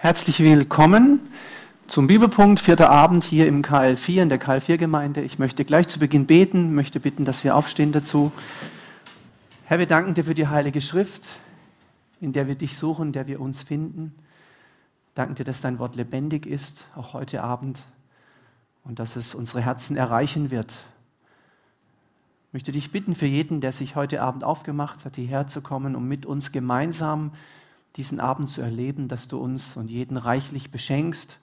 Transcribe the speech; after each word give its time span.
Herzlich 0.00 0.38
willkommen 0.38 1.28
zum 1.88 2.06
Bibelpunkt, 2.06 2.60
vierter 2.60 2.88
Abend 2.88 3.24
hier 3.24 3.48
im 3.48 3.64
KL4, 3.64 4.22
in 4.22 4.28
der 4.28 4.40
KL4-Gemeinde. 4.40 5.22
Ich 5.22 5.40
möchte 5.40 5.64
gleich 5.64 5.88
zu 5.88 5.98
Beginn 5.98 6.24
beten, 6.24 6.72
möchte 6.72 7.00
bitten, 7.00 7.24
dass 7.24 7.42
wir 7.42 7.56
aufstehen 7.56 7.90
dazu. 7.90 8.30
Herr, 9.64 9.80
wir 9.80 9.86
danken 9.86 10.14
dir 10.14 10.22
für 10.22 10.36
die 10.36 10.46
Heilige 10.46 10.80
Schrift, 10.80 11.24
in 12.20 12.32
der 12.32 12.46
wir 12.46 12.54
dich 12.54 12.76
suchen, 12.76 13.08
in 13.08 13.12
der 13.12 13.26
wir 13.26 13.40
uns 13.40 13.64
finden. 13.64 14.14
Danken 15.16 15.34
dir, 15.34 15.42
dass 15.42 15.62
dein 15.62 15.80
Wort 15.80 15.96
lebendig 15.96 16.46
ist, 16.46 16.86
auch 16.94 17.12
heute 17.12 17.42
Abend, 17.42 17.82
und 18.84 19.00
dass 19.00 19.16
es 19.16 19.34
unsere 19.34 19.62
Herzen 19.62 19.96
erreichen 19.96 20.52
wird. 20.52 20.70
Ich 22.46 22.52
möchte 22.52 22.70
dich 22.70 22.92
bitten 22.92 23.16
für 23.16 23.26
jeden, 23.26 23.60
der 23.60 23.72
sich 23.72 23.96
heute 23.96 24.22
Abend 24.22 24.44
aufgemacht 24.44 25.04
hat, 25.04 25.16
hierher 25.16 25.48
zu 25.48 25.60
kommen, 25.60 25.96
um 25.96 26.06
mit 26.06 26.24
uns 26.24 26.52
gemeinsam 26.52 27.32
diesen 27.98 28.20
Abend 28.20 28.48
zu 28.48 28.62
erleben, 28.62 29.08
dass 29.08 29.26
du 29.26 29.38
uns 29.38 29.76
und 29.76 29.90
jeden 29.90 30.16
reichlich 30.16 30.70
beschenkst 30.70 31.38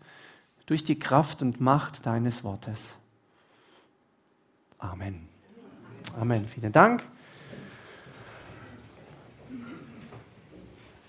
durch 0.66 0.86
die 0.86 0.98
Kraft 0.98 1.42
und 1.42 1.60
Macht 1.60 2.06
deines 2.06 2.46
Wortes. 2.46 2.96
Amen. 4.80 5.28
Amen. 6.18 6.48
Vielen 6.48 6.72
Dank. 6.72 7.04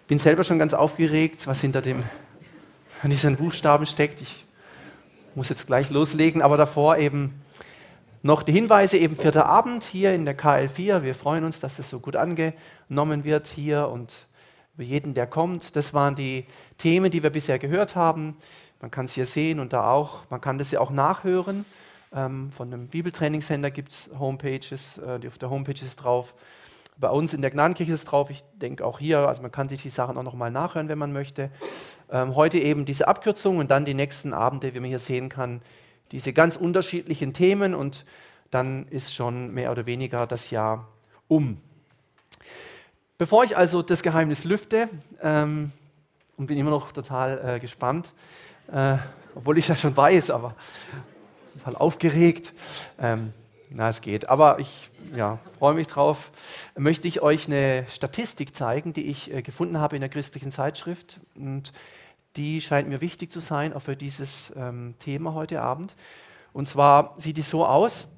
Ich 0.00 0.08
Bin 0.08 0.18
selber 0.18 0.42
schon 0.42 0.58
ganz 0.58 0.74
aufgeregt, 0.74 1.46
was 1.46 1.60
hinter 1.60 1.80
dem, 1.80 2.02
diesen 3.04 3.36
Buchstaben 3.36 3.86
steckt. 3.86 4.20
Ich 4.20 4.44
muss 5.36 5.48
jetzt 5.48 5.68
gleich 5.68 5.90
loslegen, 5.90 6.42
aber 6.42 6.56
davor 6.56 6.96
eben 6.96 7.40
noch 8.22 8.42
die 8.42 8.52
Hinweise, 8.52 8.98
eben 8.98 9.14
vierter 9.14 9.46
Abend 9.46 9.84
hier 9.84 10.12
in 10.12 10.24
der 10.24 10.36
KL4. 10.36 11.04
Wir 11.04 11.14
freuen 11.14 11.44
uns, 11.44 11.60
dass 11.60 11.78
es 11.78 11.88
so 11.88 12.00
gut 12.00 12.16
angenommen 12.16 13.22
wird 13.22 13.46
hier 13.46 13.86
und 13.88 14.26
über 14.76 14.84
jeden, 14.84 15.14
der 15.14 15.26
kommt. 15.26 15.74
Das 15.74 15.94
waren 15.94 16.14
die 16.14 16.44
Themen, 16.76 17.10
die 17.10 17.22
wir 17.22 17.30
bisher 17.30 17.58
gehört 17.58 17.96
haben. 17.96 18.36
Man 18.80 18.90
kann 18.90 19.06
es 19.06 19.14
hier 19.14 19.24
sehen 19.24 19.58
und 19.58 19.72
da 19.72 19.90
auch. 19.90 20.28
Man 20.28 20.42
kann 20.42 20.58
das 20.58 20.70
ja 20.70 20.80
auch 20.80 20.90
nachhören. 20.90 21.64
Ähm, 22.14 22.52
von 22.52 22.70
dem 22.70 22.88
Bibeltrainingscenter 22.88 23.70
gibt 23.70 23.92
es 23.92 24.10
Homepages, 24.18 24.98
äh, 24.98 25.26
auf 25.26 25.38
der 25.38 25.48
Homepage 25.48 25.72
ist 25.72 25.96
drauf. 25.96 26.34
Bei 26.98 27.08
uns 27.08 27.32
in 27.32 27.40
der 27.40 27.50
Gnadenkirche 27.50 27.92
ist 27.92 28.00
es 28.00 28.04
drauf. 28.04 28.30
Ich 28.30 28.44
denke 28.54 28.84
auch 28.84 28.98
hier, 28.98 29.20
also 29.20 29.40
man 29.40 29.50
kann 29.50 29.68
sich 29.68 29.82
die 29.82 29.90
Sachen 29.90 30.16
auch 30.18 30.22
nochmal 30.22 30.50
nachhören, 30.50 30.88
wenn 30.88 30.98
man 30.98 31.12
möchte. 31.12 31.50
Ähm, 32.10 32.36
heute 32.36 32.58
eben 32.58 32.84
diese 32.84 33.08
Abkürzung 33.08 33.58
und 33.58 33.70
dann 33.70 33.86
die 33.86 33.94
nächsten 33.94 34.34
Abende, 34.34 34.74
wie 34.74 34.80
man 34.80 34.88
hier 34.88 34.98
sehen 34.98 35.30
kann, 35.30 35.62
diese 36.12 36.32
ganz 36.32 36.56
unterschiedlichen 36.56 37.32
Themen 37.32 37.74
und 37.74 38.04
dann 38.50 38.86
ist 38.88 39.14
schon 39.14 39.52
mehr 39.52 39.72
oder 39.72 39.86
weniger 39.86 40.26
das 40.26 40.50
Jahr 40.50 40.88
um. 41.28 41.60
Bevor 43.18 43.44
ich 43.44 43.56
also 43.56 43.82
das 43.82 44.02
Geheimnis 44.02 44.44
lüfte, 44.44 44.88
ähm, 45.22 45.72
und 46.36 46.46
bin 46.46 46.58
immer 46.58 46.70
noch 46.70 46.92
total 46.92 47.56
äh, 47.56 47.60
gespannt, 47.60 48.12
äh, 48.70 48.98
obwohl 49.34 49.56
ich 49.58 49.68
ja 49.68 49.76
schon 49.76 49.96
weiß, 49.96 50.30
aber 50.30 50.54
total 51.58 51.76
aufgeregt. 51.76 52.52
Ähm, 52.98 53.32
na, 53.70 53.88
es 53.88 54.00
geht. 54.00 54.28
Aber 54.28 54.58
ich 54.58 54.90
ja, 55.14 55.38
freue 55.58 55.74
mich 55.74 55.86
drauf. 55.86 56.30
Möchte 56.76 57.08
ich 57.08 57.22
euch 57.22 57.46
eine 57.46 57.86
Statistik 57.88 58.54
zeigen, 58.54 58.92
die 58.92 59.06
ich 59.06 59.32
äh, 59.32 59.42
gefunden 59.42 59.78
habe 59.78 59.96
in 59.96 60.00
der 60.00 60.10
christlichen 60.10 60.50
Zeitschrift. 60.50 61.18
Und 61.34 61.72
die 62.36 62.60
scheint 62.60 62.88
mir 62.88 63.00
wichtig 63.00 63.32
zu 63.32 63.40
sein, 63.40 63.72
auch 63.72 63.82
für 63.82 63.96
dieses 63.96 64.52
ähm, 64.56 64.94
Thema 64.98 65.34
heute 65.34 65.62
Abend. 65.62 65.94
Und 66.52 66.68
zwar 66.68 67.14
sieht 67.16 67.38
die 67.38 67.42
so 67.42 67.66
aus. 67.66 68.08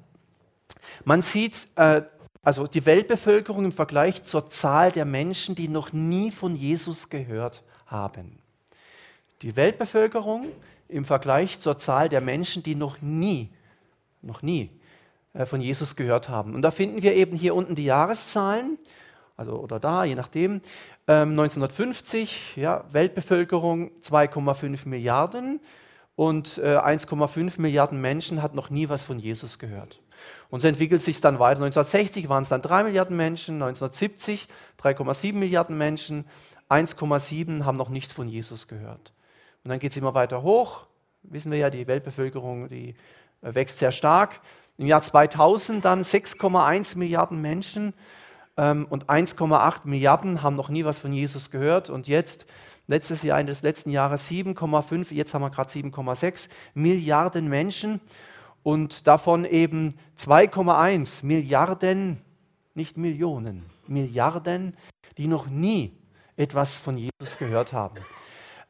Man 1.03 1.21
sieht 1.21 1.67
äh, 1.75 2.03
also 2.41 2.67
die 2.67 2.85
Weltbevölkerung 2.85 3.65
im 3.65 3.71
Vergleich 3.71 4.23
zur 4.23 4.47
Zahl 4.47 4.91
der 4.91 5.05
Menschen, 5.05 5.55
die 5.55 5.67
noch 5.67 5.91
nie 5.91 6.31
von 6.31 6.55
Jesus 6.55 7.09
gehört 7.09 7.63
haben. 7.85 8.39
Die 9.41 9.55
Weltbevölkerung 9.55 10.47
im 10.87 11.05
Vergleich 11.05 11.59
zur 11.59 11.77
Zahl 11.77 12.09
der 12.09 12.21
Menschen, 12.21 12.63
die 12.63 12.75
noch 12.75 13.01
nie, 13.01 13.49
noch 14.21 14.41
nie 14.41 14.69
äh, 15.33 15.45
von 15.45 15.61
Jesus 15.61 15.95
gehört 15.95 16.29
haben. 16.29 16.55
Und 16.55 16.61
da 16.61 16.71
finden 16.71 17.01
wir 17.03 17.13
eben 17.15 17.37
hier 17.37 17.55
unten 17.55 17.75
die 17.75 17.85
Jahreszahlen, 17.85 18.77
also 19.37 19.57
oder 19.59 19.79
da, 19.79 20.03
je 20.03 20.15
nachdem. 20.15 20.61
1950, 21.07 22.53
ähm, 22.55 22.63
ja, 22.63 22.85
Weltbevölkerung 22.91 23.89
2,5 24.03 24.87
Milliarden 24.87 25.59
und 26.15 26.59
1,5 26.59 27.57
äh, 27.57 27.61
Milliarden 27.61 27.99
Menschen 27.99 28.43
hat 28.43 28.53
noch 28.53 28.69
nie 28.69 28.89
was 28.89 29.03
von 29.03 29.17
Jesus 29.17 29.57
gehört. 29.57 30.01
Und 30.49 30.61
so 30.61 30.67
entwickelt 30.67 31.01
sich 31.01 31.21
dann 31.21 31.39
weiter. 31.39 31.61
1960 31.63 32.27
waren 32.27 32.43
es 32.43 32.49
dann 32.49 32.61
3 32.61 32.83
Milliarden 32.83 33.15
Menschen, 33.15 33.55
1970 33.55 34.47
3,7 34.81 35.33
Milliarden 35.33 35.77
Menschen, 35.77 36.25
1,7 36.69 37.65
haben 37.65 37.77
noch 37.77 37.89
nichts 37.89 38.13
von 38.13 38.27
Jesus 38.27 38.67
gehört. 38.67 39.13
Und 39.63 39.69
dann 39.69 39.79
geht 39.79 39.91
es 39.91 39.97
immer 39.97 40.13
weiter 40.13 40.41
hoch. 40.41 40.85
Wissen 41.23 41.51
wir 41.51 41.59
ja, 41.59 41.69
die 41.69 41.87
Weltbevölkerung, 41.87 42.67
die 42.67 42.95
äh, 43.41 43.53
wächst 43.53 43.79
sehr 43.79 43.91
stark. 43.91 44.39
Im 44.77 44.87
Jahr 44.87 45.01
2000 45.01 45.83
dann 45.83 46.03
6,1 46.03 46.97
Milliarden 46.97 47.41
Menschen 47.41 47.93
ähm, 48.57 48.87
und 48.89 49.09
1,8 49.09 49.81
Milliarden 49.83 50.41
haben 50.41 50.55
noch 50.55 50.69
nie 50.69 50.85
was 50.85 50.99
von 50.99 51.11
Jesus 51.11 51.51
gehört. 51.51 51.89
Und 51.89 52.07
jetzt, 52.07 52.45
letztes 52.87 53.21
Jahr, 53.23 53.39
Ende 53.39 53.51
des 53.51 53.61
letzten 53.61 53.89
Jahres 53.89 54.29
7,5, 54.29 55.13
jetzt 55.13 55.33
haben 55.33 55.41
wir 55.41 55.49
gerade 55.49 55.69
7,6 55.69 56.49
Milliarden 56.73 57.49
Menschen 57.49 57.99
und 58.63 59.07
davon 59.07 59.45
eben 59.45 59.97
2,1 60.17 61.25
Milliarden, 61.25 62.21
nicht 62.73 62.97
Millionen, 62.97 63.65
Milliarden, 63.87 64.75
die 65.17 65.27
noch 65.27 65.47
nie 65.47 65.97
etwas 66.35 66.79
von 66.79 66.97
Jesus 66.97 67.37
gehört 67.37 67.73
haben. 67.73 67.97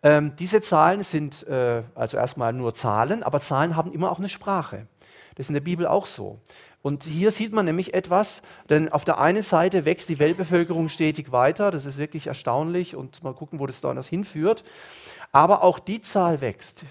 Ähm, 0.01 0.35
diese 0.38 0.61
Zahlen 0.61 1.03
sind 1.03 1.45
äh, 1.47 1.83
also 1.94 2.17
erstmal 2.17 2.53
nur 2.53 2.73
Zahlen, 2.73 3.22
aber 3.22 3.41
Zahlen 3.41 3.75
haben 3.75 3.91
immer 3.91 4.11
auch 4.11 4.19
eine 4.19 4.29
Sprache. 4.29 4.88
Das 5.35 5.45
ist 5.45 5.50
in 5.50 5.55
der 5.55 5.61
Bibel 5.61 5.85
auch 5.85 6.06
so. 6.06 6.39
Und 6.81 7.03
hier 7.03 7.31
sieht 7.31 7.51
man 7.51 7.66
nämlich 7.66 7.94
etwas, 7.94 8.41
denn 8.69 8.89
auf 8.89 9.03
der 9.03 9.19
einen 9.19 9.41
Seite 9.41 9.83
wächst 9.83 10.07
die 10.07 10.19
Weltbevölkerung 10.19 10.88
stetig 10.88 11.31
weiter, 11.31 11.71
das 11.71 11.85
ist 11.85 11.97
wirklich 11.97 12.27
erstaunlich 12.27 12.95
und 12.95 13.21
mal 13.21 13.33
gucken, 13.33 13.59
wo 13.59 13.67
das 13.67 13.81
da 13.81 13.94
hinführt. 14.01 14.63
Aber 15.33 15.63
auch 15.63 15.77
die 15.79 16.00
Zahl 16.00 16.39
wächst. 16.39 16.85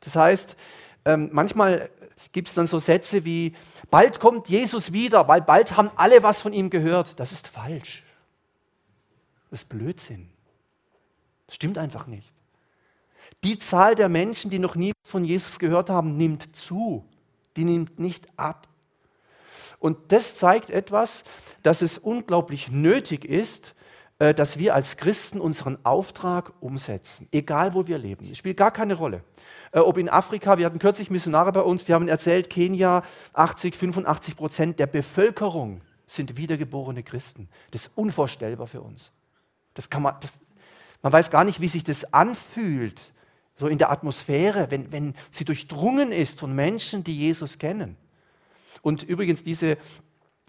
Das 0.00 0.16
heißt, 0.16 0.56
ähm, 1.04 1.30
manchmal 1.32 1.90
gibt 2.32 2.48
es 2.48 2.54
dann 2.54 2.66
so 2.66 2.78
Sätze 2.78 3.24
wie, 3.24 3.54
bald 3.90 4.20
kommt 4.20 4.48
Jesus 4.48 4.92
wieder, 4.92 5.28
weil 5.28 5.42
bald 5.42 5.76
haben 5.76 5.90
alle 5.96 6.22
was 6.22 6.40
von 6.40 6.52
ihm 6.52 6.70
gehört. 6.70 7.18
Das 7.18 7.32
ist 7.32 7.46
falsch. 7.46 8.02
Das 9.50 9.62
ist 9.62 9.68
Blödsinn. 9.68 10.30
Das 11.46 11.56
stimmt 11.56 11.78
einfach 11.78 12.06
nicht. 12.06 12.32
Die 13.44 13.58
Zahl 13.58 13.94
der 13.94 14.08
Menschen, 14.08 14.50
die 14.50 14.58
noch 14.58 14.74
nie 14.74 14.92
von 15.04 15.24
Jesus 15.24 15.58
gehört 15.58 15.90
haben, 15.90 16.16
nimmt 16.16 16.56
zu. 16.56 17.04
Die 17.56 17.64
nimmt 17.64 17.98
nicht 17.98 18.26
ab. 18.36 18.66
Und 19.78 20.12
das 20.12 20.34
zeigt 20.34 20.70
etwas, 20.70 21.24
dass 21.62 21.82
es 21.82 21.98
unglaublich 21.98 22.70
nötig 22.70 23.24
ist, 23.26 23.74
dass 24.18 24.58
wir 24.58 24.74
als 24.74 24.96
Christen 24.96 25.40
unseren 25.40 25.84
Auftrag 25.84 26.52
umsetzen, 26.60 27.28
egal 27.32 27.74
wo 27.74 27.86
wir 27.86 27.98
leben. 27.98 28.28
Es 28.30 28.38
spielt 28.38 28.56
gar 28.56 28.70
keine 28.70 28.94
Rolle. 28.94 29.24
Äh, 29.72 29.80
ob 29.80 29.98
in 29.98 30.08
Afrika, 30.08 30.56
wir 30.56 30.66
hatten 30.66 30.78
kürzlich 30.78 31.10
Missionare 31.10 31.52
bei 31.52 31.60
uns, 31.60 31.84
die 31.84 31.94
haben 31.94 32.08
erzählt, 32.08 32.48
Kenia, 32.48 33.02
80, 33.32 33.74
85 33.74 34.36
Prozent 34.36 34.78
der 34.78 34.86
Bevölkerung 34.86 35.80
sind 36.06 36.36
wiedergeborene 36.36 37.02
Christen. 37.02 37.48
Das 37.72 37.86
ist 37.86 37.92
unvorstellbar 37.96 38.66
für 38.66 38.82
uns. 38.82 39.10
Das 39.74 39.90
kann 39.90 40.02
man, 40.02 40.14
das, 40.20 40.38
man 41.02 41.12
weiß 41.12 41.30
gar 41.30 41.44
nicht, 41.44 41.60
wie 41.60 41.68
sich 41.68 41.82
das 41.82 42.12
anfühlt, 42.14 43.00
so 43.56 43.66
in 43.66 43.78
der 43.78 43.90
Atmosphäre, 43.90 44.70
wenn, 44.70 44.90
wenn 44.92 45.14
sie 45.30 45.44
durchdrungen 45.44 46.12
ist 46.12 46.38
von 46.38 46.54
Menschen, 46.54 47.04
die 47.04 47.16
Jesus 47.16 47.58
kennen. 47.58 47.96
Und 48.82 49.02
übrigens, 49.02 49.42
diese 49.42 49.72
äh, 49.72 49.76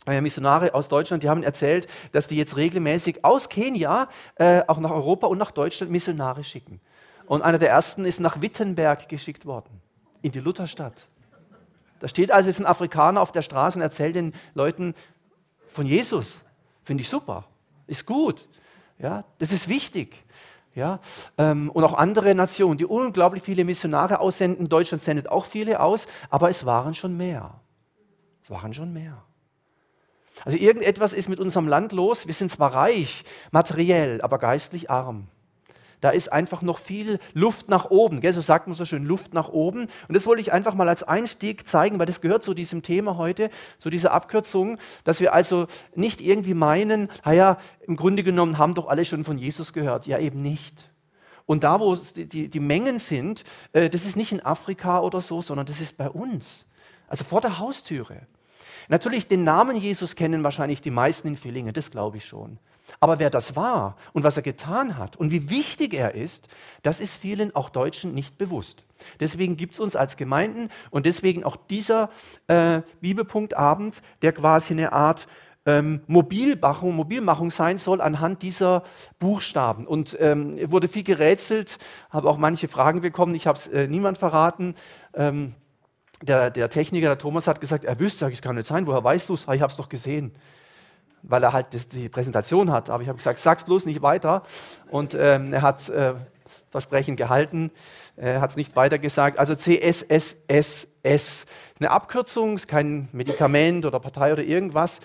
Missionare 0.06 0.74
aus 0.74 0.88
Deutschland, 0.88 1.24
die 1.24 1.30
haben 1.30 1.42
erzählt, 1.42 1.88
dass 2.12 2.28
die 2.28 2.38
jetzt 2.38 2.58
regelmäßig 2.58 3.26
aus 3.26 3.50
Kenia 3.50 4.08
äh, 4.36 4.62
auch 4.68 4.80
nach 4.80 4.92
Europa 4.92 5.28
und 5.28 5.38
nach 5.38 5.52
Deutschland 5.52 5.92
Missionare 5.92 6.44
schicken. 6.44 6.80
Und 7.26 7.42
einer 7.42 7.58
der 7.58 7.70
ersten 7.70 8.06
ist 8.06 8.20
nach 8.20 8.42
Wittenberg 8.42 9.10
geschickt 9.10 9.46
worden, 9.46 9.82
in 10.22 10.32
die 10.32 10.40
Lutherstadt. 10.40 11.08
Da 12.00 12.08
steht 12.08 12.32
also 12.32 12.50
ist 12.50 12.60
ein 12.60 12.66
Afrikaner 12.66 13.22
auf 13.22 13.32
der 13.32 13.42
Straße 13.42 13.80
und 13.80 13.82
erzählt 13.82 14.16
den 14.16 14.34
Leuten 14.54 14.94
von 15.70 15.86
Jesus. 15.86 16.42
Finde 16.84 17.02
ich 17.02 17.10
super, 17.10 17.46
ist 17.88 18.06
gut. 18.06 18.48
Ja, 19.00 19.24
das 19.40 19.52
ist 19.52 19.68
wichtig. 19.68 20.24
Ja, 20.76 21.00
ähm, 21.38 21.72
und 21.72 21.86
auch 21.86 21.94
andere 21.94 22.36
Nationen, 22.36 22.78
die 22.78 22.86
unglaublich 22.86 23.44
viele 23.44 23.64
Missionare 23.64 24.20
aussenden. 24.20 24.68
Deutschland 24.68 25.02
sendet 25.02 25.30
auch 25.30 25.46
viele 25.46 25.80
aus, 25.80 26.06
aber 26.30 26.50
es 26.50 26.66
waren 26.66 26.94
schon 26.94 27.16
mehr. 27.16 27.62
Es 28.44 28.50
waren 28.50 28.74
schon 28.74 28.92
mehr. 28.92 29.24
Also 30.44 30.58
irgendetwas 30.58 31.14
ist 31.14 31.30
mit 31.30 31.40
unserem 31.40 31.68
Land 31.68 31.92
los. 31.92 32.28
Wir 32.28 32.34
sind 32.34 32.52
zwar 32.52 32.74
reich, 32.74 33.24
materiell, 33.52 34.22
aber 34.22 34.38
geistlich 34.38 34.90
arm. 34.90 35.28
Da 36.02 36.10
ist 36.12 36.32
einfach 36.32 36.62
noch 36.62 36.78
viel 36.78 37.20
Luft 37.34 37.70
nach 37.70 37.90
oben. 37.90 38.22
Gell? 38.22 38.34
So 38.34 38.42
sagt 38.42 38.68
man 38.68 38.76
so 38.76 38.86
schön, 38.86 39.06
Luft 39.06 39.34
nach 39.34 39.50
oben. 39.50 39.88
Und 40.08 40.14
das 40.14 40.28
wollte 40.28 40.42
ich 40.42 40.52
einfach 40.52 40.76
mal 40.76 40.90
als 40.90 41.04
Einstieg 41.04 41.68
zeigen, 41.68 41.98
weil 41.98 42.06
das 42.06 42.22
gehört 42.22 42.44
zu 42.44 42.54
diesem 42.54 42.84
Thema 42.84 43.18
heute, 43.18 43.50
zu 43.80 43.90
dieser 43.90 44.12
Abkürzung, 44.12 44.78
dass 45.04 45.20
wir 45.20 45.34
also 45.34 45.68
nicht 45.96 46.22
irgendwie 46.22 46.54
meinen, 46.54 47.10
naja, 47.24 47.58
im 47.88 47.96
Grunde 47.96 48.24
genommen 48.24 48.58
haben 48.58 48.76
doch 48.76 48.88
alle 48.88 49.06
schon 49.06 49.24
von 49.24 49.38
Jesus 49.38 49.74
gehört. 49.74 50.06
Ja, 50.06 50.20
eben 50.20 50.42
nicht. 50.42 50.92
Und 51.46 51.64
da, 51.64 51.80
wo 51.80 51.96
die, 51.96 52.28
die, 52.28 52.50
die 52.50 52.60
Mengen 52.60 53.00
sind, 53.00 53.44
äh, 53.74 53.90
das 53.90 54.06
ist 54.06 54.16
nicht 54.16 54.32
in 54.32 54.46
Afrika 54.46 55.00
oder 55.00 55.22
so, 55.22 55.42
sondern 55.42 55.66
das 55.66 55.80
ist 55.80 55.98
bei 55.98 56.10
uns. 56.10 56.66
Also 57.08 57.24
vor 57.24 57.42
der 57.42 57.60
Haustüre. 57.60 58.28
Natürlich, 58.88 59.28
den 59.28 59.44
Namen 59.44 59.76
Jesus 59.76 60.16
kennen 60.16 60.44
wahrscheinlich 60.44 60.82
die 60.82 60.92
meisten 60.92 61.28
in 61.30 61.38
Villingen, 61.38 61.74
das 61.74 61.92
glaube 61.92 62.18
ich 62.18 62.26
schon. 62.26 62.60
Aber 63.00 63.20
wer 63.20 63.30
das 63.30 63.56
war 63.56 63.98
und 64.14 64.24
was 64.24 64.38
er 64.38 64.44
getan 64.44 64.98
hat 64.98 65.16
und 65.16 65.32
wie 65.32 65.50
wichtig 65.50 65.94
er 65.94 66.14
ist, 66.14 66.48
das 66.84 67.00
ist 67.00 67.16
vielen, 67.16 67.56
auch 67.56 67.70
Deutschen, 67.70 68.14
nicht 68.14 68.38
bewusst. 68.38 68.84
Deswegen 69.20 69.58
gibt 69.58 69.74
es 69.74 69.80
uns 69.80 69.96
als 69.96 70.18
Gemeinden 70.18 70.70
und 70.92 71.06
deswegen 71.06 71.44
auch 71.44 71.56
dieser 71.56 72.10
äh, 72.48 72.82
Bibelpunktabend, 73.02 74.02
der 74.22 74.34
quasi 74.34 74.74
eine 74.74 74.94
Art 74.94 75.28
ähm, 75.66 76.02
Mobilmachung, 76.06 76.96
Mobilmachung 76.96 77.50
sein 77.50 77.80
soll 77.80 78.02
anhand 78.02 78.44
dieser 78.44 78.84
Buchstaben. 79.18 79.88
Und 79.88 80.16
ähm, 80.20 80.54
wurde 80.72 80.88
viel 80.88 81.04
gerätselt, 81.04 81.80
habe 82.12 82.30
auch 82.30 82.38
manche 82.38 82.68
Fragen 82.68 83.02
bekommen, 83.02 83.34
ich 83.34 83.48
habe 83.48 83.58
es 83.58 83.68
äh, 83.68 83.88
niemand 83.88 84.20
verraten. 84.20 84.76
Ähm, 85.16 85.56
der, 86.26 86.52
der, 86.52 86.70
Techniker, 86.70 87.08
der 87.08 87.18
Thomas, 87.18 87.48
hat 87.48 87.62
gesagt, 87.62 87.86
er 87.86 88.00
wüsste, 88.00 88.20
sag 88.20 88.34
ich, 88.34 88.42
kann 88.42 88.56
nicht 88.56 88.68
sein, 88.68 88.88
woher 88.88 89.04
weißt 89.04 89.30
du 89.30 89.36
es? 89.36 89.42
Ich 89.42 89.62
habe 89.62 89.72
es 89.72 89.78
doch 89.78 89.90
gesehen 89.90 90.36
weil 91.28 91.44
er 91.44 91.54
halt 91.54 91.74
das, 91.74 91.88
die 91.88 92.10
Präsentation 92.10 92.72
hat. 92.72 92.90
Aber 92.90 93.02
ich 93.02 93.10
habe 93.10 93.18
gesagt, 93.18 93.40
sag's 93.40 93.64
bloß 93.64 93.86
nicht 93.86 94.02
weiter. 94.02 94.44
Und 94.90 95.16
ähm, 95.16 95.54
er 95.54 95.62
hat 95.62 95.90
äh, 95.90 96.14
Versprechen 96.70 97.16
gehalten, 97.16 97.72
er 98.18 98.42
hat 98.42 98.50
es 98.52 98.56
nicht 98.56 98.76
weiter 98.76 99.00
gesagt. 99.00 99.40
Also 99.40 99.56
CSSSS, 99.56 100.86
eine 101.80 101.90
Abkürzung, 101.90 102.56
ist 102.56 102.68
kein 102.68 103.08
Medikament 103.12 103.86
oder 103.86 104.00
Partei 104.00 104.34
oder 104.34 104.44
irgendwas. 104.44 105.00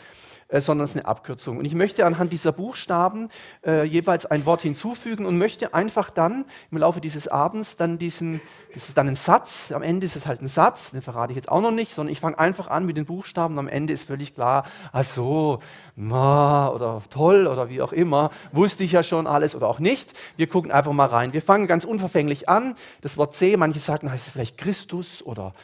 Äh, 0.50 0.60
sondern 0.60 0.84
es 0.84 0.90
ist 0.90 0.96
eine 0.96 1.06
Abkürzung. 1.06 1.58
Und 1.58 1.64
ich 1.64 1.74
möchte 1.74 2.04
anhand 2.04 2.32
dieser 2.32 2.50
Buchstaben 2.50 3.28
äh, 3.64 3.84
jeweils 3.84 4.26
ein 4.26 4.44
Wort 4.46 4.62
hinzufügen 4.62 5.24
und 5.24 5.38
möchte 5.38 5.74
einfach 5.74 6.10
dann 6.10 6.44
im 6.72 6.78
Laufe 6.78 7.00
dieses 7.00 7.28
Abends 7.28 7.76
dann 7.76 7.98
diesen, 7.98 8.40
das 8.74 8.88
ist 8.88 8.98
dann 8.98 9.06
ein 9.06 9.14
Satz, 9.14 9.70
am 9.70 9.82
Ende 9.82 10.06
ist 10.06 10.16
es 10.16 10.26
halt 10.26 10.42
ein 10.42 10.48
Satz, 10.48 10.90
den 10.90 11.02
verrate 11.02 11.32
ich 11.32 11.36
jetzt 11.36 11.48
auch 11.48 11.60
noch 11.60 11.70
nicht, 11.70 11.92
sondern 11.92 12.12
ich 12.12 12.20
fange 12.20 12.38
einfach 12.38 12.66
an 12.66 12.84
mit 12.84 12.96
den 12.96 13.06
Buchstaben 13.06 13.54
und 13.54 13.60
am 13.60 13.68
Ende 13.68 13.92
ist 13.92 14.04
völlig 14.04 14.34
klar, 14.34 14.64
ach 14.92 15.04
so, 15.04 15.60
ma 15.94 16.68
oder 16.68 17.02
toll 17.10 17.46
oder 17.46 17.68
wie 17.68 17.80
auch 17.80 17.92
immer, 17.92 18.30
wusste 18.50 18.82
ich 18.82 18.92
ja 18.92 19.04
schon 19.04 19.28
alles 19.28 19.54
oder 19.54 19.68
auch 19.68 19.78
nicht. 19.78 20.14
Wir 20.36 20.48
gucken 20.48 20.72
einfach 20.72 20.92
mal 20.92 21.06
rein. 21.06 21.32
Wir 21.32 21.42
fangen 21.42 21.68
ganz 21.68 21.84
unverfänglich 21.84 22.48
an. 22.48 22.74
Das 23.02 23.16
Wort 23.16 23.36
C, 23.36 23.56
manche 23.56 23.78
sagen, 23.78 24.10
heißt 24.10 24.26
es 24.26 24.32
vielleicht 24.32 24.58
Christus 24.58 25.22
oder 25.22 25.54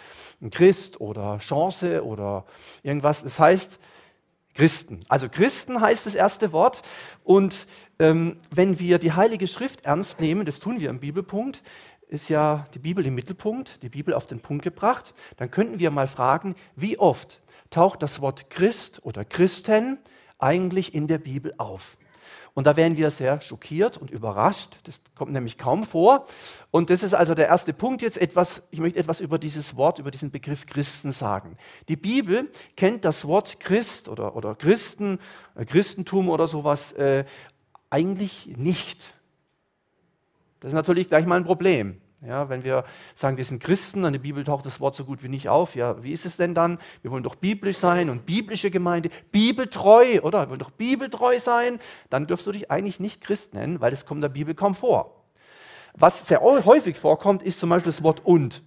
Christ 0.50 1.00
oder 1.00 1.38
Chance 1.38 2.04
oder 2.04 2.44
irgendwas. 2.82 3.24
Das 3.24 3.40
heißt, 3.40 3.80
Christen. 4.56 5.00
Also 5.08 5.28
Christen 5.28 5.80
heißt 5.80 6.06
das 6.06 6.14
erste 6.14 6.52
Wort. 6.52 6.82
Und 7.24 7.66
ähm, 7.98 8.38
wenn 8.50 8.78
wir 8.78 8.98
die 8.98 9.12
Heilige 9.12 9.46
Schrift 9.46 9.84
ernst 9.84 10.18
nehmen, 10.18 10.46
das 10.46 10.60
tun 10.60 10.80
wir 10.80 10.88
im 10.88 10.98
Bibelpunkt, 10.98 11.62
ist 12.08 12.30
ja 12.30 12.66
die 12.72 12.78
Bibel 12.78 13.04
im 13.04 13.14
Mittelpunkt, 13.14 13.82
die 13.82 13.88
Bibel 13.88 14.14
auf 14.14 14.26
den 14.26 14.40
Punkt 14.40 14.64
gebracht, 14.64 15.12
dann 15.36 15.50
könnten 15.50 15.78
wir 15.78 15.90
mal 15.90 16.06
fragen, 16.06 16.54
wie 16.74 16.98
oft 16.98 17.42
taucht 17.70 18.02
das 18.02 18.20
Wort 18.20 18.48
Christ 18.48 19.00
oder 19.04 19.24
Christen 19.24 19.98
eigentlich 20.38 20.94
in 20.94 21.06
der 21.06 21.18
Bibel 21.18 21.52
auf? 21.58 21.98
Und 22.56 22.66
da 22.66 22.74
wären 22.74 22.96
wir 22.96 23.10
sehr 23.10 23.42
schockiert 23.42 23.98
und 23.98 24.10
überrascht. 24.10 24.78
Das 24.84 25.02
kommt 25.14 25.30
nämlich 25.30 25.58
kaum 25.58 25.84
vor. 25.84 26.24
Und 26.70 26.88
das 26.88 27.02
ist 27.02 27.12
also 27.12 27.34
der 27.34 27.48
erste 27.48 27.74
Punkt 27.74 28.00
jetzt 28.00 28.16
etwas, 28.16 28.62
ich 28.70 28.80
möchte 28.80 28.98
etwas 28.98 29.20
über 29.20 29.38
dieses 29.38 29.76
Wort, 29.76 29.98
über 29.98 30.10
diesen 30.10 30.30
Begriff 30.30 30.64
Christen 30.64 31.12
sagen. 31.12 31.58
Die 31.90 31.96
Bibel 31.96 32.50
kennt 32.74 33.04
das 33.04 33.26
Wort 33.26 33.60
Christ 33.60 34.08
oder, 34.08 34.34
oder 34.36 34.54
Christen, 34.54 35.18
äh, 35.54 35.66
Christentum 35.66 36.30
oder 36.30 36.48
sowas 36.48 36.92
äh, 36.92 37.26
eigentlich 37.90 38.46
nicht. 38.56 39.12
Das 40.60 40.70
ist 40.70 40.76
natürlich 40.76 41.10
gleich 41.10 41.26
mal 41.26 41.36
ein 41.36 41.44
Problem. 41.44 42.00
Ja, 42.22 42.48
wenn 42.48 42.64
wir 42.64 42.84
sagen, 43.14 43.36
wir 43.36 43.44
sind 43.44 43.62
Christen, 43.62 44.04
an 44.04 44.14
der 44.14 44.20
Bibel 44.20 44.42
taucht 44.42 44.64
das 44.64 44.80
Wort 44.80 44.94
so 44.94 45.04
gut 45.04 45.22
wie 45.22 45.28
nicht 45.28 45.48
auf. 45.48 45.74
Ja, 45.74 46.02
wie 46.02 46.12
ist 46.12 46.24
es 46.24 46.36
denn 46.36 46.54
dann? 46.54 46.78
Wir 47.02 47.10
wollen 47.10 47.22
doch 47.22 47.34
biblisch 47.34 47.76
sein 47.76 48.08
und 48.08 48.24
biblische 48.24 48.70
Gemeinde, 48.70 49.10
bibeltreu, 49.30 50.20
oder? 50.22 50.40
Wir 50.40 50.50
wollen 50.50 50.58
doch 50.58 50.70
bibeltreu 50.70 51.38
sein. 51.38 51.78
Dann 52.08 52.26
dürfst 52.26 52.46
du 52.46 52.52
dich 52.52 52.70
eigentlich 52.70 53.00
nicht 53.00 53.20
Christ 53.20 53.52
nennen, 53.52 53.80
weil 53.80 53.90
das 53.90 54.06
kommt 54.06 54.22
der 54.22 54.30
Bibel 54.30 54.54
kaum 54.54 54.74
vor. 54.74 55.24
Was 55.94 56.26
sehr 56.26 56.40
häufig 56.40 56.96
vorkommt, 56.98 57.42
ist 57.42 57.58
zum 57.58 57.68
Beispiel 57.68 57.92
das 57.92 58.02
Wort 58.02 58.24
und. 58.24 58.62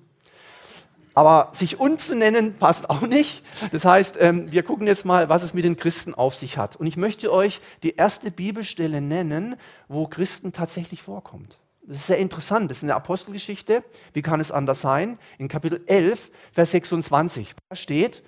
Aber 1.15 1.49
sich 1.51 1.79
und 1.79 1.99
zu 1.99 2.15
nennen 2.15 2.55
passt 2.57 2.89
auch 2.89 3.01
nicht. 3.01 3.43
Das 3.71 3.83
heißt, 3.83 4.17
ähm, 4.19 4.51
wir 4.51 4.63
gucken 4.63 4.87
jetzt 4.87 5.05
mal, 5.05 5.27
was 5.27 5.43
es 5.43 5.53
mit 5.53 5.65
den 5.65 5.75
Christen 5.75 6.13
auf 6.13 6.35
sich 6.35 6.57
hat. 6.57 6.75
Und 6.75 6.85
ich 6.85 6.97
möchte 6.97 7.33
euch 7.33 7.61
die 7.83 7.95
erste 7.95 8.31
Bibelstelle 8.31 9.01
nennen, 9.01 9.55
wo 9.87 10.07
Christen 10.07 10.53
tatsächlich 10.53 11.01
vorkommt. 11.01 11.57
Das 11.89 11.97
ist 11.97 12.07
sehr 12.07 12.19
interessant, 12.19 12.69
das 12.69 12.77
ist 12.77 12.83
eine 12.83 12.93
Apostelgeschichte. 12.93 13.83
Wie 14.13 14.21
kann 14.21 14.39
es 14.39 14.51
anders 14.51 14.79
sein? 14.79 15.17
In 15.39 15.47
Kapitel 15.47 15.81
11, 15.87 16.29
Vers 16.51 16.69
26 16.69 17.55
da 17.67 17.75
steht, 17.75 18.21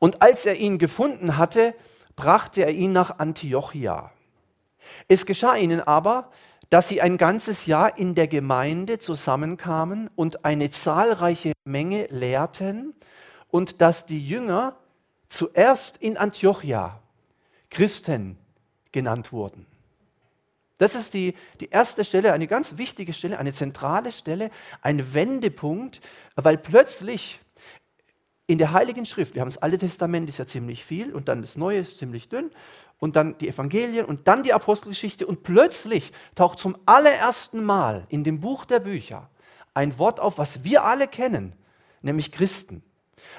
und 0.00 0.20
als 0.20 0.44
er 0.44 0.56
ihn 0.56 0.78
gefunden 0.78 1.36
hatte, 1.36 1.76
brachte 2.16 2.62
er 2.62 2.72
ihn 2.72 2.90
nach 2.90 3.20
Antiochia. 3.20 4.10
Es 5.06 5.26
geschah 5.26 5.54
ihnen 5.54 5.80
aber, 5.80 6.32
dass 6.70 6.88
sie 6.88 7.00
ein 7.00 7.18
ganzes 7.18 7.66
Jahr 7.66 7.96
in 7.96 8.16
der 8.16 8.26
Gemeinde 8.26 8.98
zusammenkamen 8.98 10.10
und 10.16 10.44
eine 10.44 10.70
zahlreiche 10.70 11.52
Menge 11.64 12.08
lehrten 12.10 12.94
und 13.46 13.80
dass 13.80 14.06
die 14.06 14.26
Jünger 14.26 14.74
zuerst 15.28 15.98
in 15.98 16.16
Antiochia 16.16 17.00
Christen 17.70 18.38
genannt 18.90 19.30
wurden. 19.30 19.67
Das 20.78 20.94
ist 20.94 21.12
die, 21.12 21.34
die 21.60 21.70
erste 21.70 22.04
Stelle, 22.04 22.32
eine 22.32 22.46
ganz 22.46 22.78
wichtige 22.78 23.12
Stelle, 23.12 23.38
eine 23.38 23.52
zentrale 23.52 24.12
Stelle, 24.12 24.50
ein 24.80 25.12
Wendepunkt, 25.12 26.00
weil 26.36 26.56
plötzlich 26.56 27.40
in 28.46 28.58
der 28.58 28.72
Heiligen 28.72 29.04
Schrift, 29.04 29.34
wir 29.34 29.42
haben 29.42 29.48
das 29.48 29.58
Alte 29.58 29.78
Testament, 29.78 30.28
ist 30.28 30.38
ja 30.38 30.46
ziemlich 30.46 30.84
viel, 30.84 31.12
und 31.12 31.28
dann 31.28 31.42
das 31.42 31.56
Neue 31.56 31.80
ist 31.80 31.98
ziemlich 31.98 32.28
dünn, 32.28 32.50
und 32.98 33.14
dann 33.14 33.36
die 33.38 33.48
Evangelien 33.48 34.06
und 34.06 34.26
dann 34.26 34.42
die 34.42 34.54
Apostelgeschichte, 34.54 35.26
und 35.26 35.42
plötzlich 35.42 36.12
taucht 36.34 36.58
zum 36.58 36.78
allerersten 36.86 37.62
Mal 37.64 38.06
in 38.08 38.24
dem 38.24 38.40
Buch 38.40 38.64
der 38.64 38.80
Bücher 38.80 39.28
ein 39.74 39.98
Wort 39.98 40.18
auf, 40.18 40.38
was 40.38 40.64
wir 40.64 40.84
alle 40.84 41.08
kennen, 41.08 41.54
nämlich 42.02 42.32
Christen. 42.32 42.82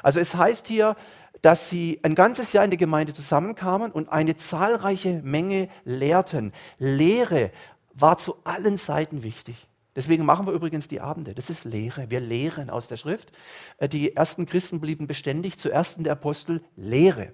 Also 0.04 0.20
es 0.20 0.36
heißt 0.36 0.68
hier, 0.68 0.96
dass 1.42 1.70
sie 1.70 2.00
ein 2.04 2.16
ganzes 2.16 2.54
Jahr 2.54 2.64
in 2.64 2.72
der 2.72 2.78
Gemeinde 2.78 3.14
zusammenkamen 3.14 3.92
und 3.92 4.10
eine 4.10 4.36
zahlreiche 4.36 5.22
Menge 5.24 5.70
lehrten. 5.86 6.54
Lehre 6.78 7.52
war 7.94 8.18
zu 8.18 8.38
allen 8.44 8.78
Seiten 8.78 9.24
wichtig. 9.24 9.68
Deswegen 9.96 10.24
machen 10.24 10.46
wir 10.46 10.54
übrigens 10.54 10.88
die 10.88 11.02
Abende. 11.02 11.34
Das 11.34 11.50
ist 11.50 11.66
Lehre. 11.66 12.10
Wir 12.10 12.20
lehren 12.20 12.70
aus 12.70 12.88
der 12.88 12.96
Schrift. 12.96 13.32
Äh, 13.78 13.90
die 13.90 14.16
ersten 14.16 14.46
Christen 14.46 14.80
blieben 14.80 15.08
beständig, 15.08 15.58
zuerst 15.58 15.98
in 15.98 16.04
der 16.04 16.14
Apostel 16.14 16.62
Lehre. 16.76 17.34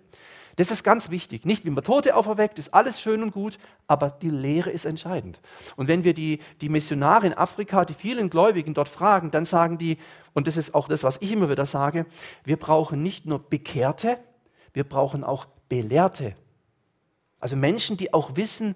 Das 0.55 0.71
ist 0.71 0.83
ganz 0.83 1.09
wichtig. 1.09 1.45
Nicht 1.45 1.65
wie 1.65 1.69
man 1.69 1.83
Tote 1.83 2.15
auferweckt, 2.15 2.59
ist 2.59 2.73
alles 2.73 3.01
schön 3.01 3.21
und 3.23 3.31
gut, 3.31 3.57
aber 3.87 4.09
die 4.09 4.29
Lehre 4.29 4.69
ist 4.69 4.85
entscheidend. 4.85 5.39
Und 5.75 5.87
wenn 5.87 6.03
wir 6.03 6.13
die, 6.13 6.39
die 6.61 6.69
Missionare 6.69 7.27
in 7.27 7.33
Afrika, 7.33 7.83
die 7.83 7.93
vielen 7.93 8.29
Gläubigen 8.29 8.73
dort 8.73 8.89
fragen, 8.89 9.31
dann 9.31 9.45
sagen 9.45 9.77
die, 9.77 9.97
und 10.33 10.47
das 10.47 10.57
ist 10.57 10.73
auch 10.73 10.87
das, 10.87 11.03
was 11.03 11.17
ich 11.19 11.31
immer 11.31 11.49
wieder 11.49 11.65
sage, 11.65 12.05
wir 12.43 12.57
brauchen 12.57 13.03
nicht 13.03 13.25
nur 13.25 13.39
Bekehrte, 13.39 14.17
wir 14.73 14.85
brauchen 14.85 15.23
auch 15.23 15.45
Belehrte. 15.67 16.35
Also 17.39 17.55
Menschen, 17.55 17.97
die 17.97 18.13
auch 18.13 18.35
wissen, 18.35 18.75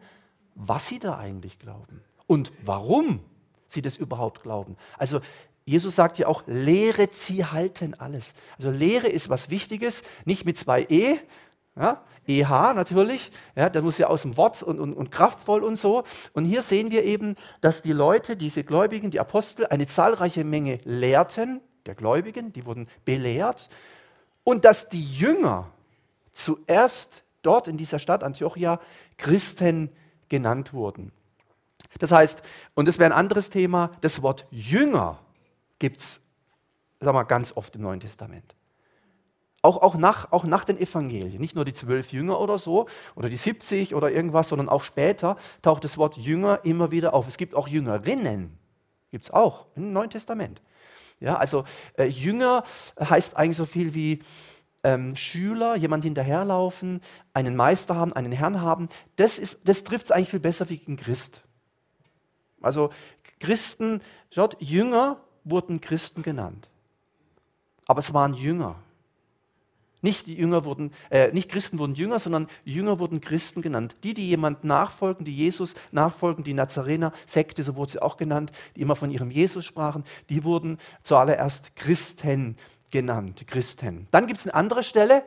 was 0.55 0.87
sie 0.87 0.99
da 0.99 1.17
eigentlich 1.17 1.59
glauben 1.59 2.01
und 2.27 2.51
warum 2.63 3.21
sie 3.67 3.81
das 3.81 3.97
überhaupt 3.97 4.43
glauben. 4.43 4.75
Also 4.97 5.21
Jesus 5.65 5.95
sagt 5.95 6.17
ja 6.17 6.27
auch, 6.27 6.43
Lehre 6.47 7.09
sie 7.11 7.45
halten 7.45 7.93
alles. 7.93 8.33
Also 8.57 8.71
Lehre 8.71 9.07
ist 9.07 9.29
was 9.29 9.49
Wichtiges, 9.49 10.03
nicht 10.25 10.45
mit 10.45 10.57
zwei 10.57 10.81
E, 10.89 11.19
ja, 11.79 12.03
EH 12.27 12.73
natürlich, 12.73 13.31
ja, 13.55 13.69
der 13.69 13.81
muss 13.81 13.97
ja 13.97 14.07
aus 14.07 14.23
dem 14.23 14.37
Wort 14.37 14.61
und, 14.61 14.79
und, 14.79 14.93
und 14.93 15.11
kraftvoll 15.11 15.63
und 15.63 15.77
so. 15.77 16.03
Und 16.33 16.45
hier 16.45 16.61
sehen 16.61 16.91
wir 16.91 17.03
eben, 17.03 17.35
dass 17.61 17.81
die 17.81 17.93
Leute, 17.93 18.35
diese 18.35 18.63
Gläubigen, 18.63 19.09
die 19.09 19.19
Apostel, 19.19 19.65
eine 19.67 19.87
zahlreiche 19.87 20.43
Menge 20.43 20.79
lehrten, 20.83 21.61
der 21.85 21.95
Gläubigen, 21.95 22.53
die 22.53 22.65
wurden 22.65 22.87
belehrt, 23.05 23.69
und 24.43 24.65
dass 24.65 24.89
die 24.89 25.03
Jünger 25.03 25.71
zuerst 26.33 27.23
dort 27.41 27.67
in 27.67 27.77
dieser 27.77 27.99
Stadt 27.99 28.23
Antiochia 28.23 28.79
Christen 29.17 29.89
genannt 30.27 30.73
wurden. 30.73 31.11
Das 31.99 32.11
heißt, 32.11 32.43
und 32.75 32.87
das 32.87 32.99
wäre 32.99 33.11
ein 33.11 33.17
anderes 33.17 33.49
Thema, 33.49 33.91
das 34.01 34.21
Wort 34.21 34.45
Jünger 34.51 35.19
gibt 35.79 35.99
es, 35.99 36.19
ganz 36.99 37.55
oft 37.55 37.75
im 37.75 37.81
Neuen 37.81 38.01
Testament. 38.01 38.55
Auch, 39.61 39.77
auch, 39.81 39.95
nach, 39.95 40.31
auch 40.31 40.45
nach 40.45 40.63
den 40.63 40.77
Evangelien, 40.77 41.41
nicht 41.41 41.53
nur 41.55 41.65
die 41.65 41.73
zwölf 41.73 42.13
Jünger 42.13 42.39
oder 42.39 42.57
so 42.57 42.87
oder 43.15 43.27
die 43.27 43.35
70 43.35 43.93
oder 43.93 44.09
irgendwas, 44.09 44.47
sondern 44.47 44.69
auch 44.69 44.83
später 44.85 45.35
taucht 45.61 45.83
das 45.83 45.97
Wort 45.97 46.15
Jünger 46.15 46.61
immer 46.63 46.91
wieder 46.91 47.13
auf. 47.13 47.27
Es 47.27 47.35
gibt 47.35 47.55
auch 47.55 47.67
Jüngerinnen, 47.67 48.57
gibt 49.11 49.25
es 49.25 49.31
auch 49.31 49.65
im 49.75 49.91
Neuen 49.91 50.09
Testament. 50.09 50.61
Ja, 51.19 51.35
also 51.35 51.65
äh, 51.97 52.05
Jünger 52.05 52.63
heißt 52.97 53.35
eigentlich 53.35 53.57
so 53.57 53.65
viel 53.65 53.93
wie 53.93 54.21
ähm, 54.83 55.17
Schüler, 55.17 55.75
jemand 55.75 56.05
hinterherlaufen, 56.05 57.01
einen 57.33 57.57
Meister 57.57 57.95
haben, 57.95 58.13
einen 58.13 58.31
Herrn 58.31 58.61
haben. 58.61 58.87
Das, 59.17 59.57
das 59.63 59.83
trifft 59.83 60.05
es 60.05 60.11
eigentlich 60.11 60.29
viel 60.29 60.39
besser 60.39 60.69
wie 60.69 60.81
ein 60.87 60.95
Christ. 60.95 61.41
Also 62.61 62.91
Christen, 63.39 64.01
schaut, 64.31 64.55
Jünger 64.59 65.17
wurden 65.43 65.81
Christen 65.81 66.21
genannt. 66.21 66.69
Aber 67.87 67.99
es 67.99 68.13
waren 68.13 68.33
Jünger. 68.33 68.75
Nicht, 70.01 70.27
die 70.27 70.35
Jünger 70.35 70.63
wurden, 70.63 70.91
äh, 71.09 71.31
nicht 71.33 71.51
Christen 71.51 71.77
wurden 71.77 71.95
Jünger, 71.95 72.19
sondern 72.19 72.47
Jünger 72.63 72.99
wurden 72.99 73.19
Christen 73.19 73.61
genannt. 73.61 73.97
Die, 74.03 74.13
die 74.13 74.29
jemand 74.29 74.63
nachfolgen, 74.63 75.25
die 75.25 75.35
Jesus 75.35 75.75
nachfolgen, 75.91 76.43
die 76.43 76.53
Nazarener, 76.53 77.11
Sekte, 77.25 77.63
so 77.63 77.75
wurde 77.75 77.93
sie 77.93 78.01
auch 78.01 78.15
genannt, 78.15 78.51
die 78.75 78.81
immer 78.81 78.95
von 78.95 79.11
ihrem 79.11 79.29
Jesus 79.29 79.65
sprachen, 79.65 80.05
die 80.29 80.43
wurden 80.43 80.77
zuallererst 81.03 81.75
Christen 81.75 82.55
genannt. 82.91 83.45
Christen. 83.47 84.07
Dann 84.11 84.27
gibt 84.27 84.39
es 84.39 84.45
eine 84.45 84.53
andere 84.55 84.83
Stelle, 84.83 85.23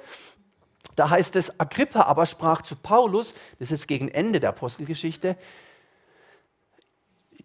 da 0.97 1.11
heißt 1.11 1.37
es, 1.37 1.59
Agrippa 1.61 2.03
aber 2.03 2.27
sprach 2.27 2.63
zu 2.63 2.77
Paulus, 2.77 3.35
das 3.59 3.71
ist 3.71 3.81
jetzt 3.81 3.89
gegen 3.89 4.09
Ende 4.09 4.41
der 4.41 4.51
Apostelgeschichte, 4.51 5.37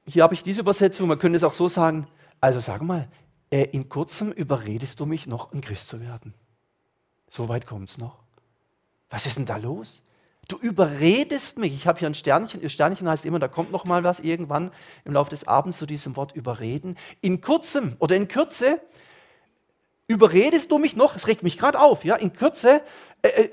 hier 0.05 0.24
habe 0.24 0.34
ich 0.34 0.43
diese 0.43 0.62
Übersetzung, 0.62 1.07
man 1.07 1.19
könnte 1.19 1.36
es 1.36 1.43
auch 1.43 1.53
so 1.53 1.67
sagen, 1.67 2.07
also 2.39 2.62
sag 2.62 2.81
mal, 2.81 3.10
äh, 3.51 3.63
in 3.63 3.89
kurzem 3.89 4.31
überredest 4.31 5.00
du 5.00 5.05
mich 5.05 5.27
noch, 5.27 5.51
ein 5.51 5.62
Christ 5.62 5.89
zu 5.89 6.00
werden. 6.00 6.34
So 7.29 7.50
weit 7.50 7.67
kommt 7.67 7.89
es 7.89 7.98
noch. 7.98 8.19
Was 9.10 9.25
ist 9.25 9.38
denn 9.38 9.46
da 9.46 9.57
los? 9.57 10.01
Du 10.48 10.57
überredest 10.57 11.57
mich. 11.57 11.74
Ich 11.74 11.88
habe 11.88 12.00
hier 12.00 12.07
ein 12.07 12.15
Sternchen. 12.15 12.62
Ihr 12.62 12.69
Sternchen 12.69 13.10
heißt 13.10 13.25
immer, 13.25 13.39
da 13.39 13.48
kommt 13.48 13.72
noch 13.72 13.84
mal 13.84 14.03
was 14.03 14.19
irgendwann 14.19 14.72
im 15.03 15.13
Laufe 15.13 15.29
des 15.29 15.46
Abends 15.46 15.77
zu 15.77 15.86
diesem 15.86 16.15
Wort 16.15 16.34
überreden. 16.36 16.98
In 17.19 17.41
kurzem 17.41 17.98
oder 18.00 18.15
in 18.15 18.29
Kürze 18.29 18.81
überredest 20.07 20.72
du 20.72 20.77
mich 20.77 20.96
noch. 20.96 21.15
Es 21.15 21.27
regt 21.27 21.43
mich 21.43 21.57
gerade 21.57 21.79
auf. 21.79 22.05
Ja, 22.05 22.15
in 22.15 22.31
Kürze. 22.31 22.81
Äh, 23.22 23.27
äh, 23.27 23.50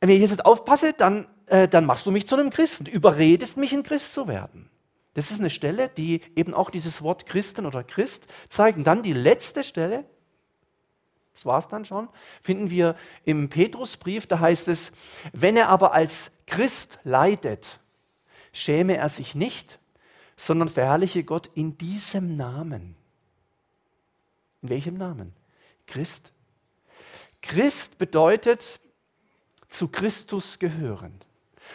wenn 0.00 0.10
ich 0.10 0.20
jetzt 0.20 0.46
aufpasse, 0.46 0.92
dann, 0.92 1.26
äh, 1.46 1.66
dann 1.68 1.84
machst 1.84 2.06
du 2.06 2.12
mich 2.12 2.28
zu 2.28 2.36
einem 2.36 2.50
Christen. 2.50 2.84
Du 2.84 2.90
überredest 2.92 3.56
mich, 3.56 3.72
ein 3.72 3.82
Christ 3.82 4.14
zu 4.14 4.28
werden. 4.28 4.70
Das 5.14 5.32
ist 5.32 5.40
eine 5.40 5.50
Stelle, 5.50 5.88
die 5.88 6.22
eben 6.36 6.54
auch 6.54 6.70
dieses 6.70 7.02
Wort 7.02 7.26
Christen 7.26 7.66
oder 7.66 7.82
Christ 7.82 8.28
zeigt. 8.48 8.78
Und 8.78 8.84
dann 8.84 9.02
die 9.02 9.12
letzte 9.12 9.64
Stelle, 9.64 10.04
das 11.34 11.46
war 11.46 11.58
es 11.58 11.68
dann 11.68 11.84
schon, 11.84 12.08
finden 12.42 12.70
wir 12.70 12.96
im 13.24 13.48
Petrusbrief, 13.48 14.26
da 14.26 14.40
heißt 14.40 14.68
es, 14.68 14.92
wenn 15.32 15.56
er 15.56 15.68
aber 15.68 15.92
als 15.92 16.30
Christ 16.46 16.98
leidet, 17.04 17.80
schäme 18.52 18.96
er 18.96 19.08
sich 19.08 19.34
nicht, 19.34 19.78
sondern 20.36 20.68
verherrliche 20.68 21.24
Gott 21.24 21.50
in 21.54 21.78
diesem 21.78 22.36
Namen. 22.36 22.96
In 24.62 24.68
welchem 24.68 24.94
Namen? 24.94 25.34
Christ. 25.86 26.32
Christ 27.42 27.98
bedeutet 27.98 28.80
zu 29.68 29.88
Christus 29.88 30.58
gehören. 30.58 31.18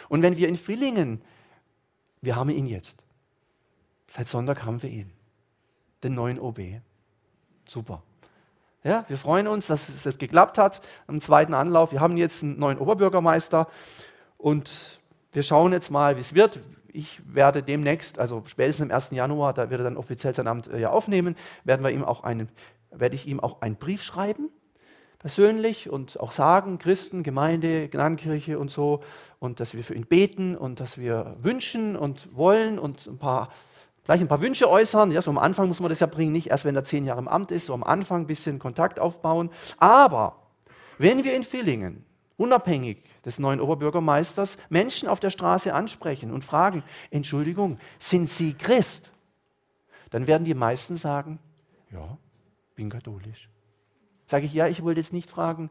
Und 0.08 0.22
wenn 0.22 0.36
wir 0.36 0.48
in 0.48 0.56
Villingen, 0.56 1.22
wir 2.20 2.36
haben 2.36 2.50
ihn 2.50 2.66
jetzt, 2.66 3.04
seit 4.08 4.28
Sonntag 4.28 4.64
haben 4.64 4.82
wir 4.82 4.90
ihn, 4.90 5.12
den 6.02 6.14
neuen 6.14 6.38
OB. 6.38 6.60
Super. 7.66 8.02
Ja, 8.86 9.04
wir 9.08 9.18
freuen 9.18 9.48
uns, 9.48 9.66
dass 9.66 9.88
es 9.88 10.04
jetzt 10.04 10.20
geklappt 10.20 10.58
hat 10.58 10.80
am 11.08 11.20
zweiten 11.20 11.54
Anlauf. 11.54 11.90
Wir 11.90 11.98
haben 11.98 12.16
jetzt 12.16 12.44
einen 12.44 12.56
neuen 12.56 12.78
Oberbürgermeister 12.78 13.66
und 14.38 15.00
wir 15.32 15.42
schauen 15.42 15.72
jetzt 15.72 15.90
mal, 15.90 16.14
wie 16.14 16.20
es 16.20 16.36
wird. 16.36 16.60
Ich 16.92 17.20
werde 17.26 17.64
demnächst, 17.64 18.20
also 18.20 18.44
spätestens 18.46 18.92
am 18.92 18.94
1. 18.94 19.10
Januar, 19.10 19.54
da 19.54 19.70
wird 19.70 19.80
er 19.80 19.84
dann 19.84 19.96
offiziell 19.96 20.36
sein 20.36 20.46
Amt 20.46 20.68
äh, 20.68 20.78
ja 20.78 20.90
aufnehmen, 20.90 21.34
werden 21.64 21.84
wir 21.84 21.90
ihm 21.90 22.04
auch 22.04 22.22
einen, 22.22 22.48
werde 22.92 23.16
ich 23.16 23.26
ihm 23.26 23.40
auch 23.40 23.60
einen 23.60 23.74
Brief 23.74 24.04
schreiben, 24.04 24.50
persönlich 25.18 25.90
und 25.90 26.20
auch 26.20 26.30
sagen, 26.30 26.78
Christen, 26.78 27.24
Gemeinde, 27.24 27.88
Gnadenkirche 27.88 28.56
und 28.56 28.70
so, 28.70 29.00
und 29.40 29.58
dass 29.58 29.74
wir 29.74 29.82
für 29.82 29.94
ihn 29.94 30.06
beten 30.06 30.56
und 30.56 30.78
dass 30.78 30.96
wir 30.96 31.36
wünschen 31.40 31.96
und 31.96 32.28
wollen 32.36 32.78
und 32.78 33.04
ein 33.08 33.18
paar 33.18 33.48
gleich 34.06 34.20
ein 34.20 34.28
paar 34.28 34.40
Wünsche 34.40 34.70
äußern. 34.70 35.10
Ja, 35.10 35.20
so 35.20 35.30
am 35.30 35.38
Anfang 35.38 35.68
muss 35.68 35.80
man 35.80 35.90
das 35.90 36.00
ja 36.00 36.06
bringen, 36.06 36.32
nicht 36.32 36.48
erst, 36.48 36.64
wenn 36.64 36.74
er 36.74 36.84
zehn 36.84 37.04
Jahre 37.04 37.20
im 37.20 37.28
Amt 37.28 37.50
ist, 37.50 37.66
so 37.66 37.74
am 37.74 37.84
Anfang 37.84 38.22
ein 38.22 38.26
bisschen 38.26 38.58
Kontakt 38.58 38.98
aufbauen. 38.98 39.50
Aber 39.78 40.36
wenn 40.98 41.24
wir 41.24 41.34
in 41.34 41.42
Villingen, 41.42 42.04
unabhängig 42.36 43.02
des 43.24 43.38
neuen 43.38 43.60
Oberbürgermeisters, 43.60 44.56
Menschen 44.68 45.08
auf 45.08 45.20
der 45.20 45.30
Straße 45.30 45.74
ansprechen 45.74 46.32
und 46.32 46.42
fragen, 46.42 46.82
Entschuldigung, 47.10 47.78
sind 47.98 48.30
Sie 48.30 48.54
Christ? 48.54 49.12
Dann 50.10 50.26
werden 50.26 50.44
die 50.44 50.54
meisten 50.54 50.96
sagen, 50.96 51.38
ja, 51.92 52.16
bin 52.74 52.90
katholisch. 52.90 53.48
Sage 54.26 54.46
ich, 54.46 54.54
ja, 54.54 54.68
ich 54.68 54.82
wollte 54.82 55.00
jetzt 55.00 55.12
nicht 55.12 55.28
fragen, 55.28 55.70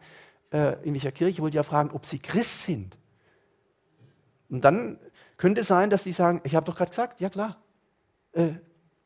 äh, 0.51 0.81
in 0.83 0.93
welcher 0.93 1.11
Kirche, 1.11 1.31
ich 1.31 1.41
wollte 1.41 1.57
ja 1.57 1.63
fragen, 1.63 1.91
ob 1.91 2.05
Sie 2.05 2.19
Christ 2.19 2.63
sind. 2.63 2.97
Und 4.49 4.63
dann 4.63 4.99
könnte 5.37 5.61
es 5.61 5.67
sein, 5.67 5.89
dass 5.89 6.03
die 6.03 6.13
sagen, 6.13 6.41
ich 6.43 6.55
habe 6.55 6.65
doch 6.65 6.75
gerade 6.75 6.89
gesagt, 6.89 7.19
ja 7.19 7.29
klar, 7.29 7.57
äh, 8.35 8.53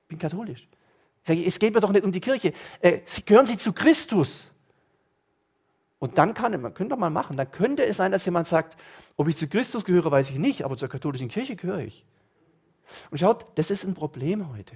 bin 0.08 0.20
katholisch. 0.20 0.68
Sage 1.24 1.42
ich, 1.42 1.48
es 1.48 1.60
geht 1.60 1.74
mir 1.74 1.80
doch 1.80 1.92
nicht 1.92 2.04
um 2.04 2.12
die 2.12 2.20
Kirche. 2.20 2.54
Äh, 2.82 3.00
Sie, 3.06 3.24
gehören 3.24 3.46
Sie 3.46 3.58
zu 3.58 3.74
Christus? 3.74 4.52
Und 6.00 6.18
dann 6.18 6.34
kann 6.34 6.60
man, 6.62 6.74
könnte 6.74 6.92
doch 6.92 7.00
mal 7.00 7.10
machen, 7.10 7.38
dann 7.38 7.52
könnte 7.52 7.86
es 7.86 7.98
sein, 7.98 8.12
dass 8.12 8.26
jemand 8.26 8.48
sagt, 8.48 8.80
ob 9.18 9.28
ich 9.28 9.36
zu 9.36 9.48
Christus 9.48 9.84
gehöre, 9.84 10.10
weiß 10.10 10.30
ich 10.30 10.38
nicht, 10.38 10.64
aber 10.64 10.78
zur 10.78 10.88
katholischen 10.88 11.28
Kirche 11.28 11.56
gehöre 11.56 11.80
ich. 11.80 12.06
Und 13.12 13.20
schaut, 13.20 13.46
das 13.56 13.70
ist 13.70 13.84
ein 13.84 13.94
Problem 13.94 14.50
heute. 14.50 14.76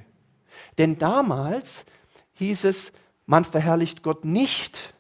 Denn 0.78 0.98
damals 0.98 1.86
hieß 2.34 2.66
es, 2.66 2.92
man 3.26 3.46
verherrlicht 3.46 4.04
Gott 4.04 4.26
nicht 4.26 4.94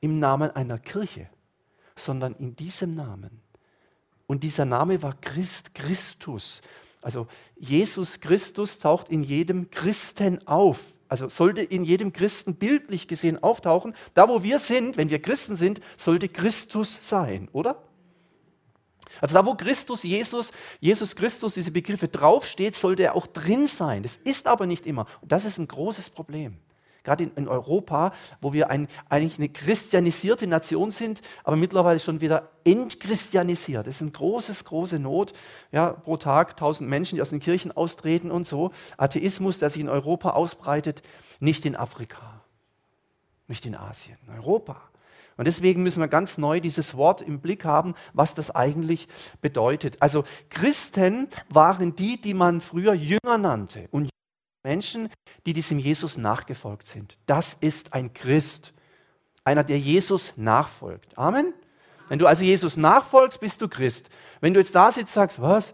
im 0.00 0.18
Namen 0.18 0.50
einer 0.50 0.78
Kirche, 0.78 1.28
sondern 1.94 2.34
in 2.36 2.56
diesem 2.56 2.94
Namen. 2.94 3.42
Und 4.26 4.42
dieser 4.42 4.64
Name 4.64 5.02
war 5.02 5.14
Christ, 5.20 5.74
Christus. 5.74 6.62
Also 7.06 7.28
Jesus 7.56 8.18
Christus 8.18 8.80
taucht 8.80 9.10
in 9.10 9.22
jedem 9.22 9.70
Christen 9.70 10.44
auf. 10.44 10.80
Also 11.06 11.28
sollte 11.28 11.60
in 11.62 11.84
jedem 11.84 12.12
Christen 12.12 12.56
bildlich 12.56 13.06
gesehen 13.06 13.40
auftauchen. 13.40 13.94
Da, 14.14 14.28
wo 14.28 14.42
wir 14.42 14.58
sind, 14.58 14.96
wenn 14.96 15.08
wir 15.08 15.22
Christen 15.22 15.54
sind, 15.54 15.80
sollte 15.96 16.28
Christus 16.28 16.98
sein, 17.00 17.48
oder? 17.52 17.80
Also 19.20 19.34
da, 19.34 19.46
wo 19.46 19.54
Christus, 19.54 20.02
Jesus, 20.02 20.50
Jesus 20.80 21.14
Christus, 21.14 21.54
diese 21.54 21.70
Begriffe 21.70 22.08
draufsteht, 22.08 22.74
sollte 22.74 23.04
er 23.04 23.14
auch 23.14 23.28
drin 23.28 23.68
sein. 23.68 24.02
Das 24.02 24.16
ist 24.16 24.48
aber 24.48 24.66
nicht 24.66 24.84
immer. 24.84 25.06
Und 25.20 25.30
das 25.30 25.44
ist 25.44 25.58
ein 25.58 25.68
großes 25.68 26.10
Problem 26.10 26.58
gerade 27.06 27.24
in, 27.24 27.30
in, 27.36 27.48
Europa, 27.48 28.12
wo 28.40 28.52
wir 28.52 28.68
ein, 28.68 28.88
eigentlich 29.08 29.38
eine 29.38 29.48
christianisierte 29.48 30.46
Nation 30.46 30.90
sind, 30.90 31.22
aber 31.44 31.56
mittlerweile 31.56 32.00
schon 32.00 32.20
wieder 32.20 32.50
entchristianisiert. 32.64 33.86
Das 33.86 33.96
ist 33.96 34.02
eine 34.02 34.10
große, 34.10 34.52
große 34.64 34.98
Not. 34.98 35.32
Ja, 35.72 35.92
pro 35.92 36.16
Tag 36.18 36.56
tausend 36.56 36.90
Menschen, 36.90 37.16
die 37.16 37.22
aus 37.22 37.30
den 37.30 37.40
Kirchen 37.40 37.72
austreten 37.72 38.30
und 38.30 38.46
so. 38.46 38.72
Atheismus, 38.98 39.58
der 39.58 39.70
sich 39.70 39.80
in 39.80 39.88
Europa 39.88 40.30
ausbreitet, 40.30 41.02
nicht 41.40 41.64
in 41.64 41.76
Afrika, 41.76 42.42
nicht 43.46 43.64
in 43.64 43.76
Asien, 43.76 44.18
in 44.26 44.34
Europa. 44.34 44.82
Und 45.36 45.46
deswegen 45.46 45.82
müssen 45.82 46.00
wir 46.00 46.08
ganz 46.08 46.38
neu 46.38 46.60
dieses 46.60 46.96
Wort 46.96 47.20
im 47.20 47.40
Blick 47.40 47.64
haben, 47.64 47.94
was 48.14 48.34
das 48.34 48.50
eigentlich 48.50 49.06
bedeutet. 49.42 49.96
Also 50.00 50.24
Christen 50.48 51.28
waren 51.50 51.94
die, 51.94 52.20
die 52.20 52.34
man 52.34 52.60
früher 52.60 52.94
Jünger 52.94 53.38
nannte. 53.38 53.86
Und 53.90 54.08
Menschen, 54.66 55.08
die 55.46 55.52
diesem 55.52 55.78
Jesus 55.78 56.16
nachgefolgt 56.16 56.88
sind. 56.88 57.16
Das 57.26 57.56
ist 57.60 57.92
ein 57.92 58.12
Christ, 58.12 58.74
einer, 59.44 59.62
der 59.62 59.78
Jesus 59.78 60.32
nachfolgt. 60.36 61.16
Amen. 61.16 61.54
Wenn 62.08 62.18
du 62.18 62.26
also 62.26 62.42
Jesus 62.42 62.76
nachfolgst, 62.76 63.38
bist 63.38 63.62
du 63.62 63.68
Christ. 63.68 64.10
Wenn 64.40 64.54
du 64.54 64.60
jetzt 64.60 64.74
da 64.74 64.90
sitzt, 64.90 65.14
sagst, 65.14 65.40
was? 65.40 65.72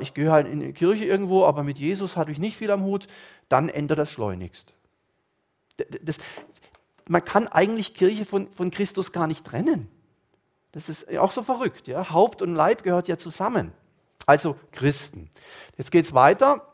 Ich 0.00 0.14
gehe 0.14 0.30
halt 0.30 0.46
in 0.46 0.60
die 0.60 0.72
Kirche 0.72 1.04
irgendwo, 1.04 1.44
aber 1.44 1.64
mit 1.64 1.78
Jesus 1.78 2.16
hatte 2.16 2.30
ich 2.30 2.38
nicht 2.38 2.56
viel 2.56 2.70
am 2.70 2.84
Hut, 2.84 3.08
dann 3.48 3.68
ändert 3.68 3.98
das 3.98 4.10
schleunigst. 4.12 4.72
Das, 6.02 6.18
man 7.08 7.24
kann 7.24 7.48
eigentlich 7.48 7.94
Kirche 7.94 8.24
von, 8.24 8.48
von 8.52 8.70
Christus 8.70 9.10
gar 9.10 9.26
nicht 9.26 9.44
trennen. 9.44 9.88
Das 10.72 10.88
ist 10.88 11.16
auch 11.18 11.32
so 11.32 11.42
verrückt. 11.42 11.88
Ja? 11.88 12.10
Haupt 12.10 12.40
und 12.40 12.54
Leib 12.54 12.84
gehört 12.84 13.08
ja 13.08 13.18
zusammen. 13.18 13.72
Also 14.26 14.56
Christen. 14.70 15.30
Jetzt 15.76 15.90
geht 15.90 16.04
es 16.04 16.14
weiter 16.14 16.68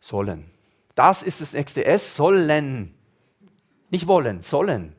sollen. 0.00 0.50
Das 0.94 1.22
ist 1.22 1.40
das 1.40 1.52
nächste 1.52 1.84
S, 1.84 2.16
sollen. 2.16 2.94
Nicht 3.90 4.06
wollen, 4.06 4.42
sollen. 4.42 4.94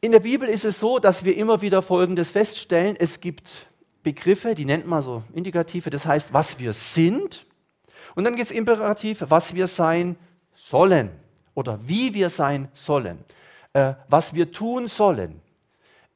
In 0.00 0.12
der 0.12 0.20
Bibel 0.20 0.48
ist 0.48 0.64
es 0.64 0.80
so, 0.80 0.98
dass 0.98 1.24
wir 1.24 1.36
immer 1.36 1.62
wieder 1.62 1.80
Folgendes 1.80 2.30
feststellen. 2.30 2.96
Es 2.98 3.20
gibt 3.20 3.68
Begriffe, 4.02 4.54
die 4.54 4.64
nennt 4.64 4.86
man 4.86 5.00
so 5.00 5.22
Indikative, 5.32 5.90
das 5.90 6.06
heißt, 6.06 6.32
was 6.32 6.58
wir 6.58 6.72
sind. 6.72 7.46
Und 8.14 8.24
dann 8.24 8.34
gibt 8.34 8.46
es 8.46 8.56
Imperative, 8.56 9.30
was 9.30 9.54
wir 9.54 9.66
sein 9.66 10.16
sollen 10.54 11.10
oder 11.54 11.78
wie 11.84 12.14
wir 12.14 12.30
sein 12.30 12.68
sollen, 12.72 13.24
äh, 13.72 13.94
was 14.08 14.34
wir 14.34 14.50
tun 14.50 14.88
sollen. 14.88 15.40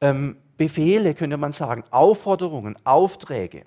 Ähm, 0.00 0.36
Befehle 0.56 1.14
könnte 1.14 1.36
man 1.36 1.52
sagen, 1.52 1.84
Aufforderungen, 1.90 2.76
Aufträge. 2.84 3.64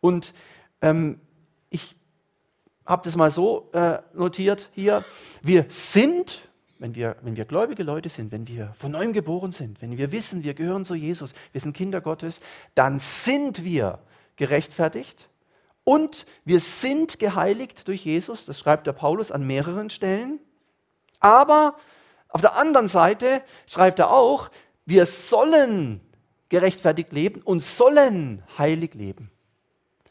Und 0.00 0.34
ähm, 0.82 1.20
ich 1.70 1.96
habe 2.88 3.02
das 3.04 3.14
mal 3.14 3.30
so 3.30 3.68
äh, 3.72 3.98
notiert 4.14 4.70
hier. 4.72 5.04
Wir 5.42 5.66
sind, 5.68 6.48
wenn 6.78 6.94
wir, 6.94 7.16
wenn 7.22 7.36
wir 7.36 7.44
gläubige 7.44 7.82
Leute 7.82 8.08
sind, 8.08 8.32
wenn 8.32 8.48
wir 8.48 8.72
von 8.78 8.92
neuem 8.92 9.12
geboren 9.12 9.52
sind, 9.52 9.80
wenn 9.82 9.96
wir 9.96 10.10
wissen, 10.10 10.42
wir 10.42 10.54
gehören 10.54 10.84
zu 10.84 10.94
Jesus, 10.94 11.34
wir 11.52 11.60
sind 11.60 11.76
Kinder 11.76 12.00
Gottes, 12.00 12.40
dann 12.74 12.98
sind 12.98 13.62
wir 13.62 14.00
gerechtfertigt 14.36 15.28
Und 15.88 16.26
wir 16.44 16.60
sind 16.60 17.18
geheiligt 17.18 17.88
durch 17.88 18.04
Jesus, 18.04 18.44
das 18.44 18.58
schreibt 18.58 18.86
der 18.86 18.92
Paulus 18.92 19.32
an 19.32 19.46
mehreren 19.46 19.88
Stellen. 19.88 20.38
Aber 21.18 21.76
auf 22.28 22.42
der 22.42 22.58
anderen 22.58 22.88
Seite 22.88 23.40
schreibt 23.66 23.98
er 23.98 24.10
auch, 24.10 24.50
wir 24.84 25.06
sollen 25.06 26.02
gerechtfertigt 26.50 27.10
leben 27.14 27.40
und 27.40 27.62
sollen 27.62 28.42
heilig 28.58 28.92
leben. 28.92 29.30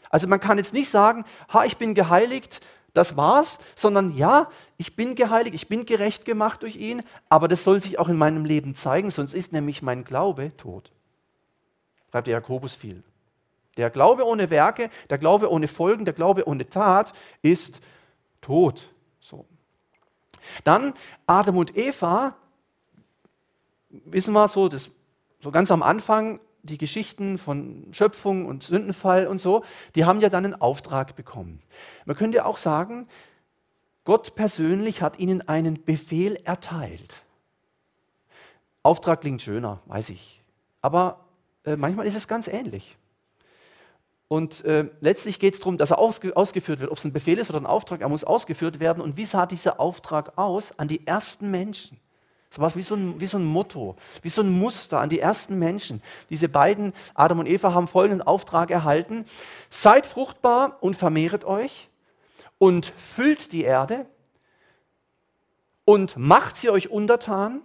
Also 0.09 0.27
man 0.27 0.39
kann 0.39 0.57
jetzt 0.57 0.73
nicht 0.73 0.89
sagen, 0.89 1.25
ha, 1.53 1.65
ich 1.65 1.77
bin 1.77 1.93
geheiligt, 1.93 2.61
das 2.93 3.15
war's, 3.15 3.59
sondern 3.75 4.11
ja, 4.11 4.49
ich 4.77 4.95
bin 4.95 5.15
geheiligt, 5.15 5.55
ich 5.55 5.67
bin 5.67 5.85
gerecht 5.85 6.25
gemacht 6.25 6.63
durch 6.63 6.75
ihn, 6.75 7.03
aber 7.29 7.47
das 7.47 7.63
soll 7.63 7.81
sich 7.81 7.99
auch 7.99 8.09
in 8.09 8.17
meinem 8.17 8.45
Leben 8.45 8.75
zeigen, 8.75 9.11
sonst 9.11 9.33
ist 9.33 9.53
nämlich 9.53 9.81
mein 9.81 10.03
Glaube 10.03 10.51
tot. 10.57 10.91
Schreibt 12.11 12.27
der 12.27 12.35
Jakobus 12.35 12.73
viel. 12.73 13.03
Der 13.77 13.91
Glaube 13.91 14.25
ohne 14.25 14.49
Werke, 14.49 14.89
der 15.09 15.19
Glaube 15.19 15.51
ohne 15.51 15.67
Folgen, 15.67 16.05
der 16.05 16.15
Glaube 16.15 16.47
ohne 16.47 16.67
Tat 16.67 17.13
ist 17.43 17.79
tot. 18.41 18.89
So. 19.19 19.45
Dann 20.63 20.93
Adam 21.27 21.57
und 21.57 21.77
Eva, 21.77 22.35
wissen 23.89 24.33
wir 24.33 24.47
so, 24.47 24.69
das, 24.69 24.89
so 25.39 25.51
ganz 25.51 25.69
am 25.69 25.83
Anfang, 25.83 26.39
die 26.67 26.77
Geschichten 26.77 27.37
von 27.37 27.87
Schöpfung 27.91 28.45
und 28.45 28.63
Sündenfall 28.63 29.27
und 29.27 29.41
so, 29.41 29.63
die 29.95 30.05
haben 30.05 30.21
ja 30.21 30.29
dann 30.29 30.45
einen 30.45 30.53
Auftrag 30.53 31.15
bekommen. 31.15 31.61
Man 32.05 32.15
könnte 32.15 32.45
auch 32.45 32.57
sagen, 32.57 33.07
Gott 34.03 34.35
persönlich 34.35 35.01
hat 35.01 35.19
ihnen 35.19 35.47
einen 35.47 35.83
Befehl 35.83 36.35
erteilt. 36.43 37.23
Auftrag 38.83 39.21
klingt 39.21 39.41
schöner, 39.41 39.81
weiß 39.87 40.09
ich. 40.09 40.41
Aber 40.81 41.25
äh, 41.65 41.75
manchmal 41.75 42.05
ist 42.05 42.15
es 42.15 42.27
ganz 42.27 42.47
ähnlich. 42.47 42.95
Und 44.29 44.65
äh, 44.65 44.89
letztlich 44.99 45.39
geht 45.39 45.53
es 45.53 45.59
darum, 45.59 45.77
dass 45.77 45.91
er 45.91 45.99
ausge 45.99 46.35
ausgeführt 46.35 46.79
wird. 46.79 46.91
Ob 46.91 46.97
es 46.97 47.05
ein 47.05 47.13
Befehl 47.13 47.37
ist 47.37 47.49
oder 47.49 47.59
ein 47.59 47.65
Auftrag, 47.65 48.01
er 48.01 48.09
muss 48.09 48.23
ausgeführt 48.23 48.79
werden. 48.79 49.01
Und 49.01 49.17
wie 49.17 49.25
sah 49.25 49.45
dieser 49.45 49.79
Auftrag 49.79 50.37
aus 50.37 50.77
an 50.77 50.87
die 50.87 51.05
ersten 51.07 51.49
Menschen? 51.51 51.99
So 52.49 52.61
was 52.61 52.75
wie 52.75 52.81
so, 52.81 52.95
ein, 52.95 53.19
wie 53.19 53.27
so 53.27 53.37
ein 53.37 53.45
Motto, 53.45 53.95
wie 54.21 54.29
so 54.29 54.41
ein 54.41 54.51
Muster 54.51 54.99
an 54.99 55.09
die 55.09 55.19
ersten 55.19 55.59
Menschen. 55.59 56.01
Diese 56.29 56.47
beiden, 56.47 56.93
Adam 57.13 57.39
und 57.39 57.47
Eva, 57.47 57.73
haben 57.73 57.87
folgenden 57.87 58.25
Auftrag 58.25 58.71
erhalten. 58.71 59.25
Seid 59.69 60.05
fruchtbar 60.05 60.77
und 60.81 60.95
vermehret 60.95 61.43
euch 61.45 61.89
und 62.57 62.93
füllt 62.97 63.51
die 63.51 63.63
Erde 63.63 64.05
und 65.85 66.17
macht 66.17 66.57
sie 66.57 66.69
euch 66.69 66.89
untertan 66.89 67.61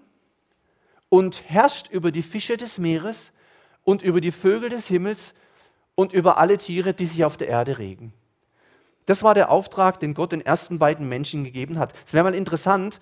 und 1.09 1.43
herrscht 1.49 1.91
über 1.91 2.11
die 2.11 2.23
Fische 2.23 2.57
des 2.57 2.79
Meeres 2.79 3.33
und 3.85 4.03
über 4.03 4.21
die 4.21 4.33
Vögel 4.33 4.71
des 4.71 4.87
Himmels 4.89 5.35
und 5.95 6.13
über 6.13 6.39
alle 6.39 6.59
Tiere, 6.59 6.95
die 6.95 7.07
sich 7.07 7.25
auf 7.25 7.37
der 7.37 7.49
Erde 7.49 7.79
regen. 7.79 8.13
Das 9.07 9.25
war 9.25 9.35
der 9.35 9.51
Auftrag, 9.51 9.99
den 9.99 10.15
Gott 10.15 10.33
den 10.33 10.41
ersten 10.41 10.79
beiden 10.79 11.09
Menschen 11.09 11.45
gegeben 11.45 11.79
hat. 11.79 11.93
Es 12.07 12.13
wäre 12.13 12.25
mal 12.25 12.35
interessant, 12.35 13.01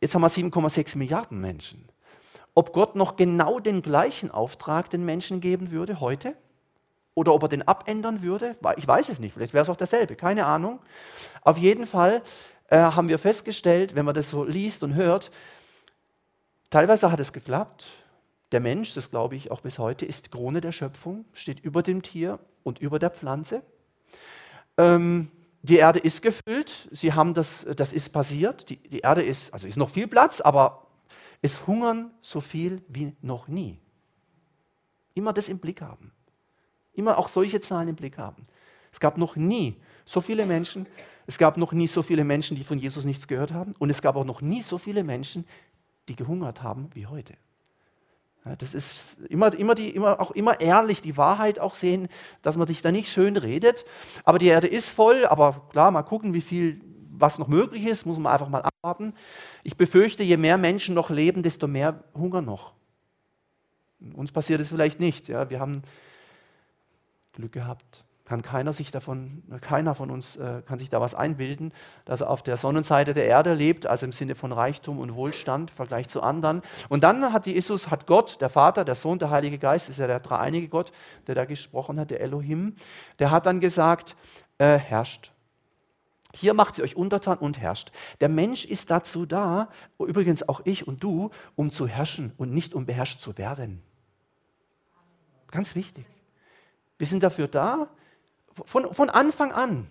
jetzt 0.00 0.14
haben 0.14 0.22
wir 0.22 0.28
7,6 0.28 0.98
Milliarden 0.98 1.40
Menschen. 1.40 1.88
Ob 2.54 2.72
Gott 2.72 2.96
noch 2.96 3.16
genau 3.16 3.60
den 3.60 3.82
gleichen 3.82 4.30
Auftrag 4.30 4.88
den 4.90 5.04
Menschen 5.04 5.40
geben 5.40 5.70
würde 5.70 6.00
heute? 6.00 6.36
Oder 7.14 7.32
ob 7.32 7.42
er 7.42 7.48
den 7.48 7.66
abändern 7.66 8.22
würde? 8.22 8.56
Ich 8.76 8.86
weiß 8.86 9.08
es 9.08 9.18
nicht, 9.18 9.34
vielleicht 9.34 9.54
wäre 9.54 9.62
es 9.62 9.70
auch 9.70 9.76
derselbe, 9.76 10.16
keine 10.16 10.46
Ahnung. 10.46 10.80
Auf 11.42 11.58
jeden 11.58 11.86
Fall 11.86 12.22
äh, 12.68 12.78
haben 12.78 13.08
wir 13.08 13.18
festgestellt, 13.18 13.94
wenn 13.94 14.04
man 14.04 14.14
das 14.14 14.30
so 14.30 14.44
liest 14.44 14.82
und 14.82 14.94
hört, 14.94 15.30
teilweise 16.70 17.10
hat 17.10 17.20
es 17.20 17.32
geklappt, 17.32 17.86
der 18.52 18.60
Mensch, 18.60 18.94
das 18.94 19.10
glaube 19.10 19.36
ich 19.36 19.50
auch 19.50 19.60
bis 19.60 19.78
heute, 19.78 20.06
ist 20.06 20.30
Krone 20.30 20.60
der 20.60 20.72
Schöpfung, 20.72 21.24
steht 21.32 21.60
über 21.60 21.82
dem 21.82 22.02
Tier 22.02 22.38
und 22.62 22.78
über 22.78 22.98
der 22.98 23.10
Pflanze. 23.10 23.62
Ähm, 24.76 25.30
die 25.66 25.76
Erde 25.76 25.98
ist 25.98 26.22
gefüllt, 26.22 26.88
sie 26.92 27.12
haben 27.12 27.34
das, 27.34 27.66
das 27.76 27.92
ist 27.92 28.10
passiert. 28.10 28.70
Die, 28.70 28.76
die 28.76 29.00
Erde 29.00 29.22
ist, 29.22 29.52
also 29.52 29.66
ist 29.66 29.76
noch 29.76 29.90
viel 29.90 30.06
Platz, 30.06 30.40
aber 30.40 30.86
es 31.42 31.66
hungern 31.66 32.12
so 32.20 32.40
viel 32.40 32.82
wie 32.88 33.16
noch 33.20 33.48
nie. 33.48 33.78
Immer 35.14 35.32
das 35.32 35.48
im 35.48 35.58
Blick 35.58 35.80
haben. 35.80 36.12
Immer 36.92 37.18
auch 37.18 37.28
solche 37.28 37.60
Zahlen 37.60 37.88
im 37.88 37.96
Blick 37.96 38.16
haben. 38.16 38.44
Es 38.92 39.00
gab 39.00 39.18
noch 39.18 39.34
nie 39.36 39.76
so 40.04 40.20
viele 40.20 40.46
Menschen, 40.46 40.86
es 41.26 41.36
gab 41.36 41.56
noch 41.56 41.72
nie 41.72 41.88
so 41.88 42.02
viele 42.02 42.22
Menschen, 42.22 42.56
die 42.56 42.64
von 42.64 42.78
Jesus 42.78 43.04
nichts 43.04 43.26
gehört 43.26 43.52
haben 43.52 43.74
und 43.78 43.90
es 43.90 44.00
gab 44.00 44.14
auch 44.14 44.24
noch 44.24 44.40
nie 44.40 44.62
so 44.62 44.78
viele 44.78 45.02
Menschen, 45.02 45.46
die 46.08 46.14
gehungert 46.14 46.62
haben 46.62 46.90
wie 46.94 47.06
heute. 47.06 47.34
Das 48.58 48.74
ist 48.74 49.18
immer, 49.28 49.52
immer, 49.54 49.74
die, 49.74 49.90
immer, 49.90 50.20
auch 50.20 50.30
immer 50.30 50.60
ehrlich 50.60 51.00
die 51.00 51.16
Wahrheit 51.16 51.58
auch 51.58 51.74
sehen, 51.74 52.08
dass 52.42 52.56
man 52.56 52.66
sich 52.66 52.80
da 52.80 52.92
nicht 52.92 53.10
schön 53.10 53.36
redet. 53.36 53.84
Aber 54.24 54.38
die 54.38 54.46
Erde 54.46 54.68
ist 54.68 54.88
voll, 54.88 55.26
aber 55.26 55.66
klar, 55.70 55.90
mal 55.90 56.02
gucken, 56.02 56.32
wie 56.32 56.40
viel, 56.40 56.80
was 57.10 57.38
noch 57.38 57.48
möglich 57.48 57.84
ist, 57.84 58.06
muss 58.06 58.18
man 58.18 58.32
einfach 58.32 58.48
mal 58.48 58.62
abwarten. 58.62 59.14
Ich 59.64 59.76
befürchte, 59.76 60.22
je 60.22 60.36
mehr 60.36 60.58
Menschen 60.58 60.94
noch 60.94 61.10
leben, 61.10 61.42
desto 61.42 61.66
mehr 61.66 62.04
Hunger 62.14 62.42
noch. 62.42 62.72
Uns 64.14 64.30
passiert 64.30 64.60
es 64.60 64.68
vielleicht 64.68 65.00
nicht. 65.00 65.26
Ja, 65.26 65.50
wir 65.50 65.58
haben 65.58 65.82
Glück 67.32 67.52
gehabt 67.52 68.05
kann 68.26 68.42
keiner 68.42 68.72
sich 68.72 68.90
davon, 68.90 69.42
keiner 69.60 69.94
von 69.94 70.10
uns 70.10 70.36
äh, 70.36 70.60
kann 70.66 70.78
sich 70.78 70.88
da 70.88 71.00
was 71.00 71.14
einbilden, 71.14 71.72
dass 72.04 72.20
er 72.20 72.28
auf 72.28 72.42
der 72.42 72.56
Sonnenseite 72.56 73.14
der 73.14 73.24
Erde 73.24 73.54
lebt, 73.54 73.86
also 73.86 74.04
im 74.04 74.12
Sinne 74.12 74.34
von 74.34 74.52
Reichtum 74.52 74.98
und 74.98 75.14
Wohlstand 75.14 75.70
im 75.70 75.76
Vergleich 75.76 76.08
zu 76.08 76.22
anderen. 76.22 76.62
Und 76.88 77.04
dann 77.04 77.32
hat 77.32 77.46
Jesus, 77.46 77.88
hat 77.88 78.06
Gott, 78.06 78.40
der 78.40 78.50
Vater, 78.50 78.84
der 78.84 78.96
Sohn, 78.96 79.20
der 79.20 79.30
Heilige 79.30 79.58
Geist, 79.58 79.88
ist 79.88 79.98
ja 79.98 80.08
der 80.08 80.20
dreieinige 80.20 80.68
Gott, 80.68 80.92
der 81.28 81.36
da 81.36 81.44
gesprochen 81.44 82.00
hat, 82.00 82.10
der 82.10 82.20
Elohim, 82.20 82.74
der 83.20 83.30
hat 83.30 83.46
dann 83.46 83.60
gesagt, 83.60 84.16
äh, 84.58 84.76
herrscht. 84.76 85.32
Hier 86.34 86.52
macht 86.52 86.74
sie 86.74 86.82
euch 86.82 86.96
untertan 86.96 87.38
und 87.38 87.58
herrscht. 87.58 87.92
Der 88.20 88.28
Mensch 88.28 88.64
ist 88.64 88.90
dazu 88.90 89.24
da, 89.24 89.70
übrigens 89.98 90.46
auch 90.46 90.60
ich 90.64 90.86
und 90.86 91.02
du, 91.02 91.30
um 91.54 91.70
zu 91.70 91.86
herrschen 91.86 92.32
und 92.36 92.52
nicht 92.52 92.74
um 92.74 92.84
beherrscht 92.84 93.20
zu 93.20 93.38
werden. 93.38 93.82
Ganz 95.50 95.74
wichtig. 95.76 96.04
Wir 96.98 97.06
sind 97.06 97.22
dafür 97.22 97.48
da, 97.48 97.88
von, 98.64 98.92
von 98.92 99.10
Anfang 99.10 99.52
an. 99.52 99.86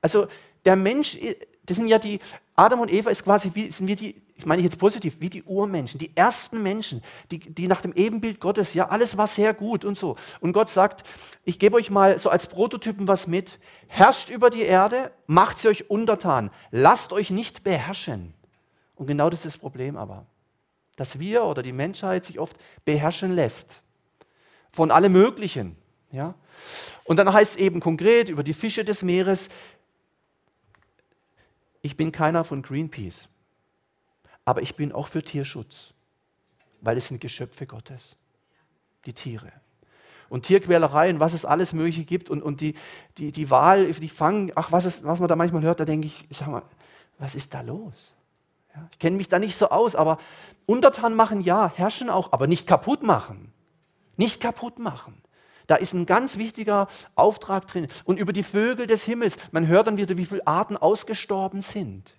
Also 0.00 0.26
der 0.64 0.76
Mensch, 0.76 1.18
das 1.64 1.76
sind 1.76 1.88
ja 1.88 1.98
die, 1.98 2.20
Adam 2.56 2.80
und 2.80 2.92
Eva 2.92 3.10
ist 3.10 3.24
quasi 3.24 3.50
wie, 3.54 3.70
sind 3.70 3.86
wir 3.86 3.96
die, 3.96 4.20
ich 4.36 4.44
meine 4.44 4.60
jetzt 4.62 4.78
positiv, 4.78 5.16
wie 5.20 5.30
die 5.30 5.42
Urmenschen, 5.44 5.98
die 5.98 6.14
ersten 6.14 6.62
Menschen, 6.62 7.02
die, 7.30 7.38
die 7.38 7.68
nach 7.68 7.80
dem 7.80 7.92
Ebenbild 7.94 8.40
Gottes, 8.40 8.74
ja, 8.74 8.88
alles 8.88 9.16
war 9.16 9.26
sehr 9.26 9.54
gut 9.54 9.84
und 9.84 9.96
so. 9.96 10.16
Und 10.40 10.52
Gott 10.52 10.68
sagt, 10.68 11.06
ich 11.44 11.58
gebe 11.58 11.76
euch 11.76 11.90
mal 11.90 12.18
so 12.18 12.28
als 12.28 12.46
Prototypen 12.48 13.08
was 13.08 13.26
mit, 13.26 13.58
herrscht 13.86 14.28
über 14.28 14.50
die 14.50 14.62
Erde, 14.62 15.10
macht 15.26 15.58
sie 15.58 15.68
euch 15.68 15.88
untertan, 15.90 16.50
lasst 16.70 17.12
euch 17.12 17.30
nicht 17.30 17.64
beherrschen. 17.64 18.34
Und 18.94 19.06
genau 19.06 19.30
das 19.30 19.46
ist 19.46 19.54
das 19.54 19.60
Problem 19.60 19.96
aber, 19.96 20.26
dass 20.96 21.18
wir 21.18 21.44
oder 21.44 21.62
die 21.62 21.72
Menschheit 21.72 22.26
sich 22.26 22.38
oft 22.38 22.56
beherrschen 22.84 23.32
lässt 23.32 23.82
von 24.70 24.90
allem 24.90 25.12
Möglichen. 25.12 25.76
Ja? 26.12 26.34
Und 27.04 27.16
dann 27.16 27.32
heißt 27.32 27.56
es 27.56 27.60
eben 27.60 27.80
konkret 27.80 28.28
über 28.28 28.42
die 28.42 28.54
Fische 28.54 28.84
des 28.84 29.02
Meeres, 29.02 29.48
ich 31.82 31.96
bin 31.96 32.12
keiner 32.12 32.44
von 32.44 32.62
Greenpeace, 32.62 33.28
aber 34.44 34.62
ich 34.62 34.76
bin 34.76 34.92
auch 34.92 35.08
für 35.08 35.22
Tierschutz, 35.22 35.94
weil 36.80 36.96
es 36.96 37.08
sind 37.08 37.20
Geschöpfe 37.20 37.66
Gottes, 37.66 38.16
die 39.06 39.12
Tiere. 39.12 39.52
Und 40.28 40.46
Tierquälerei 40.46 41.10
und 41.10 41.18
was 41.18 41.34
es 41.34 41.44
alles 41.44 41.72
Mögliche 41.72 42.04
gibt 42.04 42.30
und, 42.30 42.42
und 42.42 42.60
die, 42.60 42.74
die, 43.18 43.32
die 43.32 43.50
Wahl, 43.50 43.92
die 43.92 44.08
Fang, 44.08 44.52
ach, 44.54 44.70
was, 44.70 44.84
ist, 44.84 45.04
was 45.04 45.18
man 45.18 45.28
da 45.28 45.34
manchmal 45.34 45.62
hört, 45.62 45.80
da 45.80 45.84
denke 45.84 46.06
ich, 46.06 46.26
sag 46.30 46.48
mal, 46.48 46.62
was 47.18 47.34
ist 47.34 47.52
da 47.52 47.62
los? 47.62 48.14
Ja, 48.74 48.88
ich 48.92 48.98
kenne 48.98 49.16
mich 49.16 49.28
da 49.28 49.38
nicht 49.38 49.56
so 49.56 49.70
aus, 49.70 49.96
aber 49.96 50.18
untertan 50.66 51.14
machen 51.14 51.40
ja, 51.40 51.72
herrschen 51.74 52.10
auch, 52.10 52.32
aber 52.32 52.46
nicht 52.46 52.66
kaputt 52.68 53.02
machen. 53.02 53.52
Nicht 54.16 54.40
kaputt 54.40 54.78
machen. 54.78 55.20
Da 55.70 55.76
ist 55.76 55.92
ein 55.92 56.04
ganz 56.04 56.36
wichtiger 56.36 56.88
Auftrag 57.14 57.68
drin. 57.68 57.86
Und 58.02 58.18
über 58.18 58.32
die 58.32 58.42
Vögel 58.42 58.88
des 58.88 59.04
Himmels, 59.04 59.36
man 59.52 59.68
hört 59.68 59.86
dann 59.86 59.98
wieder, 59.98 60.16
wie 60.16 60.26
viele 60.26 60.44
Arten 60.44 60.76
ausgestorben 60.76 61.62
sind. 61.62 62.16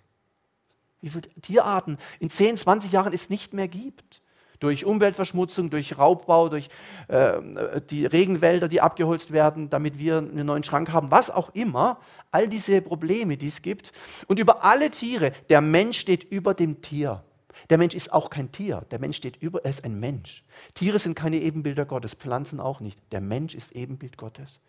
Wie 1.02 1.10
viele 1.10 1.28
Tierarten 1.42 1.98
in 2.18 2.30
10, 2.30 2.56
20 2.56 2.92
Jahren 2.92 3.12
es 3.12 3.28
nicht 3.28 3.52
mehr 3.52 3.68
gibt. 3.68 4.22
Durch 4.58 4.86
Umweltverschmutzung, 4.86 5.68
durch 5.68 5.98
Raubbau, 5.98 6.48
durch 6.48 6.70
äh, 7.08 7.82
die 7.90 8.06
Regenwälder, 8.06 8.68
die 8.68 8.80
abgeholzt 8.80 9.32
werden, 9.32 9.68
damit 9.68 9.98
wir 9.98 10.16
einen 10.16 10.46
neuen 10.46 10.64
Schrank 10.64 10.90
haben, 10.90 11.10
was 11.10 11.30
auch 11.30 11.50
immer. 11.52 11.98
All 12.30 12.48
diese 12.48 12.80
Probleme, 12.80 13.36
die 13.36 13.48
es 13.48 13.60
gibt. 13.60 13.92
Und 14.28 14.38
über 14.38 14.64
alle 14.64 14.90
Tiere, 14.90 15.32
der 15.50 15.60
Mensch 15.60 15.98
steht 15.98 16.24
über 16.24 16.54
dem 16.54 16.80
Tier. 16.80 17.22
Der 17.70 17.78
Mensch 17.78 17.94
ist 17.94 18.12
auch 18.12 18.30
kein 18.30 18.52
Tier. 18.52 18.84
Der 18.90 18.98
Mensch 18.98 19.16
steht 19.16 19.36
über, 19.36 19.64
er 19.64 19.70
ist 19.70 19.84
ein 19.84 19.98
Mensch. 19.98 20.44
Tiere 20.74 20.98
sind 20.98 21.14
keine 21.14 21.36
Ebenbilder 21.36 21.84
Gottes, 21.84 22.14
Pflanzen 22.14 22.60
auch 22.60 22.80
nicht. 22.80 22.98
Der 23.12 23.20
Mensch 23.20 23.54
ist 23.54 23.72
Ebenbild 23.72 24.16
Gottes. 24.16 24.60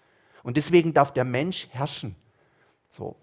Und 0.43 0.57
deswegen 0.57 0.93
darf 0.93 1.11
der 1.11 1.23
Mensch 1.23 1.67
herrschen. 1.71 2.15
So. 2.89 3.15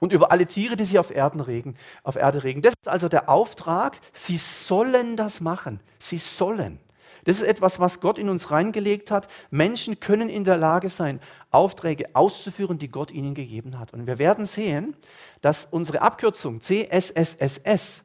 Und 0.00 0.12
über 0.12 0.32
alle 0.32 0.46
Tiere, 0.46 0.76
die 0.76 0.84
sich 0.84 0.98
auf, 0.98 1.10
Erden 1.10 1.40
regen, 1.40 1.76
auf 2.02 2.16
Erde 2.16 2.42
regen. 2.44 2.62
Das 2.62 2.74
ist 2.74 2.88
also 2.88 3.08
der 3.08 3.28
Auftrag. 3.28 4.00
Sie 4.12 4.36
sollen 4.36 5.16
das 5.16 5.40
machen. 5.40 5.80
Sie 5.98 6.18
sollen. 6.18 6.78
Das 7.24 7.36
ist 7.36 7.46
etwas, 7.46 7.78
was 7.78 8.00
Gott 8.00 8.18
in 8.18 8.28
uns 8.28 8.50
reingelegt 8.50 9.10
hat. 9.10 9.28
Menschen 9.50 10.00
können 10.00 10.28
in 10.28 10.44
der 10.44 10.56
Lage 10.56 10.88
sein, 10.88 11.20
Aufträge 11.50 12.06
auszuführen, 12.14 12.78
die 12.78 12.88
Gott 12.88 13.12
ihnen 13.12 13.34
gegeben 13.34 13.78
hat. 13.78 13.92
Und 13.92 14.06
wir 14.06 14.18
werden 14.18 14.44
sehen, 14.44 14.96
dass 15.40 15.68
unsere 15.70 16.02
Abkürzung 16.02 16.60
CSSSS 16.60 18.02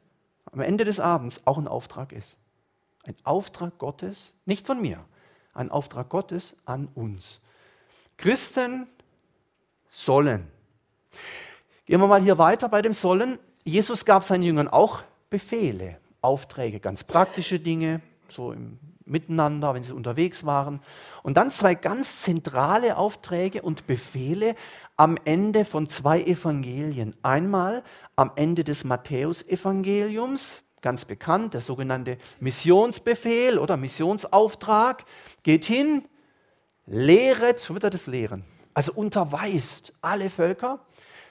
am 0.52 0.60
Ende 0.60 0.84
des 0.84 1.00
Abends 1.00 1.40
auch 1.44 1.58
ein 1.58 1.68
Auftrag 1.68 2.12
ist. 2.12 2.36
Ein 3.04 3.16
Auftrag 3.24 3.78
Gottes, 3.78 4.34
nicht 4.44 4.66
von 4.66 4.80
mir, 4.80 5.04
ein 5.54 5.70
Auftrag 5.70 6.08
Gottes 6.08 6.56
an 6.64 6.88
uns. 6.94 7.40
Christen 8.16 8.86
sollen. 9.90 10.50
Gehen 11.86 12.00
wir 12.00 12.06
mal 12.06 12.20
hier 12.20 12.38
weiter 12.38 12.68
bei 12.68 12.82
dem 12.82 12.92
Sollen. 12.92 13.38
Jesus 13.64 14.04
gab 14.04 14.24
seinen 14.24 14.42
Jüngern 14.42 14.68
auch 14.68 15.02
Befehle, 15.30 15.98
Aufträge, 16.20 16.80
ganz 16.80 17.04
praktische 17.04 17.60
Dinge, 17.60 18.00
so 18.28 18.52
im 18.52 18.78
Miteinander, 19.08 19.74
wenn 19.74 19.82
sie 19.82 19.92
unterwegs 19.92 20.44
waren. 20.44 20.80
Und 21.22 21.36
dann 21.36 21.50
zwei 21.50 21.74
ganz 21.74 22.22
zentrale 22.22 22.96
Aufträge 22.96 23.62
und 23.62 23.86
Befehle 23.86 24.54
am 24.96 25.16
Ende 25.24 25.64
von 25.64 25.88
zwei 25.88 26.22
Evangelien. 26.22 27.14
Einmal 27.22 27.82
am 28.16 28.32
Ende 28.36 28.64
des 28.64 28.84
Matthäusevangeliums, 28.84 30.62
ganz 30.80 31.04
bekannt, 31.04 31.54
der 31.54 31.60
sogenannte 31.60 32.18
Missionsbefehl 32.40 33.58
oder 33.58 33.76
Missionsauftrag. 33.76 35.04
Geht 35.42 35.64
hin, 35.64 36.04
lehret, 36.86 37.60
schon 37.60 37.76
wieder 37.76 37.90
das 37.90 38.06
Lehren, 38.06 38.44
also 38.74 38.92
unterweist 38.92 39.92
alle 40.00 40.30
Völker, 40.30 40.80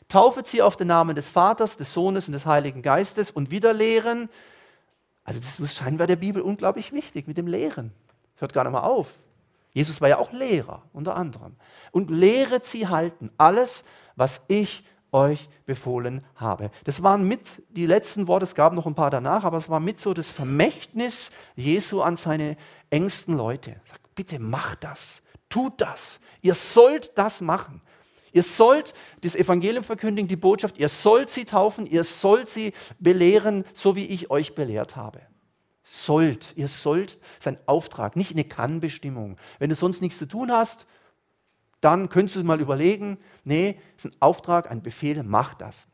taufet 0.07 0.47
sie 0.47 0.61
auf 0.61 0.77
den 0.77 0.87
Namen 0.87 1.15
des 1.15 1.29
Vaters, 1.29 1.77
des 1.77 1.93
Sohnes 1.93 2.27
und 2.27 2.33
des 2.33 2.45
Heiligen 2.45 2.81
Geistes 2.81 3.31
und 3.31 3.51
wieder 3.51 3.73
lehren. 3.73 4.29
Also 5.27 5.41
das 5.41 5.59
ist 5.59 5.75
scheinbar 5.75 6.07
der 6.07 6.15
Bibel 6.15 6.41
unglaublich 6.41 6.93
wichtig 6.93 7.27
mit 7.27 7.37
dem 7.37 7.47
Lehren. 7.47 7.91
Hört 8.37 8.53
gar 8.53 8.63
nicht 8.63 8.71
mal 8.71 8.79
auf. 8.79 9.11
Jesus 9.73 9.99
war 9.99 10.07
ja 10.07 10.19
auch 10.19 10.31
Lehrer 10.31 10.83
unter 10.93 11.17
anderem. 11.17 11.57
Und 11.91 12.09
lehret 12.09 12.65
sie 12.65 12.87
halten 12.87 13.29
alles, 13.37 13.83
was 14.15 14.39
ich 14.47 14.85
euch 15.11 15.49
befohlen 15.65 16.23
habe. 16.35 16.71
Das 16.85 17.03
waren 17.03 17.27
mit 17.27 17.61
die 17.67 17.85
letzten 17.85 18.29
Worte, 18.29 18.45
es 18.45 18.55
gab 18.55 18.71
noch 18.71 18.85
ein 18.85 18.95
paar 18.95 19.11
danach, 19.11 19.43
aber 19.43 19.57
es 19.57 19.69
war 19.69 19.81
mit 19.81 19.99
so 19.99 20.13
das 20.13 20.31
Vermächtnis 20.31 21.31
Jesu 21.57 22.01
an 22.01 22.15
seine 22.15 22.55
engsten 22.89 23.35
Leute. 23.35 23.81
Sagt, 23.83 24.15
bitte 24.15 24.39
macht 24.39 24.85
das, 24.85 25.21
tut 25.49 25.81
das, 25.81 26.21
ihr 26.41 26.53
sollt 26.53 27.17
das 27.17 27.41
machen. 27.41 27.81
Ihr 28.37 28.43
sollt 28.43 28.93
das 29.21 29.35
Evangelium 29.35 29.83
verkündigen, 29.83 30.27
die 30.27 30.35
Botschaft, 30.35 30.77
ihr 30.77 30.89
sollt 30.89 31.31
sie 31.31 31.43
taufen, 31.43 31.87
ihr 31.87 32.03
sollt 32.03 32.49
sie 32.49 32.73
belehren, 32.99 33.65
so 33.73 33.95
wie 33.95 34.05
ich 34.05 34.29
euch 34.29 34.53
belehrt 34.53 34.95
habe. 34.95 35.21
Sollt, 35.83 36.53
ihr 36.55 36.67
sollt, 36.67 37.17
sein 37.39 37.57
Auftrag, 37.65 38.15
nicht 38.15 38.33
eine 38.33 38.43
Kannbestimmung. 38.43 39.37
Wenn 39.57 39.71
du 39.71 39.75
sonst 39.75 40.01
nichts 40.01 40.19
zu 40.19 40.27
tun 40.27 40.51
hast, 40.51 40.85
dann 41.81 42.09
könntest 42.09 42.35
du 42.35 42.43
mal 42.43 42.61
überlegen, 42.61 43.17
nee, 43.43 43.79
es 43.97 44.05
ist 44.05 44.13
ein 44.13 44.21
Auftrag, 44.21 44.69
ein 44.69 44.83
Befehl, 44.83 45.23
mach 45.23 45.55
das. 45.55 45.87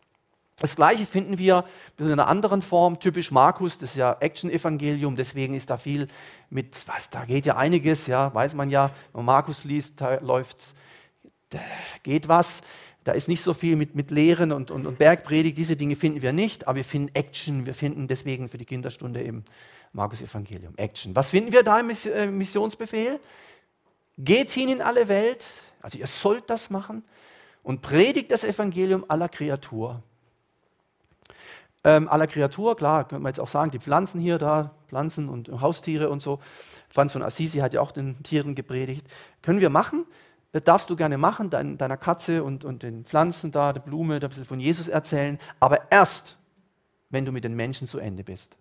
Das 0.57 0.75
gleiche 0.75 1.05
finden 1.05 1.37
wir 1.37 1.63
in 1.97 2.11
einer 2.11 2.27
anderen 2.27 2.61
Form, 2.61 2.99
typisch 2.99 3.31
Markus, 3.31 3.77
das 3.77 3.91
ist 3.91 3.95
ja 3.95 4.17
Action-Evangelium, 4.19 5.15
deswegen 5.15 5.53
ist 5.53 5.69
da 5.69 5.77
viel 5.77 6.09
mit, 6.49 6.85
was, 6.89 7.09
da 7.09 7.23
geht 7.23 7.45
ja 7.45 7.55
einiges, 7.55 8.05
ja, 8.07 8.33
weiß 8.33 8.53
man 8.55 8.69
ja, 8.69 8.87
wenn 9.13 9.19
man 9.19 9.27
Markus 9.27 9.63
liest, 9.63 10.01
da 10.01 10.19
läuft, 10.19 10.75
da 11.53 11.59
geht 12.03 12.27
was, 12.27 12.61
da 13.03 13.11
ist 13.11 13.27
nicht 13.27 13.41
so 13.41 13.53
viel 13.53 13.75
mit, 13.75 13.95
mit 13.95 14.11
Lehren 14.11 14.51
und, 14.51 14.71
und, 14.71 14.85
und 14.85 14.97
Bergpredigt, 14.97 15.57
diese 15.57 15.75
Dinge 15.75 15.95
finden 15.95 16.21
wir 16.21 16.33
nicht, 16.33 16.67
aber 16.67 16.77
wir 16.77 16.85
finden 16.85 17.13
Action, 17.13 17.65
wir 17.65 17.73
finden 17.73 18.07
deswegen 18.07 18.49
für 18.49 18.57
die 18.57 18.65
Kinderstunde 18.65 19.21
eben 19.21 19.43
Markus-Evangelium, 19.91 20.73
Action. 20.77 21.15
Was 21.15 21.31
finden 21.31 21.51
wir 21.51 21.63
da 21.63 21.79
im 21.79 21.89
äh, 21.89 22.27
Missionsbefehl? 22.27 23.19
Geht 24.17 24.49
hin 24.51 24.69
in 24.69 24.81
alle 24.81 25.07
Welt, 25.07 25.45
also 25.81 25.97
ihr 25.97 26.07
sollt 26.07 26.49
das 26.49 26.69
machen 26.69 27.03
und 27.61 27.81
predigt 27.81 28.31
das 28.31 28.43
Evangelium 28.43 29.05
aller 29.07 29.29
Kreatur. 29.29 30.01
Ähm, 31.85 32.07
aller 32.07 32.27
Kreatur, 32.27 32.77
klar, 32.77 33.05
können 33.07 33.23
wir 33.23 33.29
jetzt 33.29 33.41
auch 33.41 33.49
sagen, 33.49 33.71
die 33.71 33.79
Pflanzen 33.79 34.21
hier, 34.21 34.37
da, 34.37 34.71
Pflanzen 34.87 35.27
und 35.27 35.49
Haustiere 35.59 36.09
und 36.09 36.21
so. 36.21 36.39
Franz 36.89 37.11
von 37.11 37.21
Assisi 37.21 37.59
hat 37.59 37.73
ja 37.73 37.81
auch 37.81 37.91
den 37.91 38.23
Tieren 38.23 38.55
gepredigt. 38.55 39.05
Können 39.41 39.59
wir 39.59 39.69
machen, 39.69 40.05
das 40.53 40.63
darfst 40.63 40.89
du 40.89 40.95
gerne 40.95 41.17
machen, 41.17 41.49
dein, 41.49 41.77
deiner 41.77 41.97
Katze 41.97 42.43
und, 42.43 42.63
und 42.63 42.83
den 42.83 43.05
Pflanzen 43.05 43.51
da, 43.51 43.73
der 43.73 43.81
Blume, 43.81 44.19
da 44.19 44.27
ein 44.27 44.29
bisschen 44.29 44.45
von 44.45 44.59
Jesus 44.59 44.87
erzählen, 44.87 45.39
aber 45.59 45.91
erst, 45.91 46.37
wenn 47.09 47.25
du 47.25 47.31
mit 47.31 47.43
den 47.43 47.55
Menschen 47.55 47.87
zu 47.87 47.97
Ende 47.97 48.23
bist. 48.23 48.55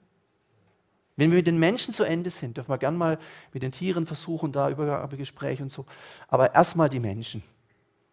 Wenn 1.17 1.31
wir 1.31 1.37
mit 1.37 1.47
den 1.47 1.59
Menschen 1.59 1.93
zu 1.93 2.05
Ende 2.05 2.31
sind, 2.31 2.57
dürfen 2.57 2.71
wir 2.71 2.79
gerne 2.79 2.97
mal 2.97 3.19
mit 3.53 3.63
den 3.63 3.73
Tieren 3.73 4.07
versuchen, 4.07 4.53
da 4.53 4.71
Übergabegespräche 4.71 5.63
und 5.63 5.71
so, 5.71 5.85
aber 6.29 6.55
erstmal 6.55 6.89
die 6.89 7.01
Menschen. 7.01 7.43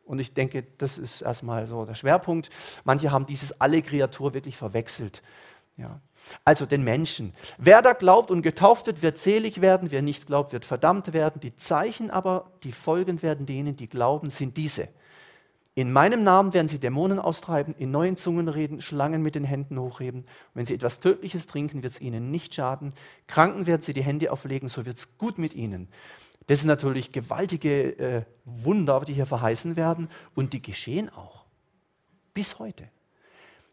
Und 0.04 0.20
ich 0.20 0.34
denke, 0.34 0.66
das 0.78 0.98
ist 0.98 1.22
erstmal 1.22 1.66
so 1.66 1.86
der 1.86 1.96
Schwerpunkt. 1.96 2.50
Manche 2.84 3.12
haben 3.12 3.28
dieses 3.28 3.62
alle 3.62 3.82
Kreatur 3.82 4.34
wirklich 4.34 4.58
verwechselt. 4.58 5.22
Ja. 5.78 6.02
Also 6.46 6.66
den 6.66 6.84
Menschen. 6.84 7.34
Wer 7.58 7.82
da 7.82 7.94
glaubt 7.94 8.32
und 8.32 8.42
getauft 8.42 8.88
wird, 8.88 9.02
wird 9.02 9.18
selig 9.18 9.62
werden. 9.62 9.92
Wer 9.92 10.02
nicht 10.02 10.28
glaubt, 10.28 10.54
wird 10.54 10.66
verdammt 10.66 11.14
werden. 11.14 11.40
Die 11.42 11.56
Zeichen 11.56 12.12
aber, 12.12 12.52
die 12.64 12.72
folgen 12.72 13.22
werden 13.22 13.46
denen, 13.46 13.76
die 13.76 13.88
glauben, 13.88 14.30
sind 14.30 14.58
diese. 14.58 14.90
In 15.76 15.94
meinem 15.94 16.24
Namen 16.24 16.54
werden 16.54 16.68
sie 16.68 16.80
Dämonen 16.80 17.20
austreiben, 17.20 17.74
in 17.78 17.90
neuen 17.90 18.18
Zungen 18.18 18.50
reden, 18.50 18.82
Schlangen 18.82 19.22
mit 19.22 19.36
den 19.36 19.46
Händen 19.46 19.80
hochheben. 19.80 20.26
wenn 20.54 20.66
sie 20.66 20.74
etwas 20.74 21.00
Tödliches 21.00 21.48
trinken, 21.48 21.84
wird 21.84 21.94
es 21.94 22.02
ihnen 22.02 22.32
nicht 22.32 22.54
schaden. 22.54 22.94
Kranken 23.28 23.66
werden 23.66 23.82
sie 23.82 23.94
die 23.94 24.04
Hände 24.04 24.32
auflegen, 24.32 24.68
so 24.68 24.86
wird 24.86 24.98
es 24.98 25.18
gut 25.18 25.38
mit 25.38 25.54
ihnen. 25.54 25.88
Das 26.48 26.60
sind 26.60 26.68
natürlich 26.68 27.12
gewaltige 27.12 27.98
äh, 27.98 28.24
Wunder, 28.44 29.00
die 29.02 29.14
hier 29.14 29.26
verheißen 29.26 29.76
werden 29.76 30.10
und 30.36 30.52
die 30.52 30.62
geschehen 30.62 31.10
auch. 31.10 31.46
Bis 32.34 32.60
heute. 32.60 32.90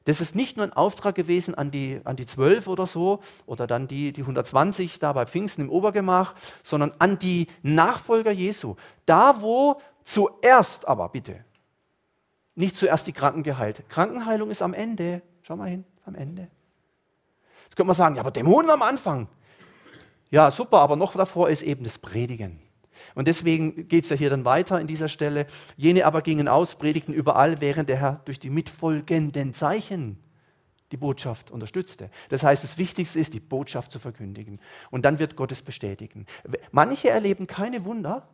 Das 0.07 0.21
ist 0.21 0.37
nicht 0.37 0.57
nur 0.57 0.65
ein 0.65 0.73
Auftrag 0.73 1.17
gewesen 1.17 1.57
an 1.57 1.73
die, 1.73 2.01
an 2.05 2.15
die 2.15 2.27
12 2.27 2.69
oder 2.69 2.87
so 2.87 3.21
oder 3.45 3.67
dann 3.67 3.89
die, 3.89 4.13
die 4.13 4.21
120 4.21 5.01
da 5.01 5.13
bei 5.13 5.27
Pfingsten 5.27 5.63
im 5.63 5.71
Obergemach, 5.71 6.37
sondern 6.63 6.93
an 7.01 7.19
die 7.19 7.49
Nachfolger 7.63 8.31
Jesu. 8.31 8.77
Da, 9.05 9.43
wo 9.43 9.81
zuerst 10.05 10.87
aber, 10.87 11.09
bitte, 11.09 11.45
nicht 12.55 12.77
zuerst 12.77 13.09
die 13.09 13.13
Kranken 13.13 13.43
geheilt. 13.43 13.83
Krankenheilung 13.89 14.51
ist 14.51 14.63
am 14.63 14.75
Ende. 14.75 15.23
Schau 15.43 15.57
mal 15.57 15.69
hin, 15.69 15.85
am 16.05 16.15
Ende. 16.15 16.43
Jetzt 17.65 17.75
könnte 17.75 17.89
man 17.89 17.97
sagen, 17.97 18.15
ja, 18.15 18.21
aber 18.21 18.31
Dämonen 18.31 18.71
am 18.71 18.83
Anfang. 18.83 19.27
Ja, 20.31 20.53
super, 20.53 20.79
aber 20.79 20.95
noch 20.95 21.15
davor 21.15 21.51
ist 21.51 21.63
eben 21.63 21.83
das 21.83 21.99
Predigen. 21.99 22.61
Und 23.15 23.29
deswegen 23.29 23.89
geht 23.89 24.05
es 24.05 24.11
ja 24.11 24.17
hier 24.17 24.31
dann 24.31 24.45
weiter 24.45 24.81
in 24.81 24.87
dieser 24.87 25.09
Stelle. 25.09 25.47
Jene 25.77 26.07
aber 26.07 26.23
gingen 26.23 26.49
aus, 26.49 26.77
predigten 26.77 27.13
überall, 27.13 27.61
während 27.61 27.89
der 27.89 27.97
Herr 27.97 28.21
durch 28.25 28.39
die 28.39 28.51
mitfolgenden 28.51 29.55
Zeichen 29.55 30.19
die 30.93 30.97
Botschaft 30.97 31.51
unterstützte. 31.51 32.11
Das 32.29 32.45
heißt, 32.45 32.63
das 32.63 32.79
Wichtigste 32.79 33.19
ist, 33.19 33.35
die 33.35 33.41
Botschaft 33.41 33.93
zu 33.93 33.99
verkündigen. 33.99 34.61
Und 34.91 35.05
dann 35.05 35.19
wird 35.19 35.37
Gott 35.37 35.53
es 35.53 35.63
bestätigen. 35.63 36.27
Manche 36.71 37.11
erleben 37.11 37.47
keine 37.47 37.85
Wunder, 37.85 38.29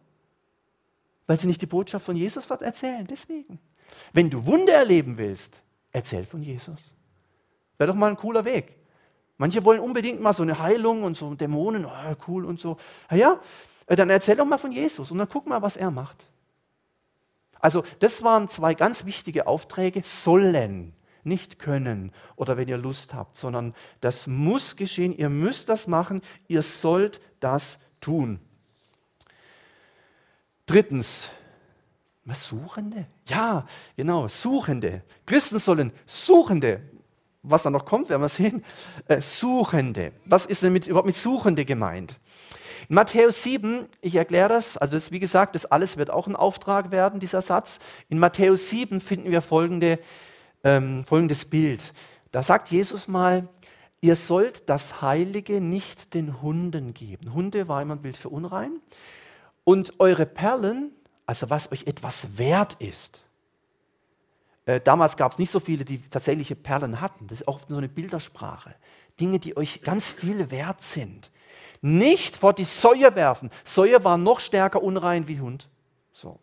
weil 1.26 1.38
sie 1.38 1.46
nicht 1.46 1.62
die 1.62 1.66
Botschaft 1.66 2.04
von 2.04 2.16
Jesus 2.16 2.46
erzählen. 2.46 3.06
Deswegen. 3.06 3.58
Wenn 4.12 4.30
du 4.30 4.44
Wunder 4.46 4.74
erleben 4.74 5.16
willst, 5.16 5.62
erzähl 5.92 6.24
von 6.24 6.42
Jesus. 6.42 6.78
Wäre 7.78 7.88
doch 7.88 7.98
mal 7.98 8.10
ein 8.10 8.16
cooler 8.16 8.44
Weg. 8.44 8.76
Manche 9.38 9.64
wollen 9.64 9.80
unbedingt 9.80 10.20
mal 10.20 10.32
so 10.32 10.42
eine 10.42 10.58
Heilung 10.58 11.02
und 11.02 11.16
so 11.16 11.34
Dämonen, 11.34 11.84
oh, 11.84 12.14
cool 12.28 12.44
und 12.44 12.60
so. 12.60 12.76
Na 13.10 13.16
ja, 13.16 13.40
dann 13.96 14.10
erzähl 14.10 14.36
doch 14.36 14.46
mal 14.46 14.58
von 14.58 14.72
Jesus 14.72 15.10
und 15.10 15.18
dann 15.18 15.28
guck 15.28 15.46
mal, 15.46 15.62
was 15.62 15.76
er 15.76 15.90
macht. 15.90 16.26
Also 17.60 17.84
das 18.00 18.22
waren 18.22 18.48
zwei 18.48 18.74
ganz 18.74 19.04
wichtige 19.04 19.46
Aufträge, 19.46 20.02
sollen, 20.04 20.94
nicht 21.24 21.58
können 21.58 22.12
oder 22.34 22.56
wenn 22.56 22.68
ihr 22.68 22.78
Lust 22.78 23.14
habt, 23.14 23.36
sondern 23.36 23.74
das 24.00 24.26
muss 24.26 24.76
geschehen, 24.76 25.16
ihr 25.16 25.28
müsst 25.28 25.68
das 25.68 25.86
machen, 25.86 26.22
ihr 26.48 26.62
sollt 26.62 27.20
das 27.40 27.78
tun. 28.00 28.40
Drittens, 30.66 31.28
was 32.24 32.46
Suchende? 32.46 33.04
Ja, 33.26 33.66
genau, 33.96 34.28
Suchende. 34.28 35.02
Christen 35.26 35.58
sollen 35.58 35.92
Suchende, 36.06 36.80
was 37.42 37.64
da 37.64 37.70
noch 37.70 37.84
kommt, 37.84 38.08
werden 38.08 38.22
wir 38.22 38.28
sehen, 38.28 38.64
äh, 39.06 39.20
Suchende. 39.20 40.12
Was 40.24 40.46
ist 40.46 40.62
denn 40.62 40.72
mit, 40.72 40.86
überhaupt 40.86 41.06
mit 41.06 41.16
Suchende 41.16 41.64
gemeint? 41.64 42.18
In 42.88 42.96
Matthäus 42.96 43.42
7, 43.42 43.88
ich 44.00 44.16
erkläre 44.16 44.48
das, 44.48 44.76
also 44.76 44.96
das, 44.96 45.12
wie 45.12 45.20
gesagt, 45.20 45.54
das 45.54 45.66
alles 45.66 45.96
wird 45.96 46.10
auch 46.10 46.26
ein 46.26 46.36
Auftrag 46.36 46.90
werden, 46.90 47.20
dieser 47.20 47.40
Satz. 47.40 47.78
In 48.08 48.18
Matthäus 48.18 48.68
7 48.70 49.00
finden 49.00 49.30
wir 49.30 49.42
folgende, 49.42 49.98
ähm, 50.64 51.04
folgendes 51.04 51.44
Bild. 51.44 51.92
Da 52.32 52.42
sagt 52.42 52.70
Jesus 52.70 53.08
mal, 53.08 53.48
ihr 54.00 54.16
sollt 54.16 54.68
das 54.68 55.00
Heilige 55.00 55.60
nicht 55.60 56.14
den 56.14 56.42
Hunden 56.42 56.92
geben. 56.94 57.34
Hunde 57.34 57.68
war 57.68 57.82
immer 57.82 57.94
ein 57.94 58.02
Bild 58.02 58.16
für 58.16 58.30
unrein. 58.30 58.80
Und 59.64 60.00
eure 60.00 60.26
Perlen, 60.26 60.90
also 61.24 61.50
was 61.50 61.70
euch 61.70 61.86
etwas 61.86 62.36
wert 62.36 62.74
ist. 62.80 63.20
Äh, 64.66 64.80
damals 64.80 65.16
gab 65.16 65.32
es 65.32 65.38
nicht 65.38 65.50
so 65.50 65.60
viele, 65.60 65.84
die 65.84 66.00
tatsächliche 66.00 66.56
Perlen 66.56 67.00
hatten. 67.00 67.28
Das 67.28 67.42
ist 67.42 67.48
auch 67.48 67.60
so 67.68 67.76
eine 67.76 67.88
Bildersprache. 67.88 68.74
Dinge, 69.20 69.38
die 69.38 69.56
euch 69.56 69.82
ganz 69.82 70.08
viel 70.08 70.50
wert 70.50 70.82
sind 70.82 71.30
nicht 71.82 72.36
vor 72.36 72.54
die 72.54 72.64
Säue 72.64 73.14
werfen. 73.14 73.50
Säue 73.64 74.02
war 74.04 74.16
noch 74.16 74.40
stärker 74.40 74.82
unrein 74.82 75.28
wie 75.28 75.40
Hund. 75.40 75.68
So. 76.12 76.38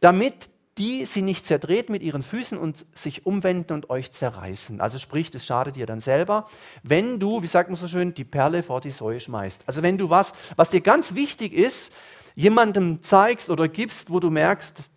Damit 0.00 0.50
die 0.78 1.06
sie 1.06 1.22
nicht 1.22 1.46
zerdreht 1.46 1.88
mit 1.88 2.02
ihren 2.02 2.22
Füßen 2.22 2.58
und 2.58 2.84
sich 2.92 3.24
umwenden 3.24 3.72
und 3.72 3.88
euch 3.88 4.12
zerreißen. 4.12 4.80
Also 4.80 4.98
sprich, 4.98 5.30
das 5.30 5.46
schadet 5.46 5.76
dir 5.76 5.86
dann 5.86 6.00
selber, 6.00 6.46
wenn 6.82 7.18
du, 7.18 7.42
wie 7.42 7.46
sagt 7.46 7.70
man 7.70 7.76
so 7.76 7.88
schön, 7.88 8.12
die 8.12 8.24
Perle 8.24 8.62
vor 8.62 8.80
die 8.82 8.90
Säue 8.90 9.20
schmeißt. 9.20 9.64
Also 9.66 9.82
wenn 9.82 9.96
du 9.96 10.10
was, 10.10 10.34
was 10.56 10.70
dir 10.70 10.82
ganz 10.82 11.14
wichtig 11.14 11.54
ist, 11.54 11.92
jemandem 12.34 13.02
zeigst 13.02 13.48
oder 13.48 13.68
gibst, 13.68 14.10
wo 14.10 14.20
du 14.20 14.30
merkst, 14.30 14.78
das, 14.78 14.90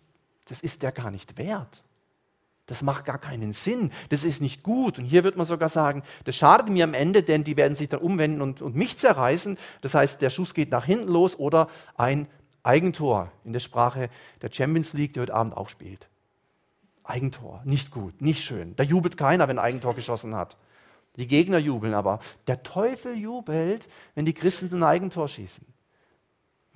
das 0.46 0.60
ist 0.60 0.82
der 0.82 0.92
gar 0.92 1.10
nicht 1.10 1.38
wert. 1.38 1.82
Das 2.70 2.82
macht 2.82 3.04
gar 3.04 3.18
keinen 3.18 3.52
Sinn. 3.52 3.90
Das 4.10 4.22
ist 4.22 4.40
nicht 4.40 4.62
gut. 4.62 4.96
Und 5.00 5.04
hier 5.04 5.24
wird 5.24 5.36
man 5.36 5.44
sogar 5.44 5.68
sagen, 5.68 6.04
das 6.22 6.36
schadet 6.36 6.68
mir 6.68 6.84
am 6.84 6.94
Ende, 6.94 7.24
denn 7.24 7.42
die 7.42 7.56
werden 7.56 7.74
sich 7.74 7.88
dann 7.88 7.98
umwenden 7.98 8.40
und, 8.40 8.62
und 8.62 8.76
mich 8.76 8.96
zerreißen. 8.96 9.58
Das 9.80 9.96
heißt, 9.96 10.22
der 10.22 10.30
Schuss 10.30 10.54
geht 10.54 10.70
nach 10.70 10.84
hinten 10.84 11.08
los 11.08 11.36
oder 11.36 11.68
ein 11.96 12.28
Eigentor 12.62 13.32
in 13.44 13.52
der 13.52 13.58
Sprache 13.58 14.08
der 14.40 14.52
Champions 14.52 14.92
League, 14.92 15.14
die 15.14 15.20
heute 15.20 15.34
Abend 15.34 15.56
auch 15.56 15.68
spielt. 15.68 16.08
Eigentor, 17.02 17.60
nicht 17.64 17.90
gut, 17.90 18.22
nicht 18.22 18.44
schön. 18.44 18.76
Da 18.76 18.84
jubelt 18.84 19.16
keiner, 19.16 19.48
wenn 19.48 19.58
ein 19.58 19.64
Eigentor 19.64 19.96
geschossen 19.96 20.36
hat. 20.36 20.56
Die 21.16 21.26
Gegner 21.26 21.58
jubeln 21.58 21.92
aber. 21.92 22.20
Der 22.46 22.62
Teufel 22.62 23.16
jubelt, 23.16 23.88
wenn 24.14 24.26
die 24.26 24.32
Christen 24.32 24.72
ein 24.72 24.84
Eigentor 24.84 25.26
schießen. 25.26 25.66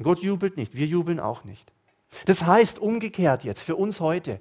Gott 0.03 0.19
jubelt 0.19 0.57
nicht, 0.57 0.75
wir 0.75 0.89
jubeln 0.89 1.21
auch 1.21 1.45
nicht. 1.45 1.73
Das 2.25 2.45
heißt 2.45 2.81
umgekehrt 2.81 3.45
jetzt 3.45 3.63
für 3.63 3.77
uns 3.77 4.01
heute, 4.01 4.41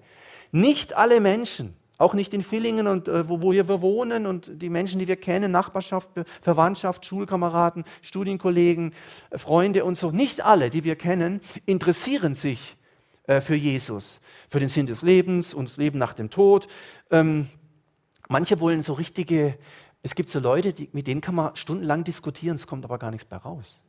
nicht 0.54 0.96
alle 0.96 1.20
Menschen, 1.20 1.76
auch 1.98 2.14
nicht 2.14 2.34
in 2.34 2.44
Villingen 2.44 2.88
und 2.88 3.08
äh, 3.08 3.28
wo, 3.28 3.42
wo 3.42 3.52
wir 3.52 3.82
wohnen 3.82 4.26
und 4.28 4.62
die 4.62 4.70
Menschen, 4.70 5.00
die 5.00 5.08
wir 5.08 5.16
kennen, 5.16 5.52
Nachbarschaft, 5.52 6.10
Verwandtschaft, 6.42 7.06
Schulkameraden, 7.06 7.84
Studienkollegen, 8.02 8.94
äh, 9.32 9.38
Freunde 9.38 9.84
und 9.84 9.98
so, 9.98 10.12
nicht 10.12 10.46
alle, 10.46 10.70
die 10.70 10.84
wir 10.84 10.96
kennen, 10.96 11.42
interessieren 11.66 12.36
sich 12.36 12.78
äh, 13.26 13.42
für 13.42 13.56
Jesus, 13.56 14.22
für 14.48 14.60
den 14.60 14.70
Sinn 14.70 14.86
des 14.86 15.02
Lebens 15.02 15.54
und 15.54 15.70
das 15.70 15.78
Leben 15.78 15.98
nach 15.98 16.14
dem 16.14 16.30
Tod. 16.30 16.68
Ähm, 17.10 17.48
manche 18.30 18.60
wollen 18.60 18.84
so 18.84 18.94
richtige, 18.94 19.58
es 20.04 20.14
gibt 20.14 20.30
so 20.30 20.40
Leute, 20.40 20.74
die, 20.74 20.90
mit 20.94 21.08
denen 21.08 21.22
kann 21.22 21.36
man 21.36 21.56
stundenlang 21.56 22.04
diskutieren, 22.04 22.56
es 22.56 22.68
kommt 22.68 22.86
aber 22.86 23.00
gar 23.00 23.10
nichts 23.10 23.30
mehr 23.30 23.40
raus. 23.40 23.80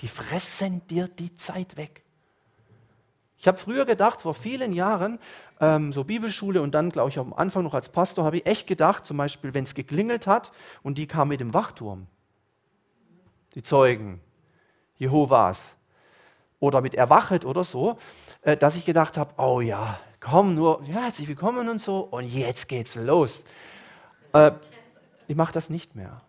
Die 0.00 0.08
fressen 0.08 0.86
dir 0.88 1.08
die 1.08 1.34
Zeit 1.34 1.76
weg. 1.76 2.04
Ich 3.42 3.48
habe 3.48 3.58
früher 3.58 3.84
gedacht, 3.86 4.20
vor 4.20 4.34
vielen 4.34 4.72
Jahren, 4.72 5.18
ähm, 5.58 5.92
so 5.92 6.04
Bibelschule 6.04 6.62
und 6.62 6.76
dann, 6.76 6.90
glaube 6.90 7.08
ich, 7.08 7.18
am 7.18 7.32
Anfang 7.32 7.64
noch 7.64 7.74
als 7.74 7.88
Pastor, 7.88 8.24
habe 8.24 8.36
ich 8.36 8.46
echt 8.46 8.68
gedacht, 8.68 9.04
zum 9.04 9.16
Beispiel, 9.16 9.52
wenn 9.52 9.64
es 9.64 9.74
geklingelt 9.74 10.28
hat 10.28 10.52
und 10.84 10.96
die 10.96 11.08
kamen 11.08 11.30
mit 11.30 11.40
dem 11.40 11.52
Wachturm, 11.52 12.06
die 13.56 13.62
Zeugen 13.64 14.20
Jehovas 14.96 15.74
oder 16.60 16.80
mit 16.80 16.94
Erwachet 16.94 17.44
oder 17.44 17.64
so, 17.64 17.98
äh, 18.42 18.56
dass 18.56 18.76
ich 18.76 18.86
gedacht 18.86 19.16
habe, 19.16 19.34
oh 19.38 19.60
ja, 19.60 19.98
komm 20.20 20.54
nur, 20.54 20.80
ja, 20.84 21.02
herzlich 21.02 21.26
willkommen 21.26 21.68
und 21.68 21.80
so 21.80 21.98
und 21.98 22.32
jetzt 22.32 22.68
geht's 22.68 22.94
los. 22.94 23.44
Äh, 24.34 24.52
ich 25.26 25.34
mache 25.34 25.52
das 25.52 25.68
nicht 25.68 25.96
mehr. 25.96 26.22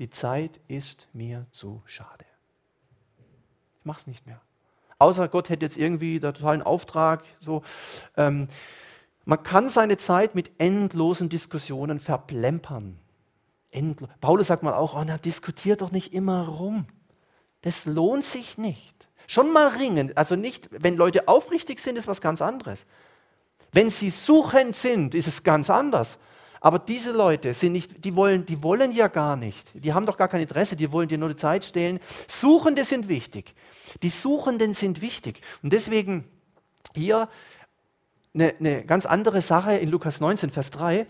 Die 0.00 0.10
Zeit 0.10 0.60
ist 0.66 1.06
mir 1.12 1.46
zu 1.52 1.80
schade. 1.86 2.24
Ich 3.78 3.84
mache 3.84 4.00
es 4.00 4.08
nicht 4.08 4.26
mehr 4.26 4.40
außer 5.00 5.28
Gott 5.28 5.48
hätte 5.48 5.66
jetzt 5.66 5.76
irgendwie 5.76 6.20
den 6.20 6.34
totalen 6.34 6.62
Auftrag. 6.62 7.24
So. 7.40 7.62
Ähm, 8.16 8.48
man 9.24 9.42
kann 9.42 9.68
seine 9.68 9.96
Zeit 9.96 10.34
mit 10.34 10.50
endlosen 10.58 11.28
Diskussionen 11.28 11.98
verplempern. 11.98 12.98
Endlo 13.70 14.08
Paulus 14.20 14.48
sagt 14.48 14.62
mal 14.62 14.74
auch, 14.74 14.94
oh, 14.94 15.04
na, 15.04 15.18
diskutiert 15.18 15.82
doch 15.82 15.92
nicht 15.92 16.12
immer 16.12 16.46
rum. 16.46 16.86
Das 17.62 17.86
lohnt 17.86 18.24
sich 18.24 18.58
nicht. 18.58 19.08
Schon 19.26 19.52
mal 19.52 19.68
ringen, 19.68 20.16
also 20.16 20.34
nicht, 20.34 20.68
wenn 20.72 20.96
Leute 20.96 21.28
aufrichtig 21.28 21.78
sind, 21.78 21.96
ist 21.96 22.08
was 22.08 22.20
ganz 22.20 22.42
anderes. 22.42 22.86
Wenn 23.70 23.88
sie 23.88 24.10
suchend 24.10 24.74
sind, 24.74 25.14
ist 25.14 25.28
es 25.28 25.44
ganz 25.44 25.70
anders. 25.70 26.18
Aber 26.60 26.78
diese 26.78 27.12
Leute 27.12 27.54
sind 27.54 27.72
nicht, 27.72 28.04
die 28.04 28.14
wollen, 28.14 28.44
die 28.44 28.62
wollen 28.62 28.92
ja 28.92 29.08
gar 29.08 29.36
nicht. 29.36 29.70
Die 29.74 29.94
haben 29.94 30.04
doch 30.04 30.18
gar 30.18 30.28
kein 30.28 30.42
Interesse, 30.42 30.76
die 30.76 30.92
wollen 30.92 31.08
dir 31.08 31.16
nur 31.16 31.30
die 31.30 31.36
Zeit 31.36 31.64
stehlen. 31.64 32.00
Suchende 32.28 32.84
sind 32.84 33.08
wichtig. 33.08 33.54
Die 34.02 34.10
Suchenden 34.10 34.74
sind 34.74 35.00
wichtig. 35.00 35.40
Und 35.62 35.72
deswegen 35.72 36.28
hier 36.94 37.28
eine, 38.34 38.54
eine 38.58 38.84
ganz 38.84 39.06
andere 39.06 39.40
Sache 39.40 39.76
in 39.76 39.88
Lukas 39.88 40.20
19, 40.20 40.50
Vers 40.50 40.70
3. 40.70 41.06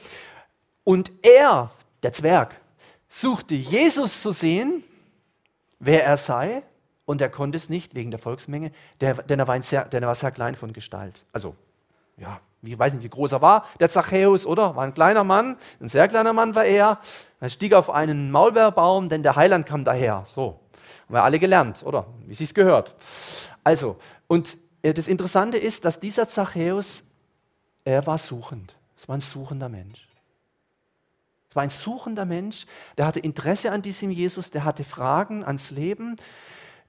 Und 0.84 1.10
er, 1.22 1.72
der 2.04 2.12
Zwerg, 2.12 2.60
suchte 3.08 3.54
Jesus 3.54 4.22
zu 4.22 4.30
sehen, 4.32 4.84
wer 5.80 6.04
er 6.04 6.16
sei, 6.16 6.62
und 7.04 7.20
er 7.20 7.28
konnte 7.28 7.56
es 7.56 7.68
nicht 7.68 7.96
wegen 7.96 8.12
der 8.12 8.20
Volksmenge, 8.20 8.70
denn, 9.00 9.40
er 9.40 9.48
war 9.48 9.60
sehr, 9.62 9.84
denn 9.84 10.04
er 10.04 10.06
war 10.06 10.14
sehr 10.14 10.30
klein 10.30 10.54
von 10.54 10.72
Gestalt. 10.72 11.24
Also, 11.32 11.56
ja, 12.16 12.40
ich 12.62 12.78
weiß 12.78 12.92
nicht, 12.92 13.02
wie 13.02 13.08
groß 13.08 13.32
er 13.32 13.42
war, 13.42 13.64
der 13.78 13.88
Zachäus, 13.88 14.44
oder? 14.44 14.76
War 14.76 14.84
ein 14.84 14.94
kleiner 14.94 15.24
Mann, 15.24 15.56
ein 15.80 15.88
sehr 15.88 16.08
kleiner 16.08 16.32
Mann 16.32 16.54
war 16.54 16.64
er. 16.64 16.98
Er 17.40 17.48
stieg 17.48 17.72
auf 17.72 17.88
einen 17.88 18.30
Maulbeerbaum, 18.30 19.08
denn 19.08 19.22
der 19.22 19.36
Heiland 19.36 19.66
kam 19.66 19.84
daher. 19.84 20.24
So, 20.26 20.60
haben 21.06 21.14
wir 21.14 21.24
alle 21.24 21.38
gelernt, 21.38 21.82
oder? 21.84 22.06
Wie 22.26 22.34
sich's 22.34 22.52
gehört. 22.52 22.94
Also, 23.64 23.96
und 24.26 24.58
äh, 24.82 24.92
das 24.92 25.08
Interessante 25.08 25.58
ist, 25.58 25.84
dass 25.84 26.00
dieser 26.00 26.28
Zachäus, 26.28 27.02
er 27.84 28.06
war 28.06 28.18
suchend. 28.18 28.76
Es 28.96 29.08
war 29.08 29.16
ein 29.16 29.20
suchender 29.20 29.68
Mensch. 29.68 30.06
Es 31.48 31.56
war 31.56 31.62
ein 31.62 31.70
suchender 31.70 32.26
Mensch, 32.26 32.66
der 32.96 33.06
hatte 33.06 33.18
Interesse 33.18 33.72
an 33.72 33.82
diesem 33.82 34.10
Jesus, 34.10 34.50
der 34.50 34.64
hatte 34.64 34.84
Fragen 34.84 35.44
ans 35.44 35.70
Leben. 35.70 36.16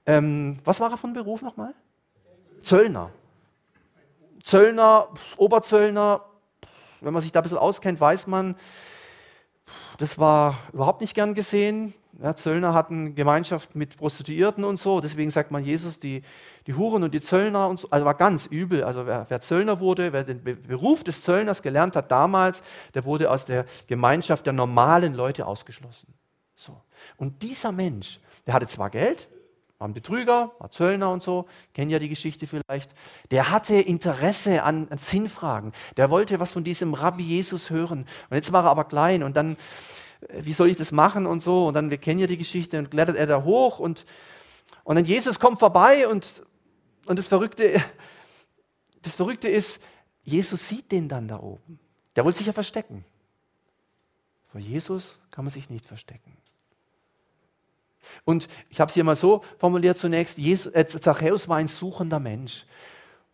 Ähm, 0.06 0.58
was 0.64 0.78
war 0.78 0.90
er 0.90 0.98
von 0.98 1.14
Beruf 1.14 1.42
nochmal? 1.42 1.74
Zöllner. 2.62 3.10
Zöllner, 4.42 5.08
Oberzöllner, 5.36 6.24
wenn 7.00 7.12
man 7.12 7.22
sich 7.22 7.32
da 7.32 7.40
ein 7.40 7.42
bisschen 7.42 7.58
auskennt, 7.58 8.00
weiß 8.00 8.26
man, 8.26 8.56
das 9.98 10.18
war 10.18 10.58
überhaupt 10.72 11.00
nicht 11.00 11.14
gern 11.14 11.34
gesehen. 11.34 11.94
Ja, 12.22 12.36
Zöllner 12.36 12.74
hatten 12.74 13.14
Gemeinschaft 13.14 13.74
mit 13.74 13.96
Prostituierten 13.96 14.64
und 14.64 14.78
so, 14.78 15.00
deswegen 15.00 15.30
sagt 15.30 15.50
man 15.50 15.64
Jesus, 15.64 15.98
die, 15.98 16.22
die 16.66 16.74
Huren 16.74 17.02
und 17.02 17.14
die 17.14 17.20
Zöllner 17.20 17.68
und 17.68 17.80
so, 17.80 17.88
also 17.90 18.04
war 18.04 18.14
ganz 18.14 18.46
übel. 18.46 18.84
Also 18.84 19.06
wer, 19.06 19.26
wer 19.28 19.40
Zöllner 19.40 19.80
wurde, 19.80 20.12
wer 20.12 20.22
den 20.22 20.42
Beruf 20.42 21.04
des 21.04 21.22
Zöllners 21.22 21.62
gelernt 21.62 21.96
hat 21.96 22.10
damals, 22.10 22.62
der 22.94 23.04
wurde 23.04 23.30
aus 23.30 23.46
der 23.46 23.64
Gemeinschaft 23.86 24.44
der 24.44 24.52
normalen 24.52 25.14
Leute 25.14 25.46
ausgeschlossen. 25.46 26.12
So. 26.54 26.80
Und 27.16 27.42
dieser 27.42 27.72
Mensch, 27.72 28.20
der 28.46 28.54
hatte 28.54 28.66
zwar 28.66 28.90
Geld, 28.90 29.28
war 29.82 29.88
ein 29.88 29.94
Betrüger, 29.94 30.52
war 30.60 30.70
Zöllner 30.70 31.10
und 31.10 31.24
so, 31.24 31.46
kennen 31.74 31.90
ja 31.90 31.98
die 31.98 32.08
Geschichte 32.08 32.46
vielleicht. 32.46 32.94
Der 33.32 33.50
hatte 33.50 33.74
Interesse 33.74 34.62
an, 34.62 34.86
an, 34.88 34.98
Sinnfragen. 34.98 35.72
Der 35.96 36.08
wollte 36.08 36.38
was 36.38 36.52
von 36.52 36.62
diesem 36.62 36.94
Rabbi 36.94 37.24
Jesus 37.24 37.68
hören. 37.68 38.06
Und 38.30 38.36
jetzt 38.36 38.52
war 38.52 38.64
er 38.64 38.70
aber 38.70 38.84
klein 38.84 39.24
und 39.24 39.36
dann, 39.36 39.56
äh, 40.28 40.44
wie 40.44 40.52
soll 40.52 40.70
ich 40.70 40.76
das 40.76 40.92
machen 40.92 41.26
und 41.26 41.42
so. 41.42 41.66
Und 41.66 41.74
dann, 41.74 41.90
wir 41.90 41.98
kennen 41.98 42.20
ja 42.20 42.28
die 42.28 42.36
Geschichte, 42.36 42.78
und 42.78 42.92
klettert 42.92 43.16
er 43.16 43.26
da 43.26 43.42
hoch 43.42 43.80
und, 43.80 44.06
und 44.84 44.94
dann 44.94 45.04
Jesus 45.04 45.40
kommt 45.40 45.58
vorbei 45.58 46.06
und, 46.06 46.44
und 47.06 47.18
das, 47.18 47.26
Verrückte, 47.26 47.82
das 49.02 49.16
Verrückte 49.16 49.48
ist, 49.48 49.82
Jesus 50.22 50.68
sieht 50.68 50.92
den 50.92 51.08
dann 51.08 51.26
da 51.26 51.40
oben. 51.40 51.80
Der 52.14 52.24
wollte 52.24 52.38
sich 52.38 52.46
ja 52.46 52.52
verstecken. 52.52 53.04
Vor 54.46 54.60
Jesus 54.60 55.18
kann 55.32 55.44
man 55.44 55.50
sich 55.50 55.70
nicht 55.70 55.86
verstecken. 55.86 56.36
Und 58.24 58.48
ich 58.68 58.80
habe 58.80 58.88
es 58.88 58.94
hier 58.94 59.04
mal 59.04 59.16
so 59.16 59.42
formuliert 59.58 59.96
zunächst, 59.96 60.38
Jesus, 60.38 60.72
äh, 60.74 60.86
Zachäus 60.86 61.48
war 61.48 61.56
ein 61.56 61.68
suchender 61.68 62.20
Mensch. 62.20 62.66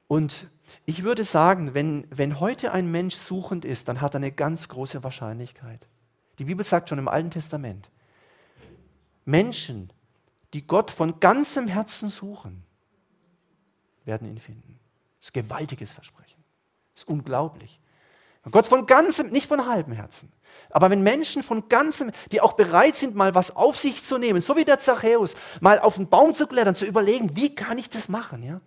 Und 0.06 0.48
ich 0.86 1.02
würde 1.02 1.24
sagen, 1.24 1.74
wenn, 1.74 2.06
wenn 2.10 2.40
heute 2.40 2.72
ein 2.72 2.90
Mensch 2.90 3.14
suchend 3.14 3.64
ist, 3.64 3.88
dann 3.88 4.00
hat 4.00 4.14
er 4.14 4.18
eine 4.18 4.32
ganz 4.32 4.68
große 4.68 5.02
Wahrscheinlichkeit. 5.02 5.86
Die 6.38 6.44
Bibel 6.44 6.64
sagt 6.64 6.88
schon 6.88 6.98
im 6.98 7.08
Alten 7.08 7.30
Testament, 7.30 7.90
Menschen, 9.24 9.92
die 10.54 10.66
Gott 10.66 10.90
von 10.90 11.20
ganzem 11.20 11.68
Herzen 11.68 12.08
suchen, 12.08 12.64
werden 14.04 14.28
ihn 14.28 14.38
finden. 14.38 14.78
Das 15.20 15.28
ist 15.28 15.36
ein 15.36 15.42
gewaltiges 15.42 15.92
Versprechen. 15.92 16.42
Das 16.94 17.02
ist 17.02 17.08
unglaublich. 17.08 17.80
Gott 18.50 18.66
von 18.66 18.86
ganzem, 18.86 19.28
nicht 19.28 19.46
von 19.46 19.66
halbem 19.66 19.92
Herzen. 19.92 20.32
Aber 20.70 20.90
wenn 20.90 21.02
Menschen 21.02 21.42
von 21.42 21.68
ganzem, 21.68 22.10
die 22.32 22.40
auch 22.40 22.52
bereit 22.52 22.94
sind, 22.94 23.14
mal 23.14 23.34
was 23.34 23.54
auf 23.56 23.76
sich 23.76 24.02
zu 24.02 24.18
nehmen, 24.18 24.40
so 24.40 24.56
wie 24.56 24.64
der 24.64 24.78
Zachäus, 24.78 25.34
mal 25.60 25.78
auf 25.78 25.96
den 25.96 26.08
Baum 26.08 26.34
zu 26.34 26.46
klettern, 26.46 26.74
zu 26.74 26.84
überlegen, 26.84 27.36
wie 27.36 27.54
kann 27.54 27.78
ich 27.78 27.88
das 27.90 28.08
machen, 28.08 28.42
ja? 28.42 28.60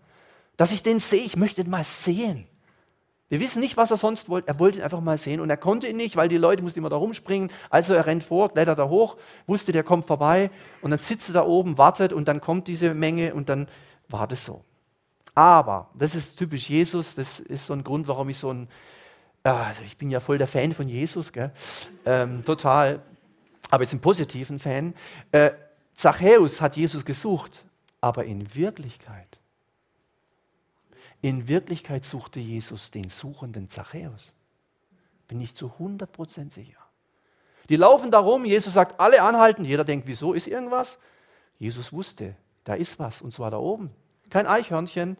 Dass 0.57 0.71
ich 0.71 0.83
den 0.83 0.99
sehe, 0.99 1.21
ich 1.21 1.35
möchte 1.35 1.61
ihn 1.61 1.69
mal 1.69 1.83
sehen. 1.83 2.47
Wir 3.29 3.39
wissen 3.39 3.61
nicht, 3.61 3.77
was 3.77 3.91
er 3.91 3.97
sonst 3.97 4.27
wollte. 4.27 4.49
Er 4.49 4.59
wollte 4.59 4.79
ihn 4.79 4.83
einfach 4.83 4.99
mal 4.99 5.17
sehen 5.17 5.39
und 5.39 5.49
er 5.49 5.57
konnte 5.57 5.87
ihn 5.87 5.95
nicht, 5.95 6.17
weil 6.17 6.27
die 6.27 6.37
Leute 6.37 6.61
mussten 6.61 6.79
immer 6.79 6.89
da 6.89 6.97
rumspringen. 6.97 7.49
Also 7.69 7.93
er 7.93 8.05
rennt 8.05 8.23
vor, 8.23 8.51
klettert 8.51 8.77
da 8.77 8.89
hoch, 8.89 9.15
wusste, 9.47 9.71
der 9.71 9.83
kommt 9.83 10.05
vorbei 10.05 10.51
und 10.81 10.91
dann 10.91 10.99
sitzt 10.99 11.29
er 11.29 11.33
da 11.35 11.45
oben, 11.45 11.77
wartet 11.77 12.11
und 12.11 12.27
dann 12.27 12.41
kommt 12.41 12.67
diese 12.67 12.93
Menge 12.93 13.33
und 13.33 13.47
dann 13.47 13.69
war 14.09 14.27
das 14.27 14.43
so. 14.43 14.65
Aber, 15.33 15.89
das 15.95 16.13
ist 16.13 16.35
typisch 16.35 16.69
Jesus, 16.69 17.15
das 17.15 17.39
ist 17.39 17.67
so 17.67 17.73
ein 17.73 17.85
Grund, 17.85 18.09
warum 18.09 18.27
ich 18.27 18.37
so 18.37 18.51
ein 18.51 18.67
also 19.43 19.83
ich 19.83 19.97
bin 19.97 20.09
ja 20.09 20.19
voll 20.19 20.37
der 20.37 20.47
Fan 20.47 20.73
von 20.73 20.87
Jesus? 20.87 21.31
Ähm, 22.05 22.45
total. 22.45 23.01
aber 23.69 23.83
jetzt 23.83 23.93
im 23.93 24.01
positiven 24.01 24.59
Fan, 24.59 24.93
äh, 25.31 25.51
Zachäus 25.93 26.61
hat 26.61 26.77
Jesus 26.77 27.05
gesucht, 27.05 27.65
aber 28.01 28.25
in 28.25 28.55
Wirklichkeit, 28.55 29.39
in 31.21 31.47
Wirklichkeit 31.47 32.03
suchte 32.03 32.39
Jesus 32.39 32.91
den 32.91 33.09
suchenden 33.09 33.69
Zachäus. 33.69 34.33
Bin 35.27 35.39
ich 35.39 35.55
zu 35.55 35.73
100% 35.79 36.51
sicher. 36.51 36.79
Die 37.69 37.75
laufen 37.75 38.11
da 38.11 38.19
rum, 38.19 38.43
Jesus 38.43 38.73
sagt, 38.73 38.99
alle 38.99 39.21
anhalten, 39.21 39.63
jeder 39.63 39.85
denkt, 39.85 40.07
wieso 40.07 40.33
ist 40.33 40.47
irgendwas? 40.47 40.99
Jesus 41.59 41.93
wusste, 41.93 42.35
da 42.63 42.73
ist 42.73 42.99
was, 42.99 43.21
und 43.21 43.33
zwar 43.33 43.51
da 43.51 43.57
oben. 43.57 43.91
Kein 44.29 44.47
Eichhörnchen. 44.47 45.17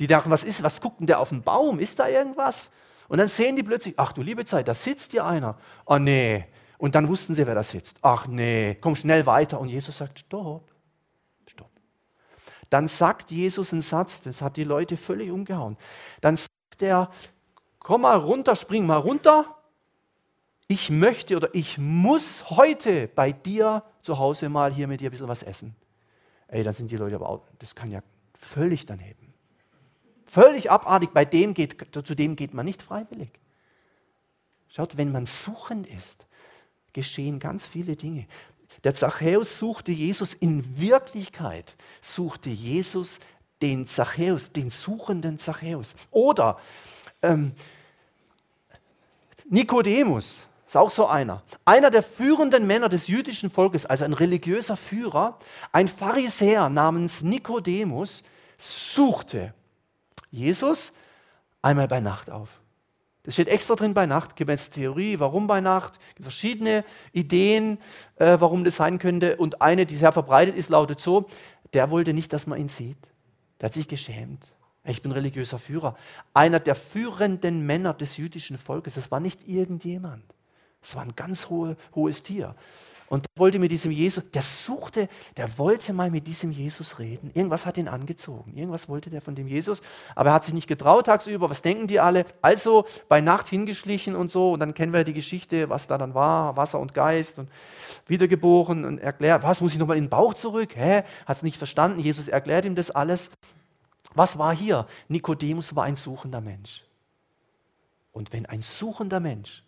Die 0.00 0.08
dachten, 0.08 0.30
was 0.30 0.42
ist, 0.42 0.62
was 0.64 0.80
guckt 0.80 1.00
denn 1.00 1.06
der 1.06 1.20
auf 1.20 1.28
den 1.28 1.42
Baum? 1.42 1.78
Ist 1.78 2.00
da 2.00 2.08
irgendwas? 2.08 2.70
Und 3.08 3.18
dann 3.18 3.28
sehen 3.28 3.56
die 3.56 3.62
plötzlich, 3.62 3.94
ach 3.96 4.12
du 4.12 4.22
liebe 4.22 4.44
Zeit, 4.44 4.68
da 4.68 4.74
sitzt 4.74 5.12
hier 5.12 5.24
einer. 5.24 5.58
Oh 5.86 5.98
nee. 5.98 6.46
Und 6.78 6.94
dann 6.94 7.08
wussten 7.08 7.34
sie, 7.34 7.46
wer 7.46 7.54
da 7.54 7.62
sitzt. 7.62 7.98
Ach 8.02 8.26
nee, 8.26 8.76
komm 8.80 8.96
schnell 8.96 9.26
weiter. 9.26 9.60
Und 9.60 9.68
Jesus 9.68 9.98
sagt, 9.98 10.20
stopp, 10.20 10.70
stopp. 11.46 11.70
Dann 12.70 12.88
sagt 12.88 13.30
Jesus 13.30 13.72
einen 13.72 13.82
Satz, 13.82 14.20
das 14.22 14.42
hat 14.42 14.56
die 14.56 14.64
Leute 14.64 14.96
völlig 14.96 15.30
umgehauen. 15.30 15.76
Dann 16.20 16.36
sagt 16.36 16.82
er, 16.82 17.10
komm 17.78 18.02
mal 18.02 18.16
runter, 18.16 18.56
spring 18.56 18.86
mal 18.86 18.98
runter. 18.98 19.56
Ich 20.66 20.90
möchte 20.90 21.36
oder 21.36 21.54
ich 21.54 21.78
muss 21.78 22.50
heute 22.50 23.08
bei 23.08 23.32
dir 23.32 23.84
zu 24.02 24.18
Hause 24.18 24.48
mal 24.48 24.72
hier 24.72 24.88
mit 24.88 25.00
dir 25.00 25.08
ein 25.08 25.12
bisschen 25.12 25.28
was 25.28 25.42
essen. 25.42 25.76
Ey, 26.48 26.64
dann 26.64 26.74
sind 26.74 26.90
die 26.90 26.96
Leute 26.96 27.16
aber 27.16 27.28
auch, 27.28 27.46
das 27.58 27.74
kann 27.74 27.90
ja 27.90 28.02
völlig 28.34 28.86
daneben. 28.86 29.23
Völlig 30.26 30.70
abartig, 30.70 31.10
bei 31.12 31.24
dem 31.24 31.54
geht, 31.54 31.76
zu 31.92 32.14
dem 32.14 32.36
geht 32.36 32.54
man 32.54 32.66
nicht 32.66 32.82
freiwillig. 32.82 33.30
Schaut, 34.68 34.96
wenn 34.96 35.12
man 35.12 35.26
suchend 35.26 35.86
ist, 35.86 36.26
geschehen 36.92 37.38
ganz 37.38 37.66
viele 37.66 37.96
Dinge. 37.96 38.26
Der 38.82 38.94
Zachäus 38.94 39.58
suchte 39.58 39.92
Jesus 39.92 40.34
in 40.34 40.78
Wirklichkeit, 40.78 41.76
suchte 42.00 42.50
Jesus 42.50 43.20
den 43.62 43.86
Zachäus, 43.86 44.52
den 44.52 44.70
suchenden 44.70 45.38
Zachäus. 45.38 45.94
Oder 46.10 46.58
ähm, 47.22 47.52
Nikodemus, 49.48 50.46
ist 50.66 50.76
auch 50.76 50.90
so 50.90 51.06
einer. 51.06 51.42
Einer 51.64 51.90
der 51.90 52.02
führenden 52.02 52.66
Männer 52.66 52.88
des 52.88 53.06
jüdischen 53.06 53.50
Volkes, 53.50 53.86
also 53.86 54.04
ein 54.04 54.12
religiöser 54.12 54.76
Führer, 54.76 55.38
ein 55.70 55.86
Pharisäer 55.86 56.68
namens 56.68 57.22
Nikodemus, 57.22 58.24
suchte 58.58 59.54
Jesus 60.34 60.92
einmal 61.62 61.88
bei 61.88 62.00
Nacht 62.00 62.30
auf. 62.30 62.48
Das 63.22 63.34
steht 63.34 63.48
extra 63.48 63.74
drin 63.74 63.94
bei 63.94 64.04
Nacht, 64.04 64.36
gibt 64.36 64.50
es 64.50 64.68
Theorie, 64.68 65.18
warum 65.18 65.46
bei 65.46 65.62
Nacht, 65.62 65.98
gibt 66.14 66.24
verschiedene 66.24 66.84
Ideen, 67.12 67.78
äh, 68.16 68.36
warum 68.38 68.64
das 68.64 68.76
sein 68.76 68.98
könnte. 68.98 69.36
Und 69.36 69.62
eine, 69.62 69.86
die 69.86 69.94
sehr 69.94 70.12
verbreitet 70.12 70.56
ist, 70.56 70.68
lautet 70.68 71.00
so, 71.00 71.26
der 71.72 71.90
wollte 71.90 72.12
nicht, 72.12 72.32
dass 72.34 72.46
man 72.46 72.60
ihn 72.60 72.68
sieht. 72.68 72.98
Der 73.60 73.66
hat 73.66 73.74
sich 73.74 73.88
geschämt. 73.88 74.46
Ich 74.84 75.00
bin 75.00 75.12
religiöser 75.12 75.58
Führer. 75.58 75.96
Einer 76.34 76.60
der 76.60 76.74
führenden 76.74 77.64
Männer 77.64 77.94
des 77.94 78.18
jüdischen 78.18 78.58
Volkes. 78.58 78.96
Das 78.96 79.10
war 79.10 79.20
nicht 79.20 79.48
irgendjemand. 79.48 80.22
Das 80.82 80.94
war 80.94 81.02
ein 81.02 81.16
ganz 81.16 81.48
hohe, 81.48 81.78
hohes 81.94 82.22
Tier. 82.22 82.54
Und 83.08 83.26
der 83.26 83.38
wollte 83.38 83.58
mit 83.58 83.70
diesem 83.70 83.90
Jesus, 83.90 84.24
der 84.30 84.42
suchte, 84.42 85.08
der 85.36 85.58
wollte 85.58 85.92
mal 85.92 86.10
mit 86.10 86.26
diesem 86.26 86.50
Jesus 86.50 86.98
reden. 86.98 87.30
Irgendwas 87.34 87.66
hat 87.66 87.76
ihn 87.76 87.86
angezogen. 87.86 88.56
Irgendwas 88.56 88.88
wollte 88.88 89.10
der 89.10 89.20
von 89.20 89.34
dem 89.34 89.46
Jesus. 89.46 89.82
Aber 90.14 90.30
er 90.30 90.34
hat 90.34 90.44
sich 90.44 90.54
nicht 90.54 90.66
getraut 90.66 91.06
tagsüber. 91.06 91.50
Was 91.50 91.60
denken 91.60 91.86
die 91.86 92.00
alle? 92.00 92.24
Also 92.40 92.86
bei 93.08 93.20
Nacht 93.20 93.48
hingeschlichen 93.48 94.16
und 94.16 94.32
so. 94.32 94.52
Und 94.52 94.60
dann 94.60 94.72
kennen 94.72 94.92
wir 94.92 95.04
die 95.04 95.12
Geschichte, 95.12 95.68
was 95.68 95.86
da 95.86 95.98
dann 95.98 96.14
war. 96.14 96.56
Wasser 96.56 96.80
und 96.80 96.94
Geist 96.94 97.38
und 97.38 97.50
wiedergeboren 98.06 98.84
und 98.84 98.98
erklärt, 98.98 99.42
was 99.42 99.60
muss 99.60 99.72
ich 99.72 99.78
nochmal 99.78 99.98
in 99.98 100.04
den 100.04 100.10
Bauch 100.10 100.32
zurück? 100.34 100.74
Hä? 100.74 101.02
Hat 101.26 101.36
es 101.36 101.42
nicht 101.42 101.58
verstanden. 101.58 102.00
Jesus 102.00 102.28
erklärt 102.28 102.64
ihm 102.64 102.74
das 102.74 102.90
alles. 102.90 103.30
Was 104.14 104.38
war 104.38 104.56
hier? 104.56 104.86
Nikodemus 105.08 105.76
war 105.76 105.84
ein 105.84 105.96
suchender 105.96 106.40
Mensch. 106.40 106.84
Und 108.12 108.32
wenn 108.32 108.46
ein 108.46 108.62
suchender 108.62 109.20
Mensch 109.20 109.64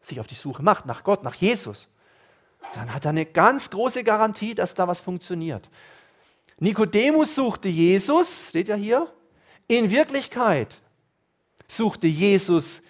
sich 0.00 0.20
auf 0.20 0.26
die 0.26 0.34
Suche 0.34 0.62
macht 0.62 0.86
nach 0.86 1.04
Gott, 1.04 1.24
nach 1.24 1.34
Jesus, 1.34 1.88
dann 2.74 2.94
hat 2.94 3.04
er 3.04 3.10
eine 3.10 3.26
ganz 3.26 3.70
große 3.70 4.04
Garantie, 4.04 4.54
dass 4.54 4.74
da 4.74 4.86
was 4.86 5.00
funktioniert. 5.00 5.68
Nikodemus 6.58 7.34
suchte 7.34 7.68
Jesus, 7.68 8.48
steht 8.50 8.68
ja 8.68 8.76
hier, 8.76 9.12
in 9.66 9.90
Wirklichkeit 9.90 10.82
suchte 11.66 12.06
Jesus 12.06 12.82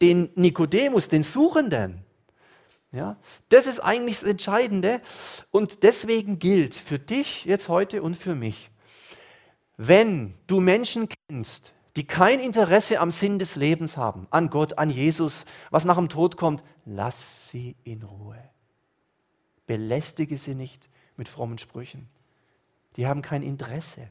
den 0.00 0.30
Nikodemus, 0.34 1.08
den 1.08 1.22
Suchenden. 1.22 2.04
Ja, 2.92 3.16
das 3.48 3.66
ist 3.66 3.80
eigentlich 3.80 4.20
das 4.20 4.28
Entscheidende 4.28 5.00
und 5.50 5.82
deswegen 5.82 6.38
gilt 6.38 6.74
für 6.74 6.98
dich 6.98 7.44
jetzt 7.44 7.68
heute 7.68 8.02
und 8.02 8.16
für 8.16 8.34
mich, 8.34 8.70
wenn 9.76 10.34
du 10.46 10.60
Menschen 10.60 11.08
kennst, 11.28 11.72
die 11.96 12.06
kein 12.06 12.40
Interesse 12.40 13.00
am 13.00 13.10
Sinn 13.10 13.38
des 13.38 13.56
Lebens 13.56 13.96
haben, 13.96 14.28
an 14.30 14.50
Gott, 14.50 14.78
an 14.78 14.88
Jesus, 14.90 15.44
was 15.70 15.84
nach 15.84 15.96
dem 15.96 16.08
Tod 16.08 16.36
kommt, 16.36 16.62
lass 16.84 17.50
sie 17.50 17.74
in 17.84 18.02
Ruhe. 18.02 18.38
Belästige 19.66 20.38
sie 20.38 20.54
nicht 20.54 20.88
mit 21.16 21.28
frommen 21.28 21.58
Sprüchen. 21.58 22.08
Die 22.96 23.06
haben 23.06 23.22
kein 23.22 23.42
Interesse. 23.42 24.08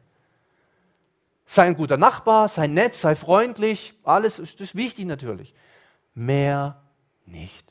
Sei 1.45 1.63
ein 1.63 1.75
guter 1.75 1.97
Nachbar, 1.97 2.47
sei 2.47 2.67
nett, 2.67 2.95
sei 2.95 3.15
freundlich, 3.15 3.93
alles 4.03 4.39
ist, 4.39 4.59
ist 4.59 4.75
wichtig 4.75 5.05
natürlich. 5.05 5.53
Mehr 6.15 6.81
nicht. 7.25 7.65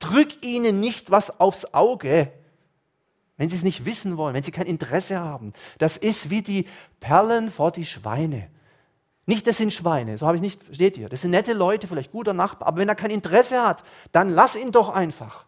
Drück 0.00 0.44
ihnen 0.44 0.80
nicht 0.80 1.10
was 1.10 1.40
aufs 1.40 1.72
Auge, 1.74 2.32
wenn 3.36 3.48
sie 3.48 3.56
es 3.56 3.62
nicht 3.62 3.84
wissen 3.84 4.16
wollen, 4.16 4.34
wenn 4.34 4.42
sie 4.42 4.50
kein 4.50 4.66
Interesse 4.66 5.20
haben. 5.20 5.52
Das 5.78 5.96
ist 5.96 6.30
wie 6.30 6.42
die 6.42 6.66
Perlen 6.98 7.50
vor 7.50 7.70
die 7.70 7.86
Schweine. 7.86 8.50
Nicht, 9.26 9.46
das 9.46 9.58
sind 9.58 9.72
Schweine, 9.72 10.18
so 10.18 10.26
habe 10.26 10.36
ich 10.36 10.42
nicht, 10.42 10.60
steht 10.74 10.96
hier. 10.96 11.08
Das 11.08 11.20
sind 11.20 11.30
nette 11.30 11.52
Leute, 11.52 11.86
vielleicht 11.86 12.10
guter 12.10 12.32
Nachbar, 12.32 12.66
aber 12.68 12.78
wenn 12.78 12.88
er 12.88 12.96
kein 12.96 13.10
Interesse 13.10 13.62
hat, 13.62 13.84
dann 14.10 14.28
lass 14.28 14.56
ihn 14.56 14.72
doch 14.72 14.88
einfach. 14.88 15.46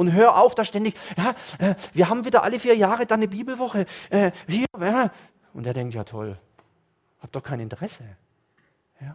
Und 0.00 0.14
hör 0.14 0.38
auf, 0.38 0.54
da 0.54 0.64
ständig, 0.64 0.94
ja, 1.14 1.34
äh, 1.58 1.74
wir 1.92 2.08
haben 2.08 2.24
wieder 2.24 2.42
alle 2.42 2.58
vier 2.58 2.74
Jahre 2.74 3.04
dann 3.04 3.20
eine 3.20 3.28
Bibelwoche. 3.28 3.84
Äh, 4.08 4.30
hier, 4.48 4.64
äh. 4.80 5.10
Und 5.52 5.66
er 5.66 5.74
denkt, 5.74 5.92
ja 5.92 6.04
toll, 6.04 6.38
hab 7.20 7.30
doch 7.32 7.42
kein 7.42 7.60
Interesse. 7.60 8.04
Ja. 8.98 9.14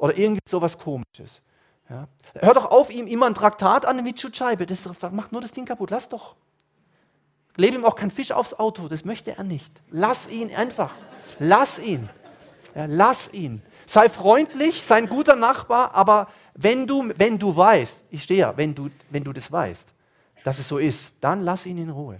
Oder 0.00 0.18
irgendwie 0.18 0.40
sowas 0.44 0.76
komisches. 0.76 1.42
Ja. 1.88 2.08
Hör 2.34 2.54
doch 2.54 2.72
auf, 2.72 2.90
ihm 2.90 3.06
immer 3.06 3.26
ein 3.26 3.36
Traktat 3.36 3.86
an 3.86 4.02
mit 4.02 4.20
Schutzscheibe. 4.20 4.66
Das 4.66 4.88
macht 5.12 5.30
nur 5.30 5.42
das 5.42 5.52
Ding 5.52 5.64
kaputt. 5.64 5.92
Lass 5.92 6.08
doch. 6.08 6.34
Lebe 7.54 7.76
ihm 7.76 7.84
auch 7.84 7.94
kein 7.94 8.10
Fisch 8.10 8.32
aufs 8.32 8.52
Auto. 8.52 8.88
Das 8.88 9.04
möchte 9.04 9.36
er 9.36 9.44
nicht. 9.44 9.80
Lass 9.92 10.26
ihn 10.26 10.52
einfach. 10.52 10.96
Lass 11.38 11.78
ihn. 11.78 12.08
Ja, 12.74 12.86
lass 12.86 13.32
ihn. 13.32 13.62
Sei 13.86 14.08
freundlich, 14.08 14.82
sei 14.82 14.96
ein 14.96 15.08
guter 15.08 15.36
Nachbar, 15.36 15.94
aber 15.94 16.26
wenn 16.54 16.84
du, 16.84 17.12
wenn 17.16 17.38
du 17.38 17.56
weißt, 17.56 18.02
ich 18.10 18.24
stehe 18.24 18.40
ja, 18.40 18.56
wenn 18.56 18.74
du, 18.74 18.90
wenn 19.10 19.22
du 19.22 19.32
das 19.32 19.52
weißt, 19.52 19.92
dass 20.46 20.60
es 20.60 20.68
so 20.68 20.78
ist, 20.78 21.16
dann 21.20 21.40
lass 21.40 21.66
ihn 21.66 21.76
in 21.76 21.90
Ruhe. 21.90 22.18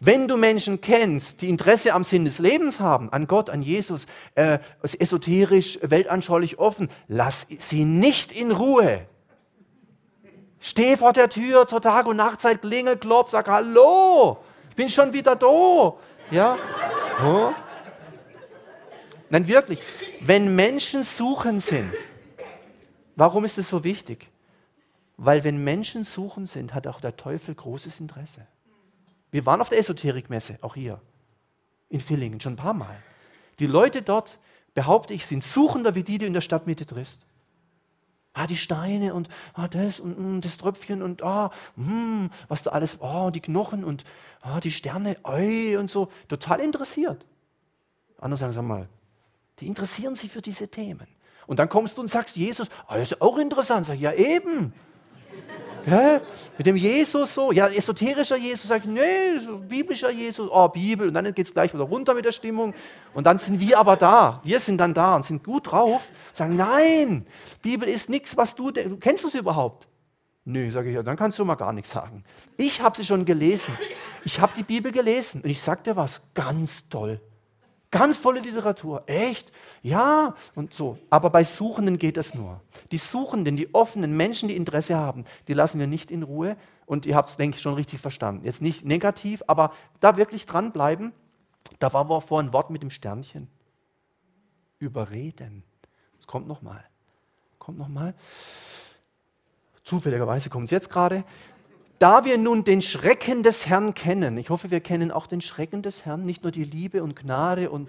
Wenn 0.00 0.26
du 0.26 0.36
Menschen 0.36 0.80
kennst, 0.80 1.42
die 1.42 1.48
Interesse 1.48 1.94
am 1.94 2.02
Sinn 2.02 2.24
des 2.24 2.40
Lebens 2.40 2.80
haben, 2.80 3.08
an 3.12 3.28
Gott, 3.28 3.50
an 3.50 3.62
Jesus, 3.62 4.06
äh, 4.34 4.58
esoterisch, 4.82 5.78
weltanschaulich 5.80 6.58
offen, 6.58 6.90
lass 7.06 7.46
sie 7.48 7.84
nicht 7.84 8.32
in 8.32 8.50
Ruhe. 8.50 9.06
Steh 10.58 10.96
vor 10.96 11.12
der 11.12 11.28
Tür 11.28 11.68
zur 11.68 11.80
Tag- 11.80 12.08
und 12.08 12.16
Nachtzeit, 12.16 12.62
klingel, 12.62 12.96
klopf, 12.96 13.30
sag 13.30 13.46
Hallo, 13.48 14.38
ich 14.70 14.74
bin 14.74 14.90
schon 14.90 15.12
wieder 15.12 15.36
da. 15.36 15.94
Ja? 16.32 16.58
Oh. 17.24 17.52
Nein, 19.30 19.46
wirklich. 19.46 19.78
Wenn 20.20 20.56
Menschen 20.56 21.04
suchen 21.04 21.60
sind, 21.60 21.92
warum 23.14 23.44
ist 23.44 23.56
es 23.56 23.68
so 23.68 23.84
wichtig? 23.84 24.30
Weil 25.16 25.44
wenn 25.44 25.62
Menschen 25.62 26.04
suchen 26.04 26.46
sind, 26.46 26.74
hat 26.74 26.86
auch 26.86 27.00
der 27.00 27.16
Teufel 27.16 27.54
großes 27.54 28.00
Interesse. 28.00 28.46
Wir 29.30 29.46
waren 29.46 29.60
auf 29.60 29.68
der 29.68 29.78
Esoterikmesse, 29.78 30.58
auch 30.60 30.74
hier 30.74 31.00
in 31.88 32.00
Villingen, 32.00 32.40
schon 32.40 32.54
ein 32.54 32.56
paar 32.56 32.74
Mal. 32.74 32.96
Die 33.58 33.66
Leute 33.66 34.02
dort, 34.02 34.38
behaupte 34.74 35.14
ich, 35.14 35.26
sind 35.26 35.42
suchender 35.42 35.94
wie 35.94 36.02
die, 36.02 36.12
die 36.12 36.18
du 36.18 36.26
in 36.26 36.34
der 36.34 36.40
Stadtmitte 36.42 36.84
triffst. 36.84 37.20
Ah, 38.34 38.46
die 38.46 38.58
Steine 38.58 39.14
und 39.14 39.30
ah, 39.54 39.66
das 39.66 39.98
und 39.98 40.18
mm, 40.18 40.40
das 40.42 40.58
Tröpfchen 40.58 41.02
und 41.02 41.22
ah, 41.22 41.50
mm, 41.76 42.26
was 42.48 42.62
da 42.62 42.72
alles, 42.72 42.98
oh, 43.00 43.30
die 43.30 43.40
Knochen 43.40 43.82
und 43.82 44.04
ah, 44.42 44.60
die 44.60 44.70
Sterne, 44.70 45.16
oi 45.24 45.78
und 45.78 45.90
so. 45.90 46.10
Total 46.28 46.60
interessiert. 46.60 47.24
Andere 48.18 48.36
sagen, 48.36 48.52
sag 48.52 48.62
mal, 48.62 48.88
die 49.60 49.66
interessieren 49.66 50.16
sich 50.16 50.30
für 50.30 50.42
diese 50.42 50.68
Themen. 50.68 51.06
Und 51.46 51.58
dann 51.58 51.70
kommst 51.70 51.96
du 51.96 52.02
und 52.02 52.08
sagst, 52.08 52.36
Jesus, 52.36 52.68
ah, 52.86 52.98
das 52.98 53.12
ist 53.12 53.22
auch 53.22 53.38
interessant. 53.38 53.86
Sag 53.86 53.94
ich, 53.94 54.02
ja 54.02 54.12
eben. 54.12 54.74
Hä? 55.84 56.20
Mit 56.58 56.66
dem 56.66 56.76
Jesus 56.76 57.34
so, 57.34 57.52
ja, 57.52 57.68
esoterischer 57.68 58.36
Jesus, 58.36 58.66
sag 58.66 58.84
ich, 58.84 58.90
nee, 58.90 59.38
so 59.38 59.58
biblischer 59.58 60.10
Jesus, 60.10 60.48
oh, 60.50 60.68
Bibel, 60.68 61.06
und 61.08 61.14
dann 61.14 61.32
geht 61.32 61.46
es 61.46 61.52
gleich 61.52 61.72
wieder 61.72 61.84
runter 61.84 62.14
mit 62.14 62.24
der 62.24 62.32
Stimmung. 62.32 62.74
Und 63.14 63.24
dann 63.24 63.38
sind 63.38 63.60
wir 63.60 63.78
aber 63.78 63.96
da, 63.96 64.40
wir 64.42 64.58
sind 64.58 64.78
dann 64.78 64.94
da 64.94 65.14
und 65.14 65.24
sind 65.24 65.44
gut 65.44 65.70
drauf, 65.70 66.08
sagen, 66.32 66.56
nein, 66.56 67.26
Bibel 67.62 67.88
ist 67.88 68.10
nichts, 68.10 68.36
was 68.36 68.56
du, 68.56 68.72
du 68.72 68.96
kennst 68.96 69.22
du 69.22 69.28
sie 69.28 69.38
überhaupt? 69.38 69.86
Nö, 70.44 70.70
sage 70.70 70.88
ich, 70.88 70.94
ja, 70.94 71.02
dann 71.02 71.16
kannst 71.16 71.38
du 71.38 71.44
mal 71.44 71.56
gar 71.56 71.72
nichts 71.72 71.90
sagen. 71.90 72.24
Ich 72.56 72.80
habe 72.80 72.96
sie 72.96 73.04
schon 73.04 73.24
gelesen. 73.24 73.76
Ich 74.24 74.40
habe 74.40 74.52
die 74.56 74.62
Bibel 74.62 74.90
gelesen 74.90 75.42
und 75.42 75.50
ich 75.50 75.60
sage 75.60 75.82
dir 75.82 75.96
was, 75.96 76.20
ganz 76.34 76.88
toll. 76.88 77.20
Ganz 77.90 78.20
tolle 78.20 78.40
Literatur, 78.40 79.04
echt? 79.06 79.52
Ja, 79.82 80.34
und 80.54 80.74
so. 80.74 80.98
Aber 81.08 81.30
bei 81.30 81.44
Suchenden 81.44 81.98
geht 81.98 82.16
das 82.16 82.34
nur. 82.34 82.60
Die 82.90 82.96
Suchenden, 82.96 83.56
die 83.56 83.74
offenen 83.74 84.16
Menschen, 84.16 84.48
die 84.48 84.56
Interesse 84.56 84.96
haben, 84.96 85.24
die 85.46 85.54
lassen 85.54 85.78
wir 85.78 85.86
nicht 85.86 86.10
in 86.10 86.22
Ruhe. 86.22 86.56
Und 86.84 87.06
ihr 87.06 87.14
habt 87.14 87.28
es, 87.28 87.36
denke 87.36 87.56
ich, 87.56 87.62
schon 87.62 87.74
richtig 87.74 88.00
verstanden. 88.00 88.44
Jetzt 88.44 88.60
nicht 88.60 88.84
negativ, 88.84 89.42
aber 89.46 89.72
da 90.00 90.16
wirklich 90.16 90.46
dranbleiben. 90.46 91.12
Da 91.78 91.92
war 91.92 92.20
vorhin 92.20 92.50
ein 92.50 92.52
Wort 92.52 92.70
mit 92.70 92.82
dem 92.82 92.90
Sternchen. 92.90 93.48
Überreden. 94.78 95.62
Es 96.20 96.26
kommt 96.26 96.48
nochmal. 96.48 96.84
Kommt 97.58 97.78
nochmal. 97.78 98.14
Zufälligerweise 99.84 100.50
kommt 100.50 100.64
es 100.64 100.70
jetzt 100.70 100.90
gerade. 100.90 101.24
Da 101.98 102.24
wir 102.24 102.36
nun 102.36 102.64
den 102.64 102.82
Schrecken 102.82 103.42
des 103.42 103.66
Herrn 103.66 103.94
kennen, 103.94 104.36
ich 104.36 104.50
hoffe, 104.50 104.70
wir 104.70 104.80
kennen 104.80 105.10
auch 105.10 105.26
den 105.26 105.40
Schrecken 105.40 105.82
des 105.82 106.04
Herrn, 106.04 106.22
nicht 106.22 106.42
nur 106.42 106.52
die 106.52 106.64
Liebe 106.64 107.02
und 107.02 107.16
Gnade 107.16 107.70
und 107.70 107.88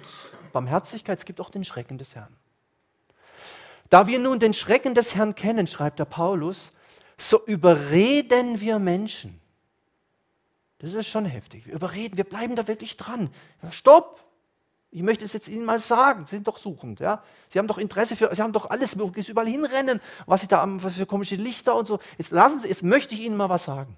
Barmherzigkeit, 0.53 1.19
es 1.19 1.25
gibt 1.25 1.41
auch 1.41 1.49
den 1.49 1.65
Schrecken 1.65 1.97
des 1.97 2.15
Herrn. 2.15 2.33
Da 3.89 4.07
wir 4.07 4.19
nun 4.19 4.39
den 4.39 4.53
Schrecken 4.53 4.95
des 4.95 5.15
Herrn 5.15 5.35
kennen, 5.35 5.67
schreibt 5.67 5.99
der 5.99 6.05
Paulus, 6.05 6.71
so 7.17 7.43
überreden 7.45 8.61
wir 8.61 8.79
Menschen. 8.79 9.41
Das 10.79 10.93
ist 10.93 11.07
schon 11.07 11.25
heftig. 11.25 11.65
Wir 11.65 11.73
überreden, 11.73 12.17
wir 12.17 12.23
bleiben 12.23 12.55
da 12.55 12.67
wirklich 12.67 12.97
dran. 12.97 13.29
Stopp! 13.71 14.26
Ich 14.89 15.01
möchte 15.03 15.25
es 15.25 15.33
jetzt 15.33 15.47
Ihnen 15.49 15.65
mal 15.65 15.79
sagen, 15.79 16.25
Sie 16.25 16.35
sind 16.35 16.47
doch 16.47 16.57
suchend. 16.57 16.99
Ja? 16.99 17.23
Sie 17.49 17.59
haben 17.59 17.67
doch 17.67 17.77
Interesse 17.77 18.15
für, 18.15 18.33
Sie 18.33 18.41
haben 18.41 18.53
doch 18.53 18.69
alles 18.69 18.95
mögliche, 18.95 19.31
überall 19.31 19.47
hinrennen, 19.47 20.01
was 20.25 20.41
Sie 20.41 20.47
da 20.47 20.61
haben, 20.61 20.81
was 20.81 20.95
für 20.95 21.05
komische 21.05 21.35
Lichter 21.35 21.75
und 21.75 21.87
so. 21.87 21.99
Jetzt 22.17 22.31
lassen 22.31 22.59
Sie, 22.59 22.67
jetzt 22.67 22.83
möchte 22.83 23.13
ich 23.13 23.21
Ihnen 23.21 23.35
mal 23.35 23.49
was 23.49 23.65
sagen. 23.65 23.97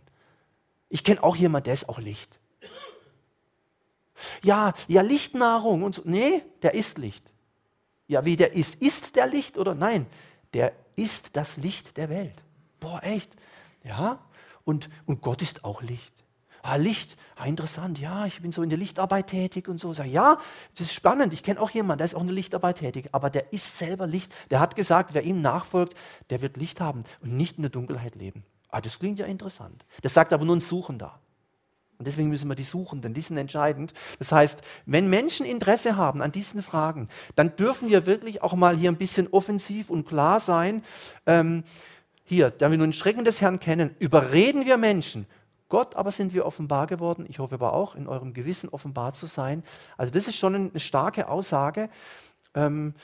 Ich 0.89 1.03
kenne 1.03 1.23
auch 1.23 1.35
jemanden, 1.35 1.65
der 1.65 1.75
ist 1.75 1.87
auch 1.87 1.99
Licht. 1.99 2.39
Ja, 4.41 4.73
ja, 4.87 5.01
Lichtnahrung 5.01 5.83
und 5.83 5.95
so. 5.95 6.01
Nee, 6.05 6.43
der 6.61 6.73
ist 6.73 6.97
Licht. 6.97 7.23
Ja, 8.07 8.25
wie 8.25 8.35
der 8.35 8.53
ist. 8.53 8.81
Ist 8.81 9.15
der 9.15 9.27
Licht 9.27 9.57
oder 9.57 9.75
nein? 9.75 10.07
Der 10.53 10.73
ist 10.95 11.35
das 11.35 11.57
Licht 11.57 11.95
der 11.97 12.09
Welt. 12.09 12.33
Boah, 12.79 13.01
echt. 13.03 13.31
Ja, 13.83 14.19
und, 14.65 14.89
und 15.05 15.21
Gott 15.21 15.41
ist 15.41 15.63
auch 15.63 15.81
Licht. 15.81 16.13
Ah, 16.61 16.75
Licht, 16.75 17.15
ah, 17.35 17.45
interessant, 17.45 17.99
ja, 17.99 18.25
ich 18.25 18.41
bin 18.41 18.51
so 18.51 18.61
in 18.61 18.69
der 18.69 18.77
Lichtarbeit 18.77 19.27
tätig 19.27 19.67
und 19.67 19.79
so. 19.79 19.93
Sag, 19.93 20.07
ja, 20.07 20.37
das 20.73 20.87
ist 20.87 20.93
spannend, 20.93 21.31
ich 21.33 21.43
kenne 21.43 21.61
auch 21.61 21.69
jemanden, 21.69 21.99
der 21.99 22.05
ist 22.05 22.15
auch 22.15 22.21
in 22.21 22.27
der 22.27 22.35
Lichtarbeit 22.35 22.79
tätig, 22.79 23.09
aber 23.11 23.29
der 23.29 23.53
ist 23.53 23.77
selber 23.77 24.07
Licht. 24.07 24.33
Der 24.49 24.59
hat 24.59 24.75
gesagt, 24.75 25.13
wer 25.13 25.23
ihm 25.23 25.41
nachfolgt, 25.41 25.95
der 26.29 26.41
wird 26.41 26.57
Licht 26.57 26.81
haben 26.81 27.03
und 27.21 27.35
nicht 27.35 27.57
in 27.57 27.63
der 27.63 27.71
Dunkelheit 27.71 28.15
leben. 28.15 28.43
Ah, 28.69 28.81
das 28.81 28.99
klingt 28.99 29.19
ja 29.19 29.25
interessant. 29.25 29.85
Das 30.01 30.13
sagt 30.13 30.33
aber 30.33 30.45
nur 30.45 30.55
ein 30.55 30.61
Suchender. 30.61 31.19
Und 31.97 32.07
deswegen 32.07 32.29
müssen 32.29 32.47
wir 32.47 32.55
die 32.55 32.63
Suchenden, 32.63 33.13
die 33.13 33.21
sind 33.21 33.37
entscheidend. 33.37 33.93
Das 34.19 34.31
heißt, 34.31 34.61
wenn 34.85 35.09
Menschen 35.09 35.45
Interesse 35.45 35.97
haben 35.97 36.21
an 36.21 36.31
diesen 36.31 36.61
Fragen, 36.61 37.09
dann 37.35 37.57
dürfen 37.57 37.89
wir 37.89 38.05
wirklich 38.05 38.41
auch 38.41 38.53
mal 38.53 38.77
hier 38.77 38.89
ein 38.89 38.97
bisschen 38.97 39.27
offensiv 39.31 39.89
und 39.89 40.07
klar 40.07 40.39
sein. 40.39 40.83
Ähm, 41.25 41.63
hier, 42.23 42.51
da 42.51 42.71
wir 42.71 42.77
nun 42.77 42.93
Schrecken 42.93 43.25
des 43.25 43.41
Herrn 43.41 43.59
kennen, 43.59 43.95
überreden 43.99 44.65
wir 44.65 44.77
Menschen 44.77 45.25
Gott 45.69 45.95
aber 45.95 46.11
sind 46.11 46.33
wir 46.33 46.45
offenbar 46.45 46.87
geworden. 46.87 47.25
Ich 47.29 47.39
hoffe 47.39 47.55
aber 47.55 47.73
auch, 47.73 47.95
in 47.95 48.07
eurem 48.07 48.33
Gewissen 48.33 48.69
offenbar 48.69 49.13
zu 49.13 49.27
sein. 49.27 49.63
Also 49.97 50.11
das 50.11 50.27
ist 50.27 50.37
schon 50.37 50.55
eine 50.55 50.79
starke 50.79 51.29
Aussage. 51.29 51.89
Ähm, 52.55 52.95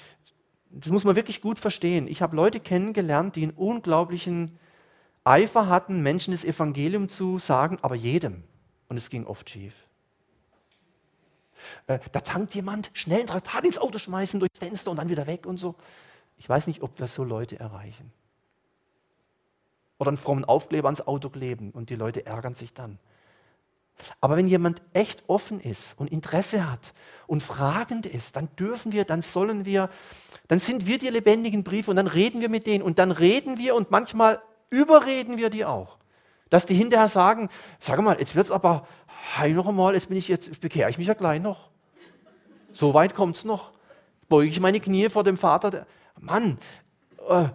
das 0.72 0.92
muss 0.92 1.04
man 1.04 1.16
wirklich 1.16 1.42
gut 1.42 1.60
verstehen. 1.60 2.08
Ich 2.08 2.22
habe 2.22 2.36
Leute 2.36 2.60
kennengelernt, 2.60 3.36
die 3.36 3.44
einen 3.44 3.52
unglaublichen 3.52 4.58
Eifer 5.24 5.70
hatten, 5.70 6.02
Menschen 6.02 6.32
das 6.32 6.44
Evangelium 6.44 7.08
zu 7.08 7.40
sagen, 7.40 7.78
aber 7.82 7.96
jedem. 7.96 8.44
Und 8.90 8.98
es 8.98 9.10
ging 9.10 9.26
oft 9.26 9.50
schief. 9.50 9.74
Äh, 11.88 12.00
da 12.12 12.20
tankt 12.20 12.56
jemand, 12.56 12.90
schnell 12.94 13.22
ein 13.22 13.28
Traktat 13.28 13.64
ins 13.64 13.78
Auto 13.78 14.00
schmeißen, 14.00 14.40
durchs 14.40 14.58
Fenster 14.58 14.92
und 14.92 14.98
dann 14.98 15.10
wieder 15.10 15.28
weg 15.28 15.46
und 15.46 15.60
so. 15.60 15.76
Ich 16.38 16.50
weiß 16.50 16.68
nicht, 16.68 16.82
ob 16.82 17.00
wir 17.00 17.08
so 17.08 17.24
Leute 17.24 17.60
erreichen 17.60 18.12
oder 19.98 20.10
einen 20.10 20.18
frommen 20.18 20.46
Aufkleber 20.46 20.88
ans 20.88 21.06
Auto 21.06 21.30
kleben 21.30 21.72
und 21.72 21.90
die 21.90 21.96
Leute 21.96 22.26
ärgern 22.26 22.56
sich 22.56 22.74
dann. 22.74 23.00
Aber 24.20 24.36
wenn 24.36 24.48
jemand 24.48 24.82
echt 24.94 25.24
offen 25.28 25.60
ist 25.62 25.98
und 25.98 26.12
Interesse 26.12 26.70
hat 26.70 26.94
und 27.28 27.42
fragend 27.42 28.06
ist, 28.06 28.36
dann 28.36 28.50
dürfen 28.58 28.92
wir, 28.92 29.06
dann 29.06 29.22
sollen 29.22 29.66
wir, 29.66 29.90
dann 30.48 30.60
sind 30.60 30.86
wir 30.86 30.98
die 30.98 31.08
lebendigen 31.08 31.64
Briefe 31.64 31.92
und 31.92 31.98
dann 31.98 32.08
reden 32.08 32.42
wir 32.42 32.50
mit 32.50 32.68
denen 32.68 32.84
und 32.84 33.00
dann 33.00 33.12
reden 33.12 33.58
wir 33.58 33.76
und 33.76 33.92
manchmal 33.92 34.42
überreden 34.70 35.38
wir 35.38 35.50
die 35.50 35.66
auch. 35.66 35.98
Dass 36.50 36.66
die 36.66 36.76
hinterher 36.76 37.08
sagen, 37.08 37.50
sag 37.80 38.02
mal, 38.02 38.20
jetzt 38.20 38.36
wird 38.36 38.46
es 38.46 38.52
aber, 38.52 38.88
hey 39.38 39.54
noch 39.54 39.68
einmal, 39.68 39.94
jetzt 39.94 40.10
bin 40.10 40.18
ich 40.18 40.28
jetzt, 40.28 40.60
bekehre 40.60 40.90
ich 40.90 40.98
mich 40.98 41.08
ja 41.08 41.14
gleich 41.14 41.42
noch. 41.42 41.70
So 42.74 42.94
weit 42.94 43.16
kommt 43.16 43.38
es 43.38 43.46
noch. 43.46 43.72
Beuge 44.28 44.50
ich 44.50 44.60
meine 44.60 44.80
Knie 44.80 45.10
vor 45.10 45.24
dem 45.24 45.38
Vater. 45.38 45.88
Mann, 46.20 46.58
äh, 47.30 47.46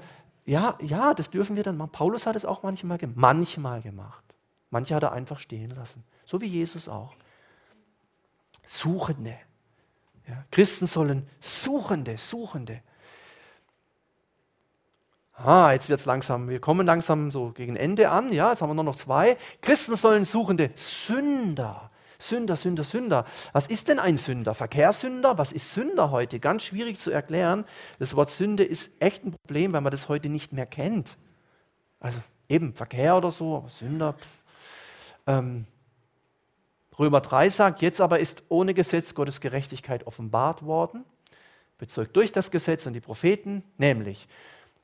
ja, 0.50 0.76
ja, 0.80 1.14
das 1.14 1.30
dürfen 1.30 1.54
wir 1.54 1.62
dann 1.62 1.76
machen. 1.76 1.92
Paulus 1.92 2.26
hat 2.26 2.34
es 2.34 2.44
auch 2.44 2.64
manchmal, 2.64 2.98
manchmal 3.14 3.80
gemacht. 3.82 4.24
Manche 4.70 4.96
hat 4.96 5.04
er 5.04 5.12
einfach 5.12 5.38
stehen 5.38 5.70
lassen. 5.70 6.02
So 6.24 6.40
wie 6.40 6.46
Jesus 6.46 6.88
auch. 6.88 7.14
Suchende. 8.66 9.36
Ja, 10.26 10.44
Christen 10.50 10.88
sollen 10.88 11.28
Suchende, 11.38 12.18
Suchende. 12.18 12.82
Ah, 15.34 15.70
jetzt 15.70 15.88
wird 15.88 16.00
es 16.00 16.06
langsam, 16.06 16.48
wir 16.48 16.60
kommen 16.60 16.84
langsam 16.84 17.30
so 17.30 17.52
gegen 17.52 17.76
Ende 17.76 18.10
an. 18.10 18.32
Ja, 18.32 18.50
jetzt 18.50 18.60
haben 18.60 18.70
wir 18.70 18.74
nur 18.74 18.82
noch 18.82 18.96
zwei. 18.96 19.38
Christen 19.60 19.94
sollen 19.94 20.24
Suchende, 20.24 20.72
Sünder 20.74 21.89
Sünder, 22.20 22.56
Sünder, 22.56 22.84
Sünder. 22.84 23.24
Was 23.52 23.66
ist 23.66 23.88
denn 23.88 23.98
ein 23.98 24.16
Sünder? 24.16 24.54
Verkehrssünder? 24.54 25.38
Was 25.38 25.52
ist 25.52 25.72
Sünder 25.72 26.10
heute? 26.10 26.38
Ganz 26.38 26.64
schwierig 26.64 26.98
zu 26.98 27.10
erklären. 27.10 27.64
Das 27.98 28.14
Wort 28.14 28.30
Sünde 28.30 28.64
ist 28.64 28.92
echt 29.00 29.24
ein 29.24 29.32
Problem, 29.32 29.72
weil 29.72 29.80
man 29.80 29.90
das 29.90 30.08
heute 30.08 30.28
nicht 30.28 30.52
mehr 30.52 30.66
kennt. 30.66 31.16
Also 31.98 32.20
eben 32.48 32.74
Verkehr 32.74 33.16
oder 33.16 33.30
so, 33.30 33.56
aber 33.56 33.68
Sünder. 33.70 34.14
Ähm, 35.26 35.66
Römer 36.98 37.20
3 37.20 37.48
sagt, 37.48 37.80
jetzt 37.80 38.00
aber 38.00 38.20
ist 38.20 38.42
ohne 38.48 38.74
Gesetz 38.74 39.14
Gottes 39.14 39.40
Gerechtigkeit 39.40 40.06
offenbart 40.06 40.62
worden, 40.64 41.04
bezeugt 41.78 42.14
durch 42.14 42.32
das 42.32 42.50
Gesetz 42.50 42.84
und 42.84 42.92
die 42.92 43.00
Propheten, 43.00 43.64
nämlich 43.78 44.28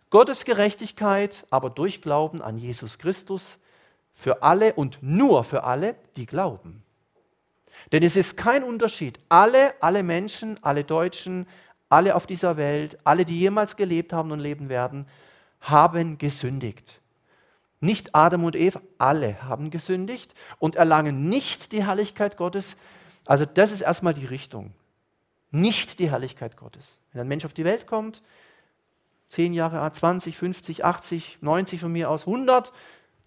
Gottes 0.08 0.46
Gerechtigkeit, 0.46 1.44
aber 1.50 1.68
durch 1.68 2.00
Glauben 2.00 2.40
an 2.40 2.56
Jesus 2.56 2.98
Christus 2.98 3.58
für 4.14 4.42
alle 4.42 4.72
und 4.72 4.98
nur 5.02 5.44
für 5.44 5.64
alle, 5.64 5.96
die 6.16 6.24
glauben. 6.24 6.82
Denn 7.92 8.02
es 8.02 8.16
ist 8.16 8.36
kein 8.36 8.64
Unterschied. 8.64 9.18
Alle, 9.28 9.74
alle 9.80 10.02
Menschen, 10.02 10.58
alle 10.62 10.84
Deutschen, 10.84 11.46
alle 11.88 12.14
auf 12.14 12.26
dieser 12.26 12.56
Welt, 12.56 12.98
alle, 13.04 13.24
die 13.24 13.38
jemals 13.38 13.76
gelebt 13.76 14.12
haben 14.12 14.32
und 14.32 14.40
leben 14.40 14.68
werden, 14.68 15.06
haben 15.60 16.18
gesündigt. 16.18 17.00
Nicht 17.80 18.14
Adam 18.14 18.44
und 18.44 18.56
Eva, 18.56 18.80
alle 18.98 19.42
haben 19.42 19.70
gesündigt 19.70 20.34
und 20.58 20.76
erlangen 20.76 21.28
nicht 21.28 21.72
die 21.72 21.84
Herrlichkeit 21.84 22.36
Gottes. 22.36 22.76
Also 23.26 23.44
das 23.44 23.72
ist 23.72 23.82
erstmal 23.82 24.14
die 24.14 24.26
Richtung. 24.26 24.72
Nicht 25.50 25.98
die 25.98 26.10
Herrlichkeit 26.10 26.56
Gottes. 26.56 26.98
Wenn 27.12 27.22
ein 27.22 27.28
Mensch 27.28 27.44
auf 27.44 27.52
die 27.52 27.64
Welt 27.64 27.86
kommt, 27.86 28.22
10 29.28 29.54
Jahre, 29.54 29.90
20, 29.90 30.36
50, 30.36 30.84
80, 30.84 31.38
90 31.40 31.80
von 31.80 31.92
mir 31.92 32.10
aus, 32.10 32.26
100, 32.26 32.72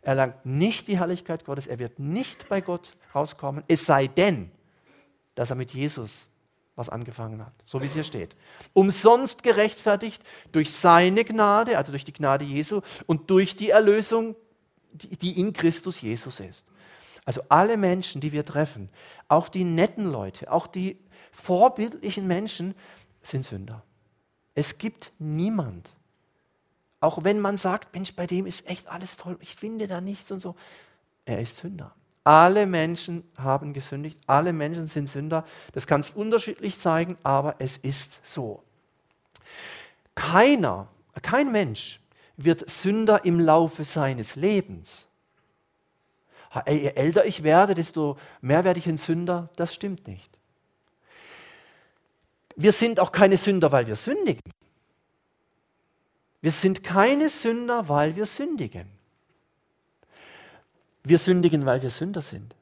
erlangt 0.09 0.45
nicht 0.45 0.87
die 0.87 0.99
Herrlichkeit 0.99 1.45
Gottes, 1.45 1.67
er 1.67 1.79
wird 1.79 1.99
nicht 1.99 2.49
bei 2.49 2.61
Gott 2.61 2.97
rauskommen, 3.13 3.63
es 3.67 3.85
sei 3.85 4.07
denn, 4.07 4.51
dass 5.35 5.51
er 5.51 5.55
mit 5.55 5.71
Jesus 5.71 6.27
was 6.75 6.89
angefangen 6.89 7.45
hat, 7.45 7.53
so 7.65 7.81
wie 7.81 7.85
es 7.85 7.93
hier 7.93 8.03
steht. 8.03 8.35
Umsonst 8.73 9.43
gerechtfertigt 9.43 10.23
durch 10.51 10.73
seine 10.73 11.25
Gnade, 11.25 11.77
also 11.77 11.91
durch 11.91 12.05
die 12.05 12.13
Gnade 12.13 12.45
Jesu 12.45 12.81
und 13.05 13.29
durch 13.29 13.55
die 13.55 13.69
Erlösung, 13.69 14.35
die 14.93 15.39
in 15.39 15.53
Christus 15.53 16.01
Jesus 16.01 16.39
ist. 16.39 16.65
Also 17.25 17.43
alle 17.49 17.77
Menschen, 17.77 18.21
die 18.21 18.31
wir 18.31 18.45
treffen, 18.45 18.89
auch 19.27 19.49
die 19.49 19.63
netten 19.63 20.05
Leute, 20.05 20.51
auch 20.51 20.65
die 20.65 20.97
vorbildlichen 21.31 22.25
Menschen, 22.25 22.73
sind 23.21 23.45
Sünder. 23.45 23.83
Es 24.55 24.77
gibt 24.77 25.11
niemand, 25.19 25.93
auch 26.99 27.23
wenn 27.23 27.39
man 27.39 27.57
sagt, 27.57 27.93
Mensch, 27.93 28.13
bei 28.15 28.27
dem 28.27 28.45
ist 28.45 28.67
echt 28.67 28.87
alles 28.87 29.17
toll, 29.17 29.37
ich 29.41 29.55
finde 29.55 29.87
da 29.87 30.01
nichts 30.01 30.31
und 30.31 30.41
so. 30.41 30.55
Er 31.25 31.39
ist 31.39 31.57
Sünder. 31.57 31.93
Alle 32.23 32.65
Menschen 32.65 33.23
haben 33.37 33.73
gesündigt, 33.73 34.19
alle 34.27 34.53
Menschen 34.53 34.87
sind 34.87 35.07
Sünder. 35.07 35.45
Das 35.73 35.87
kann 35.87 36.03
sich 36.03 36.15
unterschiedlich 36.15 36.79
zeigen, 36.79 37.17
aber 37.23 37.55
es 37.59 37.77
ist 37.77 38.25
so. 38.27 38.63
Keiner, 40.15 40.87
kein 41.21 41.51
Mensch 41.51 41.99
wird 42.35 42.69
Sünder 42.69 43.25
im 43.25 43.39
Laufe 43.39 43.83
seines 43.83 44.35
Lebens. 44.35 45.05
Je 46.67 46.89
älter 46.95 47.25
ich 47.25 47.43
werde, 47.43 47.73
desto 47.73 48.17
mehr 48.41 48.63
werde 48.63 48.79
ich 48.79 48.87
ein 48.87 48.97
Sünder. 48.97 49.49
Das 49.55 49.73
stimmt 49.73 50.07
nicht. 50.07 50.29
Wir 52.55 52.71
sind 52.71 52.99
auch 52.99 53.11
keine 53.11 53.37
Sünder, 53.37 53.71
weil 53.71 53.87
wir 53.87 53.95
sündigen. 53.95 54.41
Wir 56.41 56.51
sind 56.51 56.83
keine 56.83 57.29
Sünder, 57.29 57.89
weil 57.89 58.15
wir 58.15 58.25
sündigen. 58.25 58.87
Wir 61.03 61.17
sündigen, 61.17 61.65
weil 61.65 61.81
wir 61.81 61.89
Sünder 61.89 62.21
sind. 62.21 62.55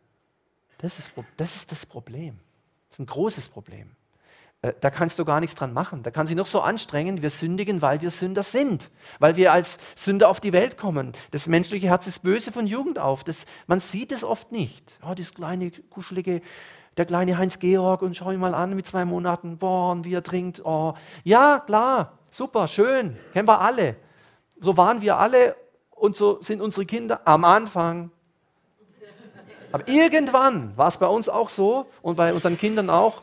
Das 0.80 1.00
ist 1.00 1.12
das, 1.38 1.56
ist 1.56 1.72
das 1.72 1.86
Problem. 1.86 2.40
Das 2.90 2.96
ist 2.96 3.00
ein 3.00 3.06
großes 3.08 3.50
Problem. 3.50 3.92
Äh, 4.62 4.74
da 4.80 4.90
kannst 4.90 5.20
du 5.20 5.26
gar 5.26 5.40
nichts 5.40 5.56
dran 5.56 5.74
machen. 5.74 6.04
Da 6.04 6.12
kann 6.12 6.28
sich 6.28 6.36
noch 6.36 6.48
so 6.48 6.62
anstrengen. 6.62 7.22
Wir 7.22 7.30
sündigen, 7.30 7.82
weil 7.82 8.02
wir 8.02 8.10
Sünder 8.10 8.44
sind. 8.44 8.90
Weil 9.20 9.36
wir 9.36 9.52
als 9.52 9.78
Sünder 9.96 10.30
auf 10.30 10.40
die 10.40 10.54
Welt 10.54 10.78
kommen. 10.78 11.14
Das 11.32 11.48
menschliche 11.48 11.88
Herz 11.88 12.08
ist 12.08 12.20
böse 12.20 12.52
von 12.52 12.68
Jugend 12.68 13.00
auf. 13.00 13.24
Das, 13.24 13.46
man 13.68 13.80
sieht 13.80 14.12
es 14.12 14.24
oft 14.24 14.52
nicht. 14.52 14.98
Oh, 15.08 15.14
das 15.14 15.34
kleine, 15.34 15.72
kuschelige, 15.90 16.42
der 16.98 17.06
kleine 17.06 17.38
Heinz-Georg 17.38 18.02
und 18.02 18.16
schau 18.16 18.32
ihn 18.32 18.40
mal 18.40 18.56
an 18.56 18.76
mit 18.76 18.88
zwei 18.88 19.06
Monaten. 19.06 19.58
Boah, 19.58 19.92
und 19.92 20.06
wie 20.06 20.14
er 20.14 20.24
trinkt. 20.24 20.64
Oh. 20.66 20.96
Ja, 21.24 21.60
klar, 21.60 22.17
super, 22.30 22.68
schön. 22.68 23.18
Kennen 23.34 23.48
wir 23.48 23.62
alle. 23.62 23.96
So 24.60 24.76
waren 24.78 25.02
wir 25.02 25.18
alle 25.18 25.56
und 25.92 26.16
so 26.16 26.42
sind 26.42 26.62
unsere 26.62 26.86
Kinder 26.86 27.22
am 27.26 27.44
Anfang. 27.44 28.12
Aber 29.72 29.88
irgendwann 29.88 30.76
war 30.78 30.88
es 30.88 30.98
bei 30.98 31.08
uns 31.08 31.30
auch 31.30 31.50
so 31.50 31.88
und 32.02 32.16
bei 32.16 32.34
unseren 32.34 32.58
Kindern 32.58 32.90
auch 32.90 33.22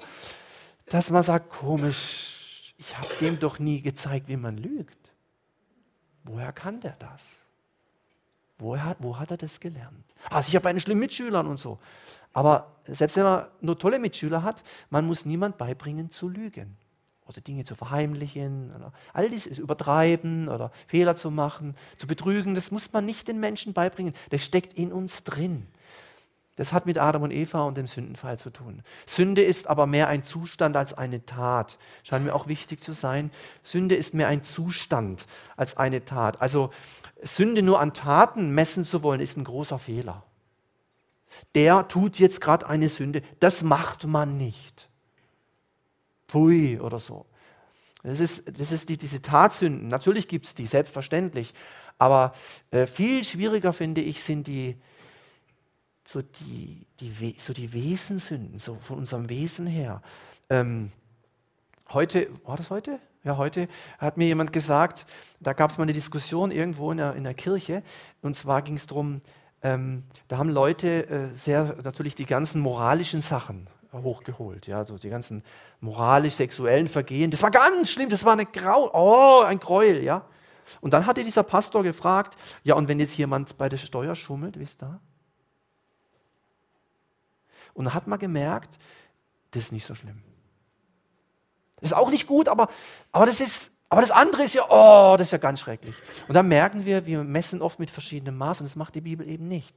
dass 0.87 1.11
man 1.11 1.23
sagt, 1.23 1.51
komisch, 1.51 2.75
ich 2.77 2.97
habe 2.99 3.09
dem 3.21 3.39
doch 3.39 3.59
nie 3.59 3.81
gezeigt, 3.81 4.29
wie 4.29 4.37
man 4.37 4.57
lügt. 4.57 4.99
Woher 6.25 6.53
kann 6.53 6.81
der 6.81 6.97
das? 6.99 7.37
Woher, 8.59 8.97
wo 8.99 9.19
hat 9.19 9.31
er 9.31 9.37
das 9.37 9.61
gelernt? 9.61 10.05
Also 10.31 10.49
ich 10.49 10.57
habe 10.57 10.69
einen 10.69 10.81
schlimmen 10.81 11.01
Mitschülern 11.01 11.47
und 11.47 11.59
so. 11.59 11.79
Aber 12.33 12.73
selbst 12.85 13.17
wenn 13.17 13.25
man 13.25 13.47
nur 13.61 13.79
tolle 13.79 13.99
Mitschüler 13.99 14.43
hat, 14.43 14.63
man 14.91 15.07
muss 15.07 15.25
niemand 15.25 15.59
beibringen 15.59 16.11
zu 16.11 16.29
lügen 16.29 16.77
oder 17.27 17.41
Dinge 17.41 17.65
zu 17.65 17.75
verheimlichen 17.75 18.75
oder 18.75 18.93
all 19.13 19.31
dies 19.31 19.47
übertreiben 19.47 20.49
oder 20.49 20.71
Fehler 20.87 21.17
zu 21.17 21.31
machen, 21.31 21.75
zu 21.97 22.07
betrügen, 22.07 22.55
das 22.55 22.71
muss 22.71 22.93
man 22.93 23.05
nicht 23.05 23.29
den 23.29 23.41
Menschen 23.41 23.73
beibringen. 23.73 24.15
Das 24.31 24.45
steckt 24.45 24.75
in 24.75 24.93
uns 24.93 25.25
drin. 25.25 25.67
Das 26.57 26.73
hat 26.73 26.87
mit 26.87 26.99
Adam 26.99 27.23
und 27.23 27.33
Eva 27.33 27.63
und 27.63 27.77
dem 27.77 27.89
Sündenfall 27.89 28.39
zu 28.39 28.51
tun. 28.51 28.85
Sünde 29.07 29.43
ist 29.43 29.67
aber 29.67 29.87
mehr 29.87 30.07
ein 30.07 30.23
Zustand 30.23 30.77
als 30.77 30.93
eine 30.95 31.27
Tat. 31.27 31.79
Scheint 32.05 32.25
mir 32.25 32.35
auch 32.35 32.47
wichtig 32.47 32.81
zu 32.81 32.93
sein. 32.93 33.33
Sünde 33.65 33.97
ist 33.97 34.15
mehr 34.15 34.29
ein 34.29 34.45
Zustand 34.45 35.27
als 35.57 35.77
eine 35.77 36.05
Tat. 36.05 36.41
Also 36.41 36.71
Sünde 37.23 37.63
nur 37.63 37.81
an 37.81 37.93
Taten 37.93 38.55
messen 38.55 38.85
zu 38.85 39.03
wollen, 39.03 39.21
ist 39.21 39.37
ein 39.37 39.45
großer 39.45 39.81
Fehler. 39.81 40.23
Der 41.57 41.89
tut 41.89 42.21
jetzt 42.21 42.41
gerade 42.41 42.69
eine 42.69 42.89
Sünde. 42.89 43.23
Das 43.41 43.63
macht 43.63 44.07
man 44.07 44.37
nicht. 44.37 44.89
Pfui 46.35 46.81
oder 46.81 46.99
so. 46.99 47.27
Das 48.03 48.19
ist, 48.21 48.43
das 48.59 48.73
ist 48.73 48.89
die, 48.89 48.99
diese 48.99 49.23
Tatsünden. 49.23 49.89
Natürlich 49.89 50.27
gibt 50.27 50.47
es 50.47 50.55
die, 50.55 50.67
selbstverständlich. 50.67 51.55
Aber 51.97 52.35
äh, 52.73 52.87
viel 52.87 53.23
schwieriger, 53.23 53.73
finde 53.73 54.01
ich, 54.01 54.23
sind 54.23 54.49
die, 54.49 54.77
so 56.05 56.21
die, 56.21 56.87
die, 57.01 57.37
so 57.39 57.53
die 57.53 57.73
Wesenssünden, 57.73 58.59
so 58.59 58.75
von 58.83 58.99
unserem 58.99 59.29
Wesen 59.29 59.67
her. 59.67 60.03
Ähm, 60.51 60.91
heute, 61.91 62.29
war 62.45 62.57
das 62.57 62.71
heute? 62.71 62.99
Ja, 63.23 63.39
heute 63.39 63.69
hat 63.99 64.19
mir 64.19 64.27
jemand 64.27 64.53
gesagt, 64.53 65.07
da 65.41 65.53
gab 65.55 65.71
es 65.71 65.79
mal 65.79 65.85
eine 65.85 65.95
Diskussion 65.95 66.51
irgendwo 66.51 66.91
in 66.91 66.99
der, 66.99 67.15
in 67.15 67.25
der 67.25 67.33
Kirche, 67.33 67.83
und 68.21 68.37
zwar 68.37 68.61
ging 68.61 68.75
es 68.75 68.87
darum, 68.87 69.23
ähm, 69.63 70.03
da 70.29 70.37
haben 70.37 70.51
Leute 70.51 71.09
äh, 71.09 71.35
sehr 71.35 71.77
natürlich 71.83 72.15
die 72.15 72.27
ganzen 72.27 72.61
moralischen 72.61 73.23
Sachen 73.23 73.67
hochgeholt, 74.03 74.67
ja, 74.67 74.85
so 74.85 74.99
die 74.99 75.09
ganzen 75.09 75.43
moralisch-sexuellen 75.81 76.89
Vergehen. 76.89 77.31
Das 77.31 77.43
war 77.43 77.51
ganz 77.51 77.91
schlimm, 77.91 78.09
das 78.09 78.25
war 78.25 78.33
eine 78.33 78.47
Grau, 78.47 78.91
oh, 78.93 79.43
ein 79.43 79.61
Gräuel, 79.61 80.03
ja. 80.03 80.27
Und 80.81 80.95
dann 80.95 81.07
hatte 81.07 81.23
dieser 81.23 81.43
Pastor 81.43 81.83
gefragt, 81.83 82.37
ja, 82.63 82.75
und 82.75 82.89
wenn 82.89 82.99
jetzt 82.99 83.17
jemand 83.17 83.59
bei 83.59 83.69
der 83.69 83.77
Steuer 83.77 84.15
schummelt, 84.15 84.59
wisst 84.59 84.83
ihr? 84.83 85.01
Und 87.75 87.87
dann 87.87 87.95
hat 87.95 88.07
man 88.07 88.19
gemerkt, 88.19 88.79
das 89.51 89.65
ist 89.65 89.73
nicht 89.73 89.87
so 89.87 89.95
schlimm. 89.95 90.23
Das 91.81 91.91
ist 91.91 91.97
auch 91.97 92.11
nicht 92.11 92.27
gut, 92.27 92.49
aber, 92.49 92.69
aber, 93.13 93.27
das, 93.27 93.41
ist, 93.41 93.73
aber 93.89 94.01
das 94.01 94.11
andere 94.11 94.43
ist 94.45 94.55
ja, 94.55 94.63
oh, 94.69 95.17
das 95.17 95.29
ist 95.29 95.33
ja 95.33 95.39
ganz 95.39 95.61
schrecklich. 95.61 95.95
Und 96.27 96.35
dann 96.35 96.49
merken 96.49 96.85
wir, 96.85 97.07
wir 97.07 97.23
messen 97.23 97.63
oft 97.63 97.79
mit 97.79 97.91
verschiedenen 97.91 98.37
Maßen 98.37 98.65
und 98.65 98.71
das 98.71 98.77
macht 98.77 98.95
die 98.95 99.01
Bibel 99.01 99.29
eben 99.29 99.47
nicht. 99.47 99.77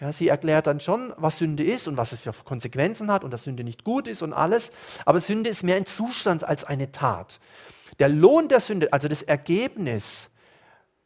Ja, 0.00 0.12
sie 0.12 0.28
erklärt 0.28 0.66
dann 0.66 0.80
schon, 0.80 1.14
was 1.16 1.36
Sünde 1.36 1.64
ist 1.64 1.88
und 1.88 1.96
was 1.96 2.12
es 2.12 2.20
für 2.20 2.32
Konsequenzen 2.32 3.10
hat 3.10 3.24
und 3.24 3.30
dass 3.30 3.44
Sünde 3.44 3.64
nicht 3.64 3.82
gut 3.82 4.08
ist 4.08 4.20
und 4.22 4.34
alles. 4.34 4.72
Aber 5.06 5.20
Sünde 5.20 5.48
ist 5.48 5.62
mehr 5.62 5.76
ein 5.76 5.86
Zustand 5.86 6.44
als 6.44 6.64
eine 6.64 6.92
Tat. 6.92 7.40
Der 7.98 8.10
Lohn 8.10 8.48
der 8.48 8.60
Sünde, 8.60 8.92
also 8.92 9.08
das 9.08 9.22
Ergebnis 9.22 10.28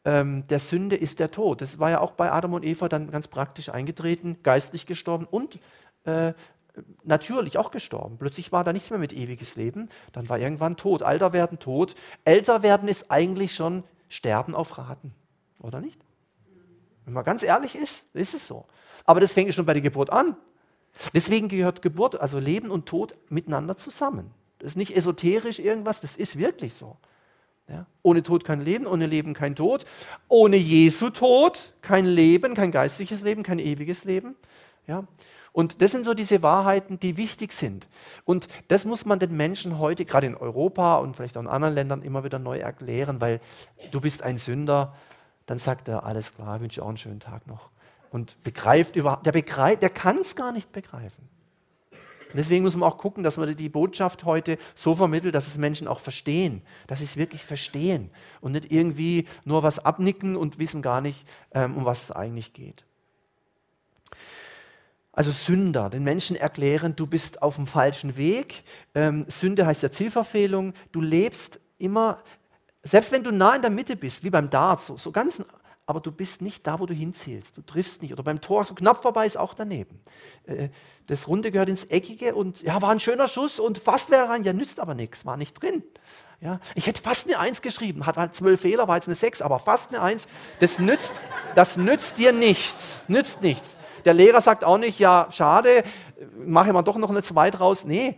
ähm, 0.03 0.45
der 0.47 0.59
Sünde 0.59 0.95
ist 0.95 1.19
der 1.19 1.31
Tod. 1.31 1.61
Das 1.61 1.79
war 1.79 1.89
ja 1.89 1.99
auch 2.01 2.11
bei 2.11 2.31
Adam 2.31 2.53
und 2.53 2.65
Eva 2.65 2.89
dann 2.89 3.11
ganz 3.11 3.27
praktisch 3.27 3.69
eingetreten, 3.69 4.37
geistlich 4.43 4.85
gestorben 4.85 5.25
und 5.29 5.59
äh, 6.03 6.33
natürlich 7.03 7.57
auch 7.57 7.71
gestorben. 7.71 8.17
Plötzlich 8.17 8.51
war 8.51 8.63
da 8.63 8.73
nichts 8.73 8.89
mehr 8.89 8.99
mit 8.99 9.13
ewiges 9.13 9.55
Leben. 9.55 9.89
Dann 10.13 10.29
war 10.29 10.39
irgendwann 10.39 10.77
Tod. 10.77 11.03
Alter 11.03 11.33
werden 11.33 11.59
tot. 11.59 11.95
Älter 12.25 12.63
werden 12.63 12.87
ist 12.87 13.11
eigentlich 13.11 13.53
schon 13.55 13.83
Sterben 14.09 14.55
auf 14.55 14.77
Raten. 14.77 15.13
Oder 15.59 15.81
nicht? 15.81 16.01
Wenn 17.05 17.13
man 17.13 17.23
ganz 17.23 17.43
ehrlich 17.43 17.75
ist, 17.75 18.05
ist 18.13 18.33
es 18.33 18.47
so. 18.47 18.65
Aber 19.05 19.19
das 19.19 19.33
fängt 19.33 19.53
schon 19.53 19.65
bei 19.65 19.73
der 19.73 19.81
Geburt 19.81 20.09
an. 20.09 20.35
Deswegen 21.13 21.47
gehört 21.47 21.81
Geburt, 21.81 22.19
also 22.19 22.39
Leben 22.39 22.69
und 22.69 22.85
Tod 22.85 23.15
miteinander 23.29 23.77
zusammen. 23.77 24.31
Das 24.59 24.73
ist 24.73 24.75
nicht 24.75 24.95
esoterisch 24.95 25.59
irgendwas, 25.59 26.01
das 26.01 26.15
ist 26.15 26.37
wirklich 26.37 26.73
so. 26.73 26.97
Ja? 27.67 27.85
Ohne 28.03 28.21
Tod 28.21 28.43
kein 28.43 28.61
Leben, 28.61 28.85
ohne 28.85 29.07
Leben 29.07 29.33
kein 29.33 29.55
Tod. 29.55 29.85
Ohne 30.27 30.57
Jesu 30.57 31.09
Tod 31.09 31.73
kein 31.81 32.05
Leben, 32.05 32.53
kein 32.53 32.71
geistliches 32.71 33.21
Leben, 33.21 33.43
kein 33.43 33.59
ewiges 33.59 34.03
Leben. 34.03 34.35
Ja? 34.87 35.05
Und 35.53 35.81
das 35.81 35.91
sind 35.91 36.05
so 36.05 36.13
diese 36.13 36.41
Wahrheiten, 36.41 36.99
die 36.99 37.17
wichtig 37.17 37.51
sind. 37.51 37.87
Und 38.23 38.47
das 38.69 38.85
muss 38.85 39.05
man 39.05 39.19
den 39.19 39.35
Menschen 39.35 39.79
heute, 39.79 40.05
gerade 40.05 40.27
in 40.27 40.35
Europa 40.35 40.97
und 40.97 41.17
vielleicht 41.17 41.35
auch 41.35 41.41
in 41.41 41.47
anderen 41.47 41.75
Ländern, 41.75 42.01
immer 42.03 42.23
wieder 42.23 42.39
neu 42.39 42.59
erklären, 42.59 43.19
weil 43.19 43.41
du 43.91 43.99
bist 43.99 44.23
ein 44.23 44.37
Sünder. 44.37 44.95
Dann 45.45 45.57
sagt 45.57 45.89
er, 45.89 46.05
alles 46.05 46.33
klar, 46.33 46.61
wünsche 46.61 46.81
auch 46.81 46.87
einen 46.87 46.97
schönen 46.97 47.19
Tag 47.19 47.47
noch. 47.47 47.69
Und 48.11 48.41
begreift 48.43 48.95
überhaupt, 48.95 49.25
der, 49.25 49.33
begreift, 49.33 49.81
der 49.81 49.89
kann 49.89 50.19
es 50.19 50.35
gar 50.35 50.53
nicht 50.53 50.71
begreifen. 50.71 51.29
Und 52.31 52.37
deswegen 52.37 52.63
muss 52.63 52.77
man 52.77 52.89
auch 52.89 52.97
gucken, 52.97 53.23
dass 53.23 53.35
man 53.35 53.53
die 53.53 53.67
Botschaft 53.67 54.23
heute 54.23 54.57
so 54.73 54.95
vermittelt, 54.95 55.35
dass 55.35 55.47
es 55.47 55.57
Menschen 55.57 55.89
auch 55.89 55.99
verstehen, 55.99 56.61
dass 56.87 56.99
sie 56.99 57.05
es 57.05 57.17
wirklich 57.17 57.43
verstehen 57.43 58.09
und 58.39 58.53
nicht 58.53 58.71
irgendwie 58.71 59.27
nur 59.43 59.63
was 59.63 59.79
abnicken 59.79 60.37
und 60.37 60.57
wissen 60.57 60.81
gar 60.81 61.01
nicht, 61.01 61.27
ähm, 61.53 61.75
um 61.75 61.83
was 61.83 62.03
es 62.03 62.11
eigentlich 62.11 62.53
geht. 62.53 62.85
Also 65.13 65.31
Sünder, 65.31 65.89
den 65.89 66.03
Menschen 66.03 66.35
erklären, 66.37 66.95
du 66.95 67.05
bist 67.05 67.41
auf 67.41 67.55
dem 67.55 67.67
falschen 67.67 68.15
Weg. 68.15 68.63
Ähm, 68.95 69.25
Sünde 69.27 69.65
heißt 69.65 69.83
ja 69.83 69.91
Zielverfehlung. 69.91 70.73
Du 70.91 71.01
lebst 71.01 71.59
immer, 71.77 72.19
selbst 72.81 73.11
wenn 73.11 73.23
du 73.23 73.31
nah 73.31 73.55
in 73.55 73.61
der 73.61 73.71
Mitte 73.71 73.97
bist, 73.97 74.23
wie 74.23 74.29
beim 74.29 74.49
Dart, 74.49 74.79
so, 74.79 74.97
so 74.97 75.11
ganz, 75.11 75.43
aber 75.91 75.99
du 75.99 76.11
bist 76.11 76.41
nicht 76.41 76.65
da, 76.65 76.79
wo 76.79 76.85
du 76.85 76.93
hinzielst. 76.93 77.57
Du 77.57 77.61
triffst 77.61 78.01
nicht. 78.01 78.13
Oder 78.13 78.23
beim 78.23 78.39
Tor 78.39 78.63
so 78.63 78.73
knapp 78.73 79.01
vorbei 79.01 79.25
ist 79.25 79.37
auch 79.37 79.53
daneben. 79.53 79.99
Äh, 80.45 80.69
das 81.07 81.27
Runde 81.27 81.51
gehört 81.51 81.67
ins 81.67 81.83
Eckige 81.83 82.33
und 82.33 82.61
ja, 82.61 82.81
war 82.81 82.91
ein 82.91 83.01
schöner 83.01 83.27
Schuss 83.27 83.59
und 83.59 83.77
fast 83.77 84.09
wäre 84.09 84.29
rein. 84.29 84.43
Ja, 84.43 84.53
nützt 84.53 84.79
aber 84.79 84.95
nichts, 84.95 85.25
war 85.25 85.35
nicht 85.35 85.61
drin. 85.61 85.83
Ja, 86.39 86.59
ich 86.73 86.87
hätte 86.87 87.01
fast 87.01 87.27
eine 87.27 87.37
Eins 87.37 87.61
geschrieben, 87.61 88.05
hat 88.05 88.17
halt 88.17 88.33
zwölf 88.33 88.61
Fehler, 88.61 88.87
war 88.87 88.95
jetzt 88.95 89.07
eine 89.07 89.15
Sechs, 89.15 89.41
aber 89.41 89.59
fast 89.59 89.89
eine 89.89 90.01
Eins. 90.01 90.27
Das 90.59 90.79
nützt, 90.79 91.13
das 91.53 91.77
nützt 91.77 92.17
dir 92.17 92.31
nichts, 92.31 93.05
nützt 93.09 93.41
nichts. 93.41 93.75
Der 94.05 94.13
Lehrer 94.13 94.41
sagt 94.41 94.63
auch 94.63 94.77
nicht, 94.77 94.97
ja, 94.97 95.27
schade, 95.29 95.83
mache 96.39 96.73
mal 96.73 96.81
doch 96.81 96.97
noch 96.97 97.09
eine 97.09 97.21
2 97.21 97.51
draus. 97.51 97.85
Nee, 97.85 98.17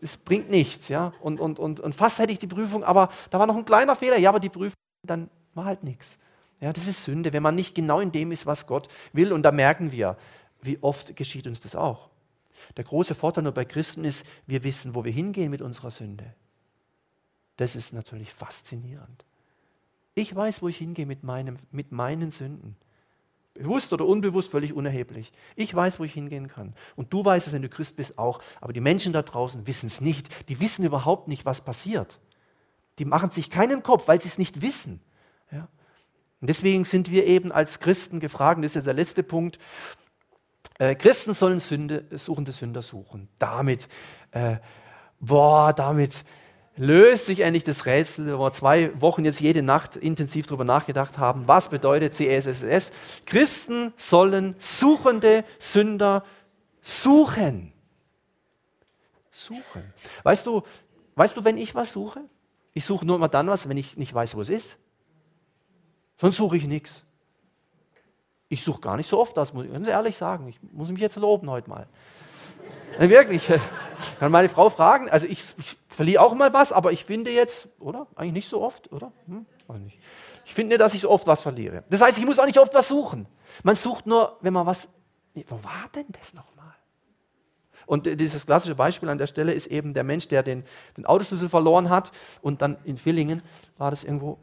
das 0.00 0.16
bringt 0.16 0.50
nichts. 0.50 0.88
Ja? 0.88 1.12
Und, 1.20 1.40
und, 1.40 1.58
und, 1.58 1.80
und 1.80 1.94
fast 1.94 2.18
hätte 2.18 2.32
ich 2.32 2.38
die 2.38 2.46
Prüfung, 2.46 2.82
aber 2.82 3.08
da 3.30 3.38
war 3.38 3.46
noch 3.46 3.56
ein 3.56 3.64
kleiner 3.64 3.94
Fehler. 3.94 4.18
Ja, 4.18 4.30
aber 4.30 4.40
die 4.40 4.48
Prüfung, 4.48 4.74
dann 5.06 5.30
war 5.54 5.66
halt 5.66 5.84
nichts. 5.84 6.18
Ja, 6.64 6.72
das 6.72 6.86
ist 6.86 7.02
Sünde, 7.02 7.34
wenn 7.34 7.42
man 7.42 7.54
nicht 7.54 7.74
genau 7.74 8.00
in 8.00 8.10
dem 8.10 8.32
ist, 8.32 8.46
was 8.46 8.66
Gott 8.66 8.88
will. 9.12 9.34
Und 9.34 9.42
da 9.42 9.52
merken 9.52 9.92
wir, 9.92 10.16
wie 10.62 10.82
oft 10.82 11.14
geschieht 11.14 11.46
uns 11.46 11.60
das 11.60 11.76
auch. 11.76 12.08
Der 12.78 12.84
große 12.84 13.14
Vorteil 13.14 13.44
nur 13.44 13.52
bei 13.52 13.66
Christen 13.66 14.02
ist, 14.06 14.24
wir 14.46 14.64
wissen, 14.64 14.94
wo 14.94 15.04
wir 15.04 15.12
hingehen 15.12 15.50
mit 15.50 15.60
unserer 15.60 15.90
Sünde. 15.90 16.32
Das 17.58 17.76
ist 17.76 17.92
natürlich 17.92 18.32
faszinierend. 18.32 19.26
Ich 20.14 20.34
weiß, 20.34 20.62
wo 20.62 20.68
ich 20.68 20.78
hingehe 20.78 21.04
mit, 21.04 21.22
meinem, 21.22 21.58
mit 21.70 21.92
meinen 21.92 22.30
Sünden. 22.30 22.76
Bewusst 23.52 23.92
oder 23.92 24.06
unbewusst, 24.06 24.50
völlig 24.50 24.72
unerheblich. 24.72 25.34
Ich 25.56 25.74
weiß, 25.74 26.00
wo 26.00 26.04
ich 26.04 26.14
hingehen 26.14 26.48
kann. 26.48 26.72
Und 26.96 27.12
du 27.12 27.22
weißt 27.22 27.46
es, 27.46 27.52
wenn 27.52 27.60
du 27.60 27.68
Christ 27.68 27.96
bist, 27.96 28.16
auch. 28.16 28.40
Aber 28.62 28.72
die 28.72 28.80
Menschen 28.80 29.12
da 29.12 29.20
draußen 29.20 29.66
wissen 29.66 29.88
es 29.88 30.00
nicht. 30.00 30.48
Die 30.48 30.60
wissen 30.60 30.86
überhaupt 30.86 31.28
nicht, 31.28 31.44
was 31.44 31.62
passiert. 31.62 32.20
Die 32.98 33.04
machen 33.04 33.28
sich 33.28 33.50
keinen 33.50 33.82
Kopf, 33.82 34.08
weil 34.08 34.22
sie 34.22 34.28
es 34.28 34.38
nicht 34.38 34.62
wissen. 34.62 35.02
Ja? 35.52 35.68
Und 36.44 36.48
deswegen 36.48 36.84
sind 36.84 37.10
wir 37.10 37.26
eben 37.26 37.50
als 37.50 37.80
Christen 37.80 38.20
gefragt, 38.20 38.62
das 38.62 38.72
ist 38.72 38.74
ja 38.74 38.82
der 38.82 38.92
letzte 38.92 39.22
Punkt, 39.22 39.58
äh, 40.78 40.94
Christen 40.94 41.32
sollen 41.32 41.58
Sünde, 41.58 42.04
suchende 42.10 42.52
Sünder 42.52 42.82
suchen. 42.82 43.30
Damit, 43.38 43.88
äh, 44.30 44.56
boah, 45.20 45.72
damit 45.72 46.22
löst 46.76 47.24
sich 47.24 47.40
endlich 47.40 47.64
das 47.64 47.86
Rätsel, 47.86 48.36
wo 48.36 48.42
wir 48.42 48.52
zwei 48.52 48.90
Wochen 49.00 49.24
jetzt 49.24 49.40
jede 49.40 49.62
Nacht 49.62 49.96
intensiv 49.96 50.46
darüber 50.46 50.64
nachgedacht 50.64 51.16
haben, 51.16 51.48
was 51.48 51.70
bedeutet 51.70 52.12
CSSS? 52.12 52.92
Christen 53.24 53.94
sollen 53.96 54.54
suchende 54.58 55.46
Sünder 55.58 56.26
suchen. 56.82 57.72
Suchen. 59.30 59.94
Weißt 60.24 60.44
du, 60.44 60.62
weißt 61.14 61.38
du, 61.38 61.42
wenn 61.42 61.56
ich 61.56 61.74
was 61.74 61.92
suche? 61.92 62.20
Ich 62.74 62.84
suche 62.84 63.06
nur 63.06 63.16
immer 63.16 63.28
dann 63.30 63.46
was, 63.46 63.66
wenn 63.66 63.78
ich 63.78 63.96
nicht 63.96 64.12
weiß, 64.12 64.36
wo 64.36 64.42
es 64.42 64.50
ist. 64.50 64.76
Sonst 66.16 66.36
suche 66.36 66.56
ich 66.56 66.64
nichts. 66.64 67.02
Ich 68.48 68.62
suche 68.62 68.80
gar 68.80 68.96
nicht 68.96 69.08
so 69.08 69.18
oft 69.18 69.36
das, 69.36 69.52
muss 69.52 69.64
ich 69.64 69.72
ganz 69.72 69.88
ehrlich 69.88 70.16
sagen. 70.16 70.48
Ich 70.48 70.58
muss 70.72 70.88
mich 70.88 71.00
jetzt 71.00 71.16
loben 71.16 71.50
heute 71.50 71.68
mal. 71.68 71.88
Ja, 72.98 73.08
wirklich. 73.08 73.48
Kann 74.18 74.30
meine 74.30 74.48
Frau 74.48 74.70
fragen. 74.70 75.08
Also 75.08 75.26
ich, 75.26 75.42
ich 75.58 75.76
verliere 75.88 76.22
auch 76.22 76.34
mal 76.34 76.52
was, 76.52 76.72
aber 76.72 76.92
ich 76.92 77.04
finde 77.04 77.30
jetzt, 77.30 77.68
oder? 77.80 78.06
Eigentlich 78.14 78.34
nicht 78.34 78.48
so 78.48 78.62
oft, 78.62 78.92
oder? 78.92 79.12
Hm? 79.26 79.46
nicht. 79.84 79.98
Ich 80.44 80.54
finde, 80.54 80.78
dass 80.78 80.94
ich 80.94 81.00
so 81.00 81.10
oft 81.10 81.26
was 81.26 81.40
verliere. 81.40 81.84
Das 81.88 82.02
heißt, 82.02 82.18
ich 82.18 82.24
muss 82.24 82.38
auch 82.38 82.46
nicht 82.46 82.58
oft 82.58 82.74
was 82.74 82.88
suchen. 82.88 83.26
Man 83.62 83.76
sucht 83.76 84.06
nur, 84.06 84.36
wenn 84.40 84.52
man 84.52 84.66
was. 84.66 84.88
Wo 85.48 85.64
war 85.64 85.88
denn 85.94 86.06
das 86.12 86.34
nochmal? 86.34 86.74
Und 87.86 88.06
dieses 88.06 88.46
klassische 88.46 88.74
Beispiel 88.74 89.08
an 89.08 89.18
der 89.18 89.26
Stelle 89.26 89.52
ist 89.52 89.66
eben 89.66 89.94
der 89.94 90.04
Mensch, 90.04 90.28
der 90.28 90.42
den, 90.42 90.64
den 90.96 91.06
Autoschlüssel 91.06 91.48
verloren 91.48 91.90
hat 91.90 92.12
und 92.40 92.62
dann 92.62 92.78
in 92.84 92.96
Villingen 92.96 93.42
war 93.76 93.90
das 93.90 94.04
irgendwo, 94.04 94.38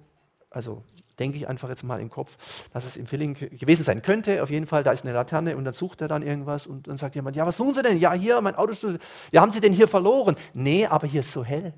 also 0.52 0.84
denke 1.18 1.38
ich 1.38 1.48
einfach 1.48 1.70
jetzt 1.70 1.84
mal 1.84 2.00
im 2.00 2.10
Kopf, 2.10 2.36
dass 2.74 2.86
es 2.86 2.98
im 2.98 3.08
Filling 3.08 3.36
gewesen 3.36 3.84
sein 3.84 4.02
könnte. 4.02 4.44
Auf 4.44 4.50
jeden 4.50 4.68
Fall, 4.68 4.84
da 4.84 4.92
ist 4.92 5.04
eine 5.04 5.14
Laterne 5.14 5.56
und 5.56 5.66
dann 5.66 5.74
sucht 5.74 6.02
er 6.02 6.08
dann 6.08 6.24
irgendwas 6.24 6.68
und 6.68 6.88
dann 6.88 6.98
sagt 6.98 7.16
jemand, 7.16 7.36
ja, 7.36 7.46
was 7.46 7.58
suchen 7.58 7.74
Sie 7.74 7.82
denn? 7.82 8.00
Ja, 8.00 8.14
hier, 8.14 8.42
mein 8.42 8.56
Autoschlüssel. 8.56 9.00
Ja, 9.32 9.42
haben 9.42 9.52
Sie 9.52 9.62
den 9.62 9.74
hier 9.74 9.88
verloren? 9.88 10.36
Nee, 10.54 10.86
aber 10.86 11.08
hier 11.08 11.22
ist 11.22 11.32
so 11.32 11.44
hell. 11.44 11.74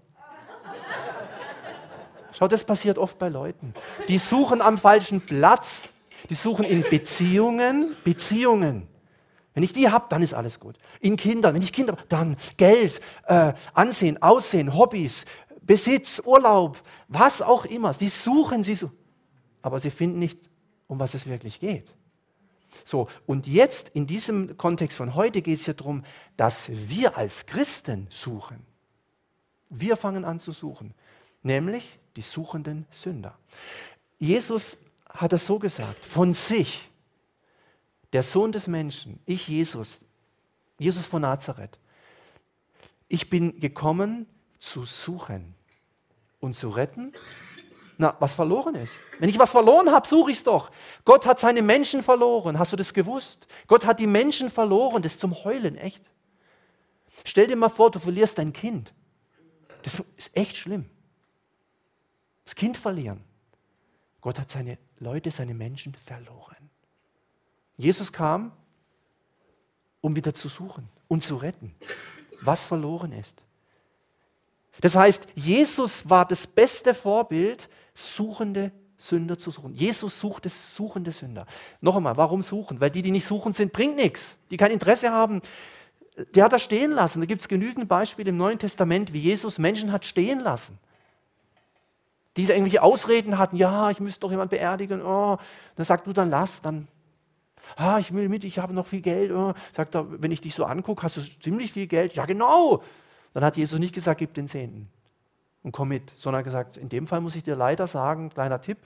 Schau, 2.31 2.47
das 2.47 2.63
passiert 2.63 2.97
oft 2.97 3.19
bei 3.19 3.29
Leuten. 3.29 3.73
Die 4.07 4.17
suchen 4.17 4.61
am 4.61 4.77
falschen 4.77 5.21
Platz. 5.21 5.89
Die 6.29 6.35
suchen 6.35 6.65
in 6.65 6.83
Beziehungen, 6.89 7.95
Beziehungen. 8.03 8.87
Wenn 9.53 9.61
ich 9.61 9.73
die 9.73 9.89
habe, 9.89 10.05
dann 10.09 10.23
ist 10.23 10.33
alles 10.33 10.59
gut. 10.59 10.77
In 10.99 11.15
Kindern, 11.15 11.53
wenn 11.53 11.61
ich 11.61 11.71
Kinder 11.71 11.93
habe, 11.93 12.03
dann 12.09 12.37
Geld, 12.57 13.01
äh, 13.27 13.53
Ansehen, 13.73 14.19
Aussehen, 14.21 14.75
Hobbys, 14.75 15.25
Besitz, 15.65 16.21
Urlaub, 16.23 16.81
was 17.07 17.41
auch 17.41 17.65
immer. 17.65 17.93
Sie 17.93 18.09
suchen, 18.09 18.63
sie 18.63 18.75
suchen 18.75 19.03
aber 19.63 19.79
sie 19.79 19.89
finden 19.89 20.19
nicht, 20.19 20.37
um 20.87 20.99
was 20.99 21.15
es 21.15 21.25
wirklich 21.25 21.59
geht. 21.59 21.87
So, 22.85 23.07
und 23.25 23.47
jetzt 23.47 23.89
in 23.89 24.05
diesem 24.05 24.57
Kontext 24.57 24.97
von 24.97 25.15
heute 25.15 25.41
geht 25.41 25.57
es 25.57 25.65
ja 25.65 25.73
darum, 25.73 26.03
dass 26.37 26.69
wir 26.69 27.17
als 27.17 27.45
Christen 27.45 28.07
suchen. 28.09 28.65
Wir 29.69 29.95
fangen 29.95 30.25
an 30.25 30.39
zu 30.39 30.51
suchen, 30.51 30.93
nämlich 31.41 31.97
die 32.15 32.21
suchenden 32.21 32.85
Sünder. 32.91 33.37
Jesus 34.19 34.77
hat 35.09 35.33
es 35.33 35.45
so 35.45 35.57
gesagt, 35.57 36.03
von 36.03 36.33
sich, 36.33 36.89
der 38.11 38.21
Sohn 38.21 38.51
des 38.51 38.67
Menschen, 38.67 39.19
ich 39.25 39.47
Jesus, 39.47 39.99
Jesus 40.77 41.05
von 41.05 41.21
Nazareth, 41.21 41.79
ich 43.07 43.29
bin 43.29 43.59
gekommen 43.59 44.27
zu 44.63 44.85
suchen 44.85 45.55
und 46.39 46.55
zu 46.55 46.69
retten, 46.69 47.11
na, 47.97 48.15
was 48.19 48.33
verloren 48.33 48.75
ist. 48.75 48.95
Wenn 49.19 49.29
ich 49.29 49.37
was 49.37 49.51
verloren 49.51 49.91
habe, 49.91 50.07
suche 50.07 50.31
ich 50.31 50.37
es 50.37 50.43
doch. 50.43 50.71
Gott 51.05 51.25
hat 51.25 51.37
seine 51.37 51.61
Menschen 51.61 52.01
verloren. 52.01 52.57
Hast 52.57 52.71
du 52.71 52.77
das 52.77 52.93
gewusst? 52.93 53.45
Gott 53.67 53.85
hat 53.85 53.99
die 53.99 54.07
Menschen 54.07 54.49
verloren. 54.49 55.03
Das 55.03 55.13
ist 55.13 55.21
zum 55.21 55.35
Heulen, 55.43 55.75
echt. 55.75 56.01
Stell 57.25 57.47
dir 57.47 57.55
mal 57.55 57.69
vor, 57.69 57.91
du 57.91 57.99
verlierst 57.99 58.37
dein 58.37 58.51
Kind. 58.51 58.93
Das 59.83 60.01
ist 60.15 60.35
echt 60.35 60.55
schlimm. 60.55 60.89
Das 62.45 62.55
Kind 62.55 62.77
verlieren. 62.77 63.23
Gott 64.21 64.39
hat 64.39 64.49
seine 64.49 64.77
Leute, 64.97 65.29
seine 65.29 65.53
Menschen 65.53 65.93
verloren. 65.93 66.69
Jesus 67.75 68.11
kam, 68.11 68.53
um 70.01 70.15
wieder 70.15 70.33
zu 70.33 70.47
suchen 70.47 70.87
und 71.09 71.21
zu 71.21 71.35
retten, 71.35 71.75
was 72.41 72.65
verloren 72.65 73.11
ist. 73.11 73.42
Das 74.81 74.95
heißt, 74.95 75.27
Jesus 75.35 76.09
war 76.09 76.25
das 76.25 76.47
beste 76.47 76.93
Vorbild 76.93 77.69
suchende 77.93 78.71
Sünder 78.97 79.37
zu 79.37 79.51
suchen. 79.51 79.73
Jesus 79.73 80.19
sucht 80.19 80.45
es 80.45 80.75
suchende 80.75 81.11
Sünder. 81.11 81.45
Noch 81.81 81.95
einmal, 81.95 82.15
warum 82.17 82.41
suchen? 82.41 82.79
Weil 82.79 82.89
die, 82.89 83.01
die 83.01 83.11
nicht 83.11 83.25
suchen 83.25 83.53
sind, 83.53 83.73
bringt 83.73 83.97
nichts. 83.97 84.37
Die 84.49 84.57
kein 84.57 84.71
Interesse 84.71 85.11
haben, 85.11 85.41
der 86.35 86.45
hat 86.45 86.53
er 86.53 86.59
stehen 86.59 86.91
lassen. 86.91 87.19
Da 87.19 87.25
gibt 87.25 87.41
es 87.41 87.47
genügend 87.47 87.87
Beispiele 87.87 88.29
im 88.29 88.37
Neuen 88.37 88.59
Testament, 88.59 89.13
wie 89.13 89.19
Jesus 89.19 89.57
Menschen 89.57 89.91
hat 89.91 90.05
stehen 90.05 90.39
lassen. 90.39 90.79
Die 92.37 92.43
irgendwelche 92.43 92.81
Ausreden 92.81 93.37
hatten, 93.37 93.57
ja, 93.57 93.91
ich 93.91 93.99
müsste 93.99 94.21
doch 94.21 94.31
jemand 94.31 94.49
beerdigen. 94.51 95.01
Oh. 95.01 95.37
Dann 95.75 95.85
sagt 95.85 96.07
du, 96.07 96.13
dann 96.13 96.29
lass, 96.29 96.61
dann. 96.61 96.87
Ah, 97.75 97.99
ich 97.99 98.13
will 98.13 98.27
mit, 98.27 98.43
ich 98.43 98.59
habe 98.59 98.73
noch 98.73 98.87
viel 98.87 99.01
Geld. 99.01 99.31
Oh. 99.31 99.53
Sagt 99.73 99.95
er, 99.95 100.21
wenn 100.21 100.31
ich 100.31 100.41
dich 100.41 100.55
so 100.55 100.65
angucke, 100.65 101.03
hast 101.03 101.17
du 101.17 101.21
ziemlich 101.41 101.71
viel 101.71 101.87
Geld. 101.87 102.13
Ja, 102.13 102.25
genau. 102.25 102.83
Dann 103.33 103.43
hat 103.43 103.57
Jesus 103.57 103.79
nicht 103.79 103.93
gesagt, 103.93 104.19
gib 104.19 104.33
den 104.33 104.47
Zehnten 104.47 104.89
und 105.63 105.71
komm 105.71 105.89
mit, 105.89 106.11
sondern 106.15 106.43
gesagt, 106.43 106.77
in 106.77 106.89
dem 106.89 107.07
Fall 107.07 107.21
muss 107.21 107.35
ich 107.35 107.43
dir 107.43 107.55
leider 107.55 107.87
sagen, 107.87 108.29
kleiner 108.29 108.61
Tipp, 108.61 108.77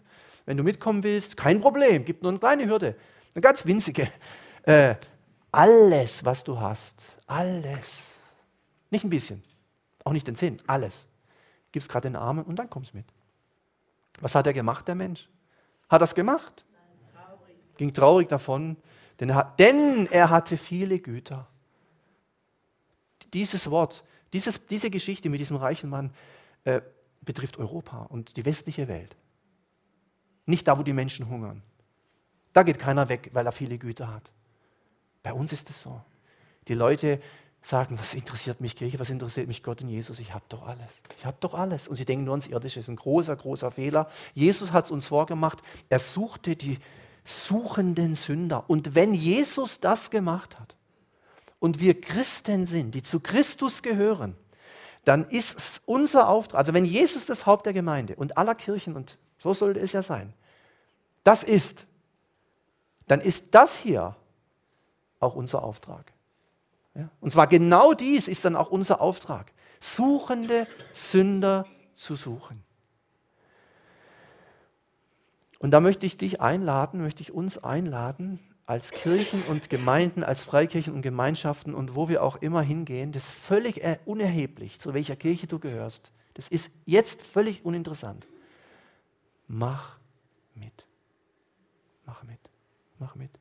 wenn 0.46 0.56
du 0.56 0.64
mitkommen 0.64 1.04
willst, 1.04 1.36
kein 1.36 1.60
Problem, 1.60 2.06
gibt 2.06 2.24
nur 2.24 2.32
eine 2.32 2.40
kleine 2.40 2.66
Hürde, 2.68 2.96
eine 3.34 3.42
ganz 3.42 3.66
winzige. 3.66 4.10
Äh, 4.64 4.96
alles, 5.52 6.24
was 6.24 6.44
du 6.44 6.60
hast, 6.60 6.96
alles, 7.26 8.12
nicht 8.90 9.04
ein 9.04 9.10
bisschen, 9.10 9.44
auch 10.04 10.14
nicht 10.14 10.28
den 10.28 10.36
Zehn, 10.36 10.62
alles, 10.68 11.08
gibst 11.72 11.90
gerade 11.90 12.10
den 12.10 12.16
Armen 12.16 12.44
und 12.44 12.58
dann 12.58 12.70
kommst 12.70 12.94
mit. 12.94 13.06
Was 14.20 14.36
hat 14.36 14.48
er 14.48 14.54
gemacht, 14.54 14.88
der 14.88 14.96
Mensch? 14.96 15.30
Hat 15.90 16.02
er 16.02 16.06
es 16.06 16.16
gemacht? 16.16 16.66
Traurig. 17.14 17.56
Ging 17.78 17.94
traurig 17.94 18.28
davon, 18.28 18.78
denn 19.20 19.30
er, 19.30 19.54
denn 19.58 20.08
er 20.12 20.30
hatte 20.30 20.58
viele 20.58 21.00
Güter. 21.00 21.48
Dieses 23.34 23.70
Wort, 23.70 24.04
dieses, 24.34 24.66
diese 24.68 24.90
Geschichte 24.90 25.30
mit 25.30 25.40
diesem 25.40 25.58
reichen 25.58 25.90
Mann, 25.90 26.12
äh, 26.64 26.82
betrifft 27.22 27.58
Europa 27.58 28.04
und 28.04 28.38
die 28.38 28.46
westliche 28.46 28.88
Welt. 28.88 29.16
Nicht 30.46 30.68
da, 30.68 30.80
wo 30.80 30.84
die 30.84 30.94
Menschen 30.94 31.30
hungern. 31.30 31.62
Da 32.54 32.64
geht 32.64 32.80
keiner 32.80 33.10
weg, 33.10 33.30
weil 33.34 33.46
er 33.46 33.52
viele 33.52 33.78
Güter 33.78 34.14
hat. 34.14 34.32
Bei 35.24 35.34
uns 35.34 35.52
ist 35.52 35.70
es 35.70 35.82
so. 35.82 36.02
Die 36.68 36.74
Leute 36.74 37.20
sagen, 37.62 38.00
was 38.00 38.14
interessiert 38.14 38.62
mich 38.62 38.76
Kirche, 38.76 39.00
was 39.00 39.10
interessiert 39.10 39.48
mich 39.48 39.62
Gott 39.62 39.82
und 39.82 39.90
Jesus? 39.90 40.20
Ich 40.20 40.34
habe 40.34 40.46
doch 40.48 40.66
alles. 40.66 41.02
Ich 41.18 41.26
habe 41.26 41.38
doch 41.42 41.54
alles. 41.54 41.88
Und 41.88 41.98
sie 41.98 42.06
denken 42.06 42.24
nur 42.24 42.34
ans 42.34 42.48
Irdische. 42.48 42.80
Das 42.80 42.86
ist 42.86 42.90
ein 42.90 42.96
großer, 42.96 43.36
großer 43.36 43.72
Fehler. 43.72 44.10
Jesus 44.34 44.72
hat 44.72 44.86
es 44.86 44.92
uns 44.92 45.08
vorgemacht. 45.08 45.62
Er 45.90 46.00
suchte 46.00 46.56
die 46.56 46.80
suchenden 47.26 48.16
Sünder. 48.16 48.70
Und 48.70 48.96
wenn 48.96 49.14
Jesus 49.14 49.82
das 49.82 50.10
gemacht 50.10 50.58
hat 50.58 50.77
und 51.60 51.80
wir 51.80 52.00
Christen 52.00 52.66
sind, 52.66 52.94
die 52.96 53.02
zu 53.02 53.20
Christus 53.20 53.82
gehören, 53.82 54.36
dann 55.04 55.26
ist 55.30 55.58
es 55.58 55.82
unser 55.86 56.28
Auftrag, 56.28 56.60
also 56.60 56.74
wenn 56.74 56.86
Jesus 56.86 57.26
das 57.26 57.46
Haupt 57.46 57.66
der 57.66 57.74
Gemeinde 57.74 58.16
und 58.16 58.38
aller 58.38 58.56
Kirchen, 58.56 58.96
und 58.96 59.18
so 59.38 59.54
sollte 59.54 59.80
es 59.80 59.94
ja 59.94 60.02
sein, 60.02 60.34
das 61.24 61.44
ist, 61.44 61.86
dann 63.08 63.22
ist 63.22 63.56
das 63.56 63.78
hier 63.78 64.16
auch 65.20 65.36
unser 65.36 65.64
Auftrag. 65.64 66.12
Ja? 66.94 67.10
Und 67.22 67.32
zwar 67.32 67.48
genau 67.48 67.94
dies 67.94 68.28
ist 68.28 68.44
dann 68.46 68.56
auch 68.56 68.70
unser 68.70 69.02
Auftrag, 69.02 69.52
suchende 69.80 70.68
Sünder 70.94 71.66
zu 71.96 72.16
suchen. 72.16 72.64
Und 75.60 75.72
da 75.72 75.80
möchte 75.80 76.06
ich 76.06 76.18
dich 76.18 76.42
einladen, 76.42 77.02
möchte 77.02 77.22
ich 77.22 77.32
uns 77.32 77.58
einladen, 77.58 78.40
als 78.68 78.92
Kirchen 78.92 79.44
und 79.44 79.70
Gemeinden, 79.70 80.24
als 80.24 80.44
Freikirchen 80.44 80.94
und 80.94 81.02
Gemeinschaften 81.02 81.74
und 81.74 81.96
wo 81.96 82.10
wir 82.10 82.22
auch 82.22 82.36
immer 82.36 82.62
hingehen, 82.62 83.14
das 83.14 83.30
ist 83.30 83.32
völlig 83.32 83.82
unerheblich, 84.06 84.80
zu 84.80 84.94
welcher 84.94 85.16
Kirche 85.16 85.48
du 85.48 85.58
gehörst. 85.58 86.12
Das 86.34 86.50
ist 86.50 86.72
jetzt 86.86 87.26
völlig 87.26 87.64
uninteressant. 87.64 88.28
Mach 89.48 89.98
mit. 90.54 90.86
Mach 92.06 92.24
mit. 92.24 92.40
Mach 93.00 93.16
mit. 93.16 93.32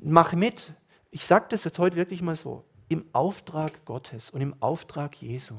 Mach 0.00 0.32
mit. 0.32 0.72
Ich 1.10 1.26
sage 1.26 1.46
das 1.48 1.64
jetzt 1.64 1.78
heute 1.80 1.96
wirklich 1.96 2.22
mal 2.22 2.36
so. 2.36 2.64
Im 2.88 3.04
Auftrag 3.12 3.84
Gottes 3.84 4.30
und 4.30 4.40
im 4.40 4.54
Auftrag 4.62 5.20
Jesu. 5.20 5.56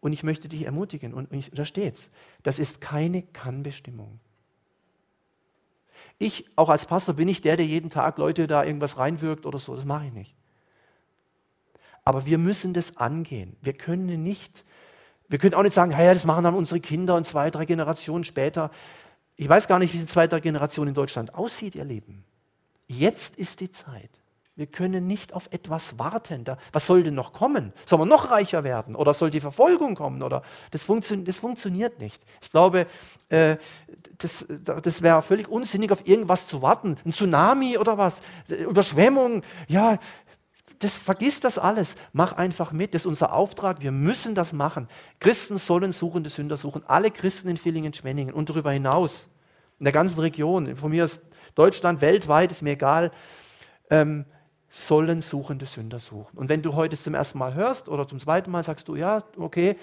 Und 0.00 0.12
ich 0.12 0.22
möchte 0.22 0.48
dich 0.48 0.66
ermutigen, 0.66 1.12
und 1.12 1.32
ich, 1.32 1.50
da 1.50 1.64
steht's, 1.64 2.10
das 2.44 2.60
ist 2.60 2.80
keine 2.80 3.22
Kannbestimmung. 3.22 4.20
Ich, 6.18 6.46
auch 6.56 6.68
als 6.68 6.86
Pastor, 6.86 7.14
bin 7.14 7.26
nicht 7.26 7.44
der, 7.44 7.56
der 7.56 7.66
jeden 7.66 7.90
Tag 7.90 8.18
Leute 8.18 8.46
da 8.46 8.64
irgendwas 8.64 8.98
reinwirkt 8.98 9.46
oder 9.46 9.58
so. 9.58 9.74
Das 9.74 9.84
mache 9.84 10.06
ich 10.06 10.12
nicht. 10.12 10.34
Aber 12.04 12.26
wir 12.26 12.38
müssen 12.38 12.74
das 12.74 12.96
angehen. 12.96 13.56
Wir 13.62 13.72
können 13.72 14.22
nicht, 14.22 14.64
wir 15.28 15.38
können 15.38 15.54
auch 15.54 15.62
nicht 15.62 15.74
sagen, 15.74 15.92
ja, 15.92 16.12
das 16.12 16.24
machen 16.24 16.44
dann 16.44 16.54
unsere 16.54 16.80
Kinder 16.80 17.14
und 17.14 17.26
zwei, 17.26 17.50
drei 17.50 17.64
Generationen 17.64 18.24
später. 18.24 18.70
Ich 19.36 19.48
weiß 19.48 19.68
gar 19.68 19.78
nicht, 19.78 19.94
wie 19.94 19.98
die 19.98 20.06
zweite 20.06 20.40
Generation 20.40 20.88
in 20.88 20.94
Deutschland 20.94 21.34
aussieht, 21.34 21.74
ihr 21.74 21.84
Lieben. 21.84 22.24
Jetzt 22.86 23.36
ist 23.36 23.60
die 23.60 23.70
Zeit. 23.70 24.19
Wir 24.60 24.66
können 24.66 25.06
nicht 25.06 25.32
auf 25.32 25.48
etwas 25.52 25.98
warten. 25.98 26.44
Da, 26.44 26.58
was 26.70 26.86
soll 26.86 27.02
denn 27.02 27.14
noch 27.14 27.32
kommen? 27.32 27.72
Soll 27.86 27.98
man 27.98 28.08
noch 28.08 28.30
reicher 28.30 28.62
werden? 28.62 28.94
Oder 28.94 29.14
soll 29.14 29.30
die 29.30 29.40
Verfolgung 29.40 29.94
kommen? 29.94 30.22
Oder 30.22 30.42
das, 30.70 30.84
funktio 30.84 31.16
das 31.16 31.38
funktioniert 31.38 31.98
nicht. 31.98 32.22
Ich 32.42 32.50
glaube, 32.50 32.86
äh, 33.30 33.56
das, 34.18 34.44
das 34.82 35.00
wäre 35.00 35.22
völlig 35.22 35.48
unsinnig, 35.48 35.90
auf 35.92 36.06
irgendwas 36.06 36.46
zu 36.46 36.60
warten. 36.60 36.98
Ein 37.06 37.14
Tsunami 37.14 37.78
oder 37.78 37.96
was? 37.96 38.20
Überschwemmung? 38.48 39.44
Ja, 39.66 39.98
das, 40.78 40.98
vergiss 40.98 41.40
das 41.40 41.56
alles. 41.58 41.96
Mach 42.12 42.34
einfach 42.34 42.72
mit. 42.72 42.92
Das 42.92 43.00
ist 43.00 43.06
unser 43.06 43.32
Auftrag. 43.32 43.80
Wir 43.80 43.92
müssen 43.92 44.34
das 44.34 44.52
machen. 44.52 44.88
Christen 45.20 45.56
sollen 45.56 45.92
suchende 45.92 46.28
Sünder 46.28 46.58
suchen. 46.58 46.82
Alle 46.86 47.10
Christen 47.10 47.48
in 47.48 47.56
Villingen, 47.56 47.94
Schwenningen 47.94 48.34
und 48.34 48.50
darüber 48.50 48.72
hinaus. 48.72 49.30
In 49.78 49.84
der 49.84 49.94
ganzen 49.94 50.20
Region. 50.20 50.76
Von 50.76 50.90
mir 50.90 51.04
aus 51.04 51.22
Deutschland, 51.54 52.02
weltweit, 52.02 52.52
ist 52.52 52.60
mir 52.60 52.72
egal. 52.72 53.10
Ähm, 53.88 54.26
sollen 54.72 55.20
suchende 55.20 55.66
Sünder 55.66 55.98
suchen. 55.98 56.38
Und 56.38 56.48
wenn 56.48 56.62
du 56.62 56.74
heute 56.74 56.96
zum 56.96 57.14
ersten 57.14 57.38
Mal 57.38 57.54
hörst 57.54 57.88
oder 57.88 58.06
zum 58.06 58.20
zweiten 58.20 58.52
Mal 58.52 58.62
sagst 58.62 58.86
du, 58.86 58.94
ja, 58.94 59.24
okay, 59.36 59.76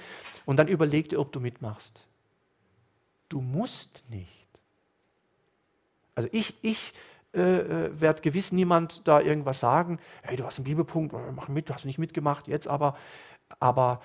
und 0.45 0.57
dann 0.57 0.69
überleg 0.69 1.09
dir, 1.09 1.19
ob 1.19 1.33
du 1.33 1.41
mitmachst. 1.41 2.07
Du 3.27 3.41
musst 3.41 4.03
nicht. 4.09 4.47
Also 6.15 6.29
ich, 6.31 6.55
ich 6.61 6.93
äh, 7.33 7.41
äh 7.41 7.99
werde 7.99 8.21
gewiss 8.21 8.53
niemand 8.53 9.05
da 9.05 9.19
irgendwas 9.19 9.59
sagen, 9.59 9.99
hey, 10.23 10.37
du 10.37 10.45
hast 10.45 10.57
einen 10.57 10.63
Bibelpunkt, 10.63 11.13
äh, 11.13 11.31
mach 11.35 11.49
mit, 11.49 11.67
du 11.67 11.73
hast 11.73 11.83
nicht 11.83 11.99
mitgemacht, 11.99 12.47
jetzt 12.47 12.69
aber, 12.69 12.97
aber 13.59 14.01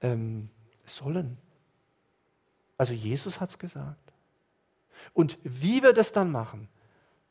ähm, 0.00 0.50
sollen. 0.84 1.38
Also 2.76 2.92
Jesus 2.92 3.40
hat 3.40 3.50
es 3.50 3.58
gesagt. 3.58 4.12
Und 5.12 5.38
wie 5.44 5.80
wir 5.84 5.92
das 5.92 6.10
dann 6.10 6.32
machen, 6.32 6.68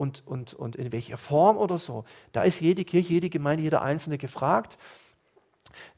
und, 0.04 0.28
und, 0.28 0.54
und 0.54 0.76
in 0.76 0.92
welcher 0.92 1.18
Form 1.18 1.58
oder 1.58 1.78
so. 1.78 2.04
Da 2.34 2.44
ist 2.44 2.60
jede 2.60 2.84
Kirche, 2.84 3.14
jede 3.14 3.30
Gemeinde, 3.30 3.64
jeder 3.64 3.82
Einzelne 3.82 4.18
gefragt. 4.18 4.78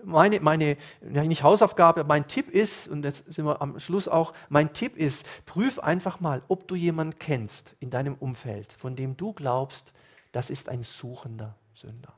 Meine, 0.01 0.39
meine 0.39 0.78
nicht 1.01 1.43
Hausaufgabe, 1.43 2.06
mein 2.06 2.28
Tipp 2.28 2.49
ist, 2.49 2.88
und 2.88 3.03
jetzt 3.03 3.26
sind 3.34 3.45
wir 3.45 3.62
am 3.62 3.80
Schluss 3.80 4.08
auch, 4.08 4.32
mein 4.47 4.72
Tipp 4.72 4.95
ist, 4.95 5.28
prüf 5.45 5.80
einfach 5.80 6.20
mal, 6.22 6.43
ob 6.47 6.68
du 6.68 6.76
jemanden 6.76 7.20
kennst 7.20 7.76
in 7.80 7.89
deinem 7.89 8.16
Umfeld, 8.16 8.72
von 8.72 8.95
dem 8.95 9.18
du 9.18 9.34
glaubst, 9.34 9.91
das 10.32 10.49
ist 10.49 10.70
ein 10.70 10.84
suchender 10.84 11.56
Sünder. 11.74 12.14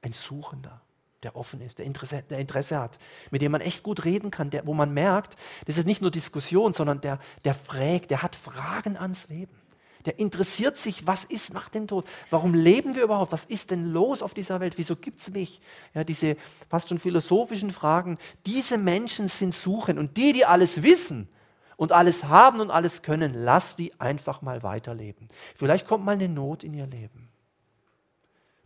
Ein 0.00 0.12
Suchender, 0.12 0.80
der 1.22 1.36
offen 1.36 1.60
ist, 1.60 1.78
der 1.78 1.86
Interesse, 1.86 2.22
der 2.30 2.38
Interesse 2.38 2.78
hat, 2.78 2.98
mit 3.30 3.42
dem 3.42 3.52
man 3.52 3.60
echt 3.60 3.82
gut 3.82 4.04
reden 4.04 4.30
kann, 4.30 4.50
der, 4.50 4.66
wo 4.66 4.72
man 4.72 4.94
merkt, 4.94 5.36
das 5.66 5.76
ist 5.76 5.86
nicht 5.86 6.02
nur 6.02 6.10
Diskussion, 6.10 6.72
sondern 6.72 7.00
der, 7.00 7.18
der 7.44 7.54
fragt, 7.54 8.10
der 8.10 8.22
hat 8.22 8.36
Fragen 8.36 8.96
ans 8.96 9.28
Leben 9.28 9.63
der 10.04 10.18
interessiert 10.18 10.76
sich, 10.76 11.06
was 11.06 11.24
ist 11.24 11.54
nach 11.54 11.68
dem 11.68 11.86
Tod? 11.86 12.04
Warum 12.30 12.54
leben 12.54 12.94
wir 12.94 13.02
überhaupt? 13.04 13.32
Was 13.32 13.44
ist 13.44 13.70
denn 13.70 13.92
los 13.92 14.22
auf 14.22 14.34
dieser 14.34 14.60
Welt? 14.60 14.76
Wieso 14.76 14.96
gibt 14.96 15.20
es 15.20 15.30
mich? 15.30 15.60
Ja, 15.94 16.04
diese 16.04 16.36
fast 16.68 16.88
schon 16.88 16.98
philosophischen 16.98 17.70
Fragen. 17.70 18.18
Diese 18.44 18.76
Menschen 18.76 19.28
sind 19.28 19.54
suchen 19.54 19.98
und 19.98 20.16
die, 20.16 20.32
die 20.32 20.44
alles 20.44 20.82
wissen 20.82 21.28
und 21.76 21.92
alles 21.92 22.24
haben 22.24 22.60
und 22.60 22.70
alles 22.70 23.02
können, 23.02 23.32
lass 23.34 23.76
die 23.76 23.98
einfach 23.98 24.42
mal 24.42 24.62
weiterleben. 24.62 25.28
Vielleicht 25.56 25.86
kommt 25.86 26.04
mal 26.04 26.12
eine 26.12 26.28
Not 26.28 26.64
in 26.64 26.74
ihr 26.74 26.86
Leben. 26.86 27.30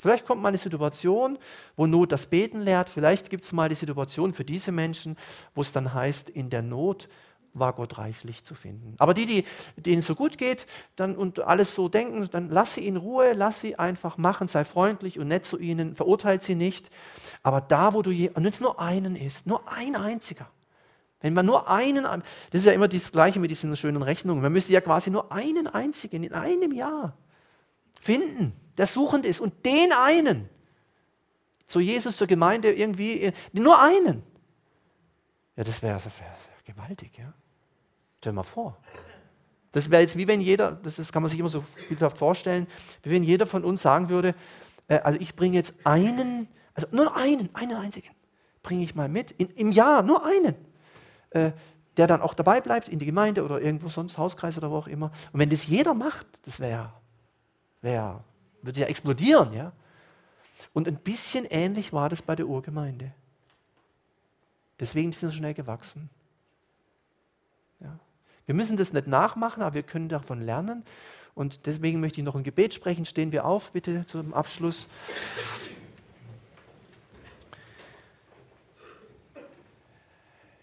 Vielleicht 0.01 0.27
kommt 0.27 0.41
mal 0.41 0.49
eine 0.49 0.59
Situation, 0.59 1.39
wo 1.77 1.87
Not 1.87 2.13
das 2.13 2.27
Beten 2.27 2.61
lehrt. 2.61 2.89
Vielleicht 2.89 3.31
gibt 3.31 3.45
es 3.45 3.53
mal 3.53 3.69
die 3.69 3.75
Situation 3.75 4.33
für 4.33 4.45
diese 4.45 4.71
Menschen, 4.71 5.17
wo 5.55 5.61
es 5.61 5.73
dann 5.73 5.93
heißt, 5.93 6.31
in 6.31 6.51
der 6.51 6.63
Not 6.63 7.09
war 7.55 7.73
Gott 7.73 7.99
reichlich 7.99 8.45
zu 8.45 8.55
finden. 8.55 8.95
Aber 8.99 9.15
die, 9.15 9.27
die, 9.27 9.45
denen 9.77 10.03
so 10.03 10.15
gut 10.15 10.39
geht 10.39 10.67
dann, 10.97 11.17
und 11.17 11.41
alles 11.41 11.75
so 11.75 11.89
denken, 11.89 12.29
dann 12.31 12.51
lass 12.51 12.75
sie 12.75 12.87
in 12.87 12.97
Ruhe, 12.97 13.33
lass 13.33 13.61
sie 13.61 13.77
einfach 13.77 14.17
machen, 14.19 14.49
sei 14.49 14.65
freundlich 14.65 15.19
und 15.19 15.29
nett 15.29 15.45
zu 15.45 15.59
ihnen, 15.59 15.97
verurteilt 15.97 16.43
sie 16.43 16.55
nicht. 16.55 16.91
Aber 17.43 17.61
da, 17.61 17.95
wo 17.95 18.03
du, 18.03 18.11
je, 18.11 18.29
und 18.31 18.45
wenn 18.45 18.53
es 18.53 18.61
nur 18.61 18.81
einen 18.81 19.17
ist, 19.17 19.47
nur 19.47 19.71
ein 19.71 19.97
einziger, 19.97 20.51
wenn 21.21 21.35
man 21.35 21.47
nur 21.47 21.69
einen, 21.69 22.05
das 22.05 22.23
ist 22.61 22.67
ja 22.67 22.73
immer 22.73 22.89
das 22.89 23.11
Gleiche 23.11 23.41
mit 23.41 23.51
diesen 23.51 23.75
schönen 23.77 24.03
Rechnungen, 24.03 24.43
man 24.43 24.53
müsste 24.53 24.73
ja 24.73 24.81
quasi 24.81 25.11
nur 25.11 25.33
einen 25.33 25.67
einzigen 25.67 26.23
in 26.23 26.33
einem 26.33 26.73
Jahr 26.73 27.17
finden, 28.01 28.53
der 28.77 28.87
suchend 28.87 29.27
ist 29.27 29.41
und 29.41 29.65
den 29.67 29.93
einen 29.93 30.49
zu 31.67 31.81
Jesus, 31.81 32.17
zur 32.17 32.27
Gemeinde 32.27 32.73
irgendwie, 32.73 33.33
nur 33.53 33.81
einen. 33.83 34.23
Ja, 35.57 35.65
das 35.65 35.83
wäre 35.83 36.03
wär 36.03 36.39
gewaltig, 36.65 37.19
ja. 37.19 37.33
Stell 38.19 38.33
dir 38.33 38.37
mal 38.37 38.43
vor. 38.43 38.77
Das 39.73 39.91
wäre 39.91 40.03
jetzt 40.03 40.17
wie 40.17 40.27
wenn 40.27 40.41
jeder, 40.41 40.73
das 40.73 40.99
ist, 40.99 41.13
kann 41.13 41.23
man 41.23 41.31
sich 41.31 41.39
immer 41.39 41.49
so 41.49 41.65
bildhaft 41.89 42.19
vorstellen, 42.19 42.67
wie 43.03 43.11
wenn 43.11 43.23
jeder 43.23 43.47
von 43.47 43.65
uns 43.65 43.83
sagen 43.83 44.09
würde, 44.09 44.35
äh, 44.89 44.99
also 44.99 45.19
ich 45.21 45.37
bringe 45.37 45.57
jetzt 45.57 45.75
einen, 45.85 46.49
also 46.75 46.89
nur 46.91 47.15
einen, 47.17 47.55
einen 47.55 47.77
einzigen, 47.77 48.11
bringe 48.63 48.83
ich 48.83 48.95
mal 48.95 49.09
mit, 49.09 49.31
in, 49.33 49.49
im 49.51 49.73
Jahr 49.73 50.03
nur 50.03 50.25
einen, 50.25 50.55
äh, 51.31 51.53
der 51.97 52.07
dann 52.07 52.23
auch 52.23 52.35
dabei 52.35 52.61
bleibt 52.61 52.89
in 52.89 52.99
die 52.99 53.07
Gemeinde 53.07 53.45
oder 53.45 53.61
irgendwo 53.61 53.89
sonst, 53.89 54.19
Hauskreis 54.19 54.57
oder 54.57 54.71
wo 54.71 54.77
auch 54.77 54.89
immer. 54.89 55.13
Und 55.33 55.41
wenn 55.41 55.51
das 55.51 55.67
jeder 55.67 55.95
macht, 55.95 56.27
das 56.43 56.61
wäre, 56.61 56.93
wär, 57.83 58.25
würde 58.63 58.81
ja 58.81 58.87
explodieren, 58.87 59.53
ja. 59.53 59.73
Und 60.73 60.89
ein 60.89 60.97
bisschen 60.97 61.45
ähnlich 61.45 61.93
war 61.93 62.09
das 62.09 62.23
bei 62.23 62.35
der 62.35 62.47
Urgemeinde. 62.49 63.13
Deswegen 64.81 65.11
ist 65.11 65.21
sie 65.21 65.31
schnell 65.31 65.55
gewachsen. 65.55 66.11
Wir 68.49 68.55
müssen 68.55 68.79
das 68.79 68.95
nicht 68.95 69.07
nachmachen, 69.07 69.63
aber 69.63 69.75
wir 69.75 69.83
können 69.83 70.09
davon 70.09 70.41
lernen. 70.41 70.83
Und 71.35 71.67
deswegen 71.67 72.01
möchte 72.01 72.23
ich 72.23 72.25
noch 72.25 72.35
ein 72.35 72.45
Gebet 72.45 72.73
sprechen. 72.73 73.05
Stehen 73.05 73.31
wir 73.31 73.45
auf, 73.45 73.73
bitte 73.73 74.07
zum 74.07 74.33
Abschluss. 74.33 74.89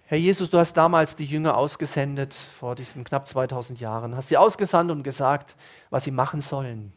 Herr 0.08 0.18
Jesus, 0.18 0.50
du 0.50 0.58
hast 0.58 0.74
damals 0.74 1.16
die 1.16 1.26
Jünger 1.26 1.56
ausgesendet 1.56 2.34
vor 2.34 2.74
diesen 2.74 3.04
knapp 3.04 3.28
2000 3.28 3.80
Jahren, 3.80 4.16
hast 4.16 4.30
sie 4.30 4.38
ausgesandt 4.38 4.90
und 4.90 5.04
gesagt, 5.04 5.56
was 5.92 6.06
sie 6.06 6.12
machen 6.12 6.42
sollen. 6.42 6.92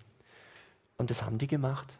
Und 0.97 1.11
das 1.11 1.23
haben 1.23 1.37
die 1.37 1.49
gemacht. 1.49 1.99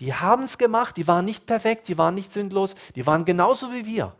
Die 0.00 0.14
haben 0.14 0.44
es 0.44 0.56
gemacht, 0.56 0.96
die 0.96 1.06
waren 1.06 1.26
nicht 1.26 1.44
perfekt, 1.44 1.84
sie 1.84 1.98
waren 1.98 2.14
nicht 2.14 2.32
sündlos, 2.32 2.74
die 2.94 3.06
waren 3.06 3.26
genauso 3.26 3.70
wie 3.70 3.84
wir. 3.84 4.14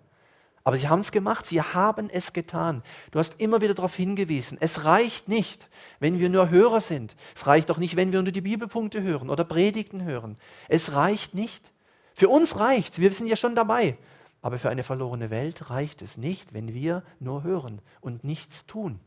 Aber 0.62 0.76
sie 0.76 0.88
haben 0.88 1.00
es 1.00 1.10
gemacht, 1.10 1.46
sie 1.46 1.62
haben 1.62 2.10
es 2.10 2.32
getan. 2.32 2.82
Du 3.12 3.18
hast 3.18 3.40
immer 3.40 3.60
wieder 3.60 3.74
darauf 3.74 3.96
hingewiesen, 3.96 4.58
es 4.60 4.84
reicht 4.84 5.28
nicht, 5.28 5.70
wenn 6.00 6.18
wir 6.18 6.28
nur 6.28 6.50
Hörer 6.50 6.80
sind. 6.80 7.16
Es 7.34 7.46
reicht 7.46 7.70
auch 7.70 7.78
nicht, 7.78 7.96
wenn 7.96 8.12
wir 8.12 8.22
nur 8.22 8.32
die 8.32 8.42
Bibelpunkte 8.42 9.02
hören 9.02 9.30
oder 9.30 9.44
Predigten 9.44 10.04
hören. 10.04 10.36
Es 10.68 10.92
reicht 10.92 11.34
nicht. 11.34 11.72
Für 12.14 12.28
uns 12.28 12.58
reicht 12.58 12.94
es, 12.94 12.98
wir 12.98 13.12
sind 13.12 13.28
ja 13.28 13.36
schon 13.36 13.54
dabei. 13.54 13.96
Aber 14.42 14.58
für 14.58 14.70
eine 14.70 14.82
verlorene 14.82 15.30
Welt 15.30 15.70
reicht 15.70 16.02
es 16.02 16.16
nicht, 16.16 16.52
wenn 16.52 16.74
wir 16.74 17.02
nur 17.18 17.42
hören 17.42 17.80
und 18.00 18.24
nichts 18.24 18.66
tun. 18.66 19.00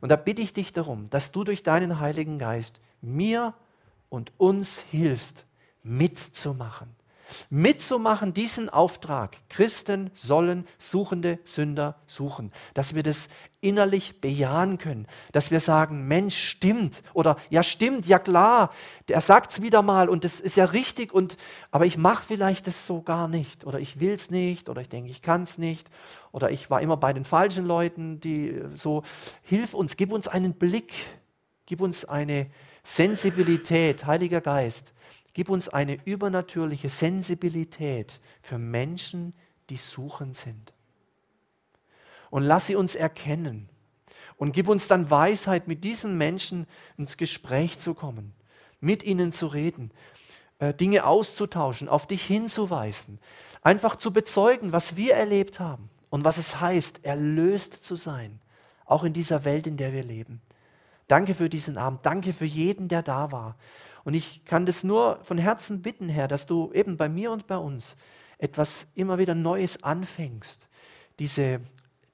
Und 0.00 0.10
da 0.10 0.16
bitte 0.16 0.42
ich 0.42 0.52
dich 0.52 0.72
darum, 0.72 1.10
dass 1.10 1.32
du 1.32 1.44
durch 1.44 1.62
deinen 1.62 2.00
Heiligen 2.00 2.38
Geist 2.38 2.80
mir 3.00 3.54
und 4.08 4.32
uns 4.38 4.84
hilfst, 4.90 5.44
mitzumachen 5.82 6.97
mitzumachen, 7.50 8.34
diesen 8.34 8.68
Auftrag. 8.68 9.36
Christen 9.48 10.10
sollen 10.14 10.66
suchende 10.78 11.38
Sünder 11.44 11.96
suchen. 12.06 12.52
Dass 12.74 12.94
wir 12.94 13.02
das 13.02 13.28
innerlich 13.60 14.20
bejahen 14.20 14.78
können. 14.78 15.06
Dass 15.32 15.50
wir 15.50 15.60
sagen, 15.60 16.06
Mensch, 16.06 16.36
stimmt. 16.36 17.02
Oder 17.12 17.36
ja, 17.50 17.62
stimmt, 17.62 18.06
ja 18.06 18.18
klar. 18.18 18.72
Er 19.08 19.20
sagt 19.20 19.50
es 19.50 19.62
wieder 19.62 19.82
mal 19.82 20.08
und 20.08 20.24
das 20.24 20.40
ist 20.40 20.56
ja 20.56 20.66
richtig. 20.66 21.12
Und, 21.12 21.36
aber 21.70 21.86
ich 21.86 21.96
mache 21.96 22.24
vielleicht 22.24 22.66
das 22.66 22.86
so 22.86 23.02
gar 23.02 23.28
nicht. 23.28 23.64
Oder 23.66 23.80
ich 23.80 24.00
will 24.00 24.12
es 24.12 24.30
nicht. 24.30 24.68
Oder 24.68 24.80
ich 24.80 24.88
denke, 24.88 25.10
ich 25.10 25.22
kann 25.22 25.42
es 25.42 25.58
nicht. 25.58 25.90
Oder 26.32 26.50
ich 26.50 26.70
war 26.70 26.80
immer 26.80 26.96
bei 26.96 27.12
den 27.12 27.24
falschen 27.24 27.66
Leuten, 27.66 28.20
die 28.20 28.62
so, 28.74 29.02
hilf 29.42 29.74
uns, 29.74 29.96
gib 29.96 30.12
uns 30.12 30.28
einen 30.28 30.54
Blick. 30.54 30.92
Gib 31.66 31.82
uns 31.82 32.06
eine 32.06 32.46
Sensibilität, 32.82 34.06
Heiliger 34.06 34.40
Geist 34.40 34.94
Gib 35.34 35.48
uns 35.48 35.68
eine 35.68 35.98
übernatürliche 36.04 36.88
Sensibilität 36.88 38.20
für 38.42 38.58
Menschen, 38.58 39.34
die 39.70 39.76
suchend 39.76 40.36
sind. 40.36 40.72
Und 42.30 42.42
lass 42.42 42.66
sie 42.66 42.76
uns 42.76 42.94
erkennen. 42.94 43.68
Und 44.36 44.52
gib 44.52 44.68
uns 44.68 44.88
dann 44.88 45.10
Weisheit, 45.10 45.68
mit 45.68 45.84
diesen 45.84 46.16
Menschen 46.16 46.66
ins 46.96 47.16
Gespräch 47.16 47.78
zu 47.78 47.94
kommen, 47.94 48.34
mit 48.80 49.02
ihnen 49.02 49.32
zu 49.32 49.46
reden, 49.48 49.90
äh, 50.58 50.74
Dinge 50.74 51.04
auszutauschen, 51.04 51.88
auf 51.88 52.06
dich 52.06 52.24
hinzuweisen, 52.24 53.18
einfach 53.62 53.96
zu 53.96 54.12
bezeugen, 54.12 54.72
was 54.72 54.96
wir 54.96 55.14
erlebt 55.14 55.60
haben 55.60 55.90
und 56.10 56.24
was 56.24 56.38
es 56.38 56.60
heißt, 56.60 57.04
erlöst 57.04 57.74
zu 57.74 57.96
sein, 57.96 58.40
auch 58.84 59.04
in 59.04 59.12
dieser 59.12 59.44
Welt, 59.44 59.66
in 59.66 59.76
der 59.76 59.92
wir 59.92 60.04
leben. 60.04 60.40
Danke 61.08 61.34
für 61.34 61.48
diesen 61.48 61.78
Abend, 61.78 62.04
danke 62.04 62.32
für 62.32 62.44
jeden, 62.44 62.88
der 62.88 63.02
da 63.02 63.32
war. 63.32 63.56
Und 64.04 64.14
ich 64.14 64.44
kann 64.44 64.66
das 64.66 64.84
nur 64.84 65.18
von 65.22 65.38
Herzen 65.38 65.82
bitten, 65.82 66.08
Herr, 66.08 66.28
dass 66.28 66.46
du 66.46 66.72
eben 66.72 66.96
bei 66.96 67.08
mir 67.08 67.30
und 67.30 67.46
bei 67.46 67.56
uns 67.56 67.96
etwas 68.38 68.86
immer 68.94 69.18
wieder 69.18 69.34
Neues 69.34 69.82
anfängst. 69.82 70.68
Diese, 71.18 71.60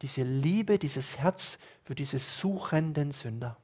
diese 0.02 0.22
Liebe, 0.22 0.78
dieses 0.78 1.18
Herz 1.18 1.58
für 1.82 1.94
diese 1.94 2.18
suchenden 2.18 3.12
Sünder. 3.12 3.56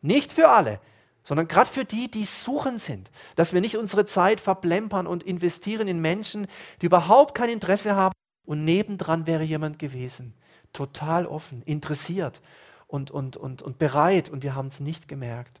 Nicht 0.00 0.32
für 0.32 0.48
alle, 0.48 0.80
sondern 1.22 1.48
gerade 1.48 1.68
für 1.68 1.84
die, 1.84 2.10
die 2.10 2.24
suchen 2.24 2.78
sind, 2.78 3.10
dass 3.36 3.52
wir 3.52 3.60
nicht 3.60 3.76
unsere 3.76 4.06
Zeit 4.06 4.40
verplempern 4.40 5.06
und 5.06 5.22
investieren 5.22 5.88
in 5.88 6.00
Menschen, 6.00 6.46
die 6.80 6.86
überhaupt 6.86 7.34
kein 7.34 7.50
Interesse 7.50 7.94
haben 7.94 8.14
und 8.46 8.64
nebendran 8.64 9.26
wäre 9.26 9.42
jemand 9.42 9.78
gewesen, 9.78 10.34
total 10.72 11.26
offen, 11.26 11.62
interessiert 11.62 12.40
und, 12.86 13.10
und, 13.10 13.36
und, 13.36 13.62
und 13.62 13.78
bereit 13.78 14.28
und 14.28 14.42
wir 14.42 14.54
haben 14.54 14.68
es 14.68 14.80
nicht 14.80 15.08
gemerkt. 15.08 15.60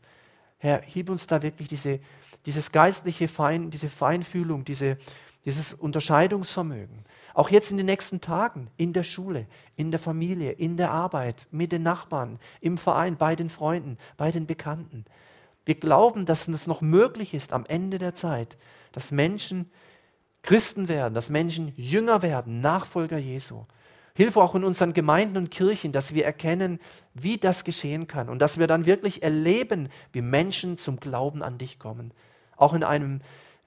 Herr, 0.60 0.82
gib 0.82 1.08
uns 1.10 1.26
da 1.26 1.42
wirklich 1.42 1.68
diese, 1.68 2.00
dieses 2.46 2.70
geistliche 2.70 3.28
Fein, 3.28 3.70
diese 3.70 3.88
Feinfühlung, 3.88 4.64
diese, 4.64 4.98
dieses 5.44 5.72
Unterscheidungsvermögen. 5.72 7.04
Auch 7.32 7.48
jetzt 7.48 7.70
in 7.70 7.78
den 7.78 7.86
nächsten 7.86 8.20
Tagen, 8.20 8.68
in 8.76 8.92
der 8.92 9.02
Schule, 9.02 9.46
in 9.76 9.90
der 9.90 9.98
Familie, 9.98 10.52
in 10.52 10.76
der 10.76 10.90
Arbeit, 10.90 11.46
mit 11.50 11.72
den 11.72 11.82
Nachbarn, 11.82 12.38
im 12.60 12.76
Verein, 12.76 13.16
bei 13.16 13.34
den 13.34 13.48
Freunden, 13.50 13.96
bei 14.16 14.30
den 14.30 14.46
Bekannten. 14.46 15.06
Wir 15.64 15.76
glauben, 15.76 16.26
dass 16.26 16.46
es 16.46 16.66
noch 16.66 16.82
möglich 16.82 17.32
ist 17.32 17.52
am 17.52 17.64
Ende 17.66 17.98
der 17.98 18.14
Zeit, 18.14 18.58
dass 18.92 19.10
Menschen 19.10 19.70
Christen 20.42 20.88
werden, 20.88 21.14
dass 21.14 21.30
Menschen 21.30 21.72
Jünger 21.76 22.22
werden, 22.22 22.60
Nachfolger 22.60 23.18
Jesu. 23.18 23.64
Hilfe 24.14 24.40
auch 24.42 24.54
in 24.54 24.64
unseren 24.64 24.92
Gemeinden 24.92 25.36
und 25.36 25.50
Kirchen, 25.50 25.92
dass 25.92 26.14
wir 26.14 26.24
erkennen, 26.24 26.80
wie 27.14 27.38
das 27.38 27.64
geschehen 27.64 28.06
kann 28.06 28.28
und 28.28 28.40
dass 28.40 28.58
wir 28.58 28.66
dann 28.66 28.86
wirklich 28.86 29.22
erleben, 29.22 29.88
wie 30.12 30.22
Menschen 30.22 30.78
zum 30.78 30.98
Glauben 30.98 31.42
an 31.42 31.58
dich 31.58 31.78
kommen. 31.78 32.12
Auch 32.56 32.74
in 32.74 32.84
einem 32.84 33.20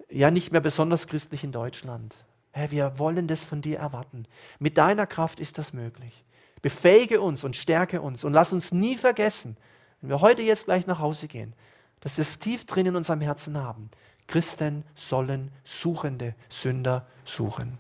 ja 0.10 0.32
nicht 0.32 0.52
mehr 0.52 0.62
besonders 0.62 1.08
christlichen 1.08 1.52
Deutschland. 1.52 2.16
Herr, 2.52 2.72
wir 2.72 3.00
wollen 3.00 3.28
das 3.28 3.44
von 3.44 3.62
dir 3.62 3.80
erwarten. 3.80 4.26
Mit 4.60 4.78
deiner 4.78 5.08
Kraft 5.08 5.40
ist 5.40 5.58
das 5.58 5.74
möglich. 5.74 6.24
Befähige 6.62 7.20
uns 7.20 7.44
und 7.44 7.56
stärke 7.56 8.02
uns 8.02 8.24
und 8.24 8.34
lass 8.34 8.54
uns 8.54 8.72
nie 8.72 8.96
vergessen, 8.96 9.58
wenn 10.02 10.12
wir 10.12 10.22
heute 10.22 10.44
jetzt 10.44 10.66
gleich 10.66 10.86
nach 10.86 11.00
Hause 11.00 11.28
gehen, 11.28 11.54
dass 12.00 12.18
wir 12.18 12.22
es 12.22 12.40
tief 12.40 12.66
drin 12.66 12.86
in 12.86 12.96
unserem 12.96 13.22
Herzen 13.22 13.58
haben. 13.58 13.90
Christen 14.28 14.84
sollen 14.96 15.52
Suchende, 15.64 16.36
Sünder 16.48 17.08
suchen. 17.26 17.78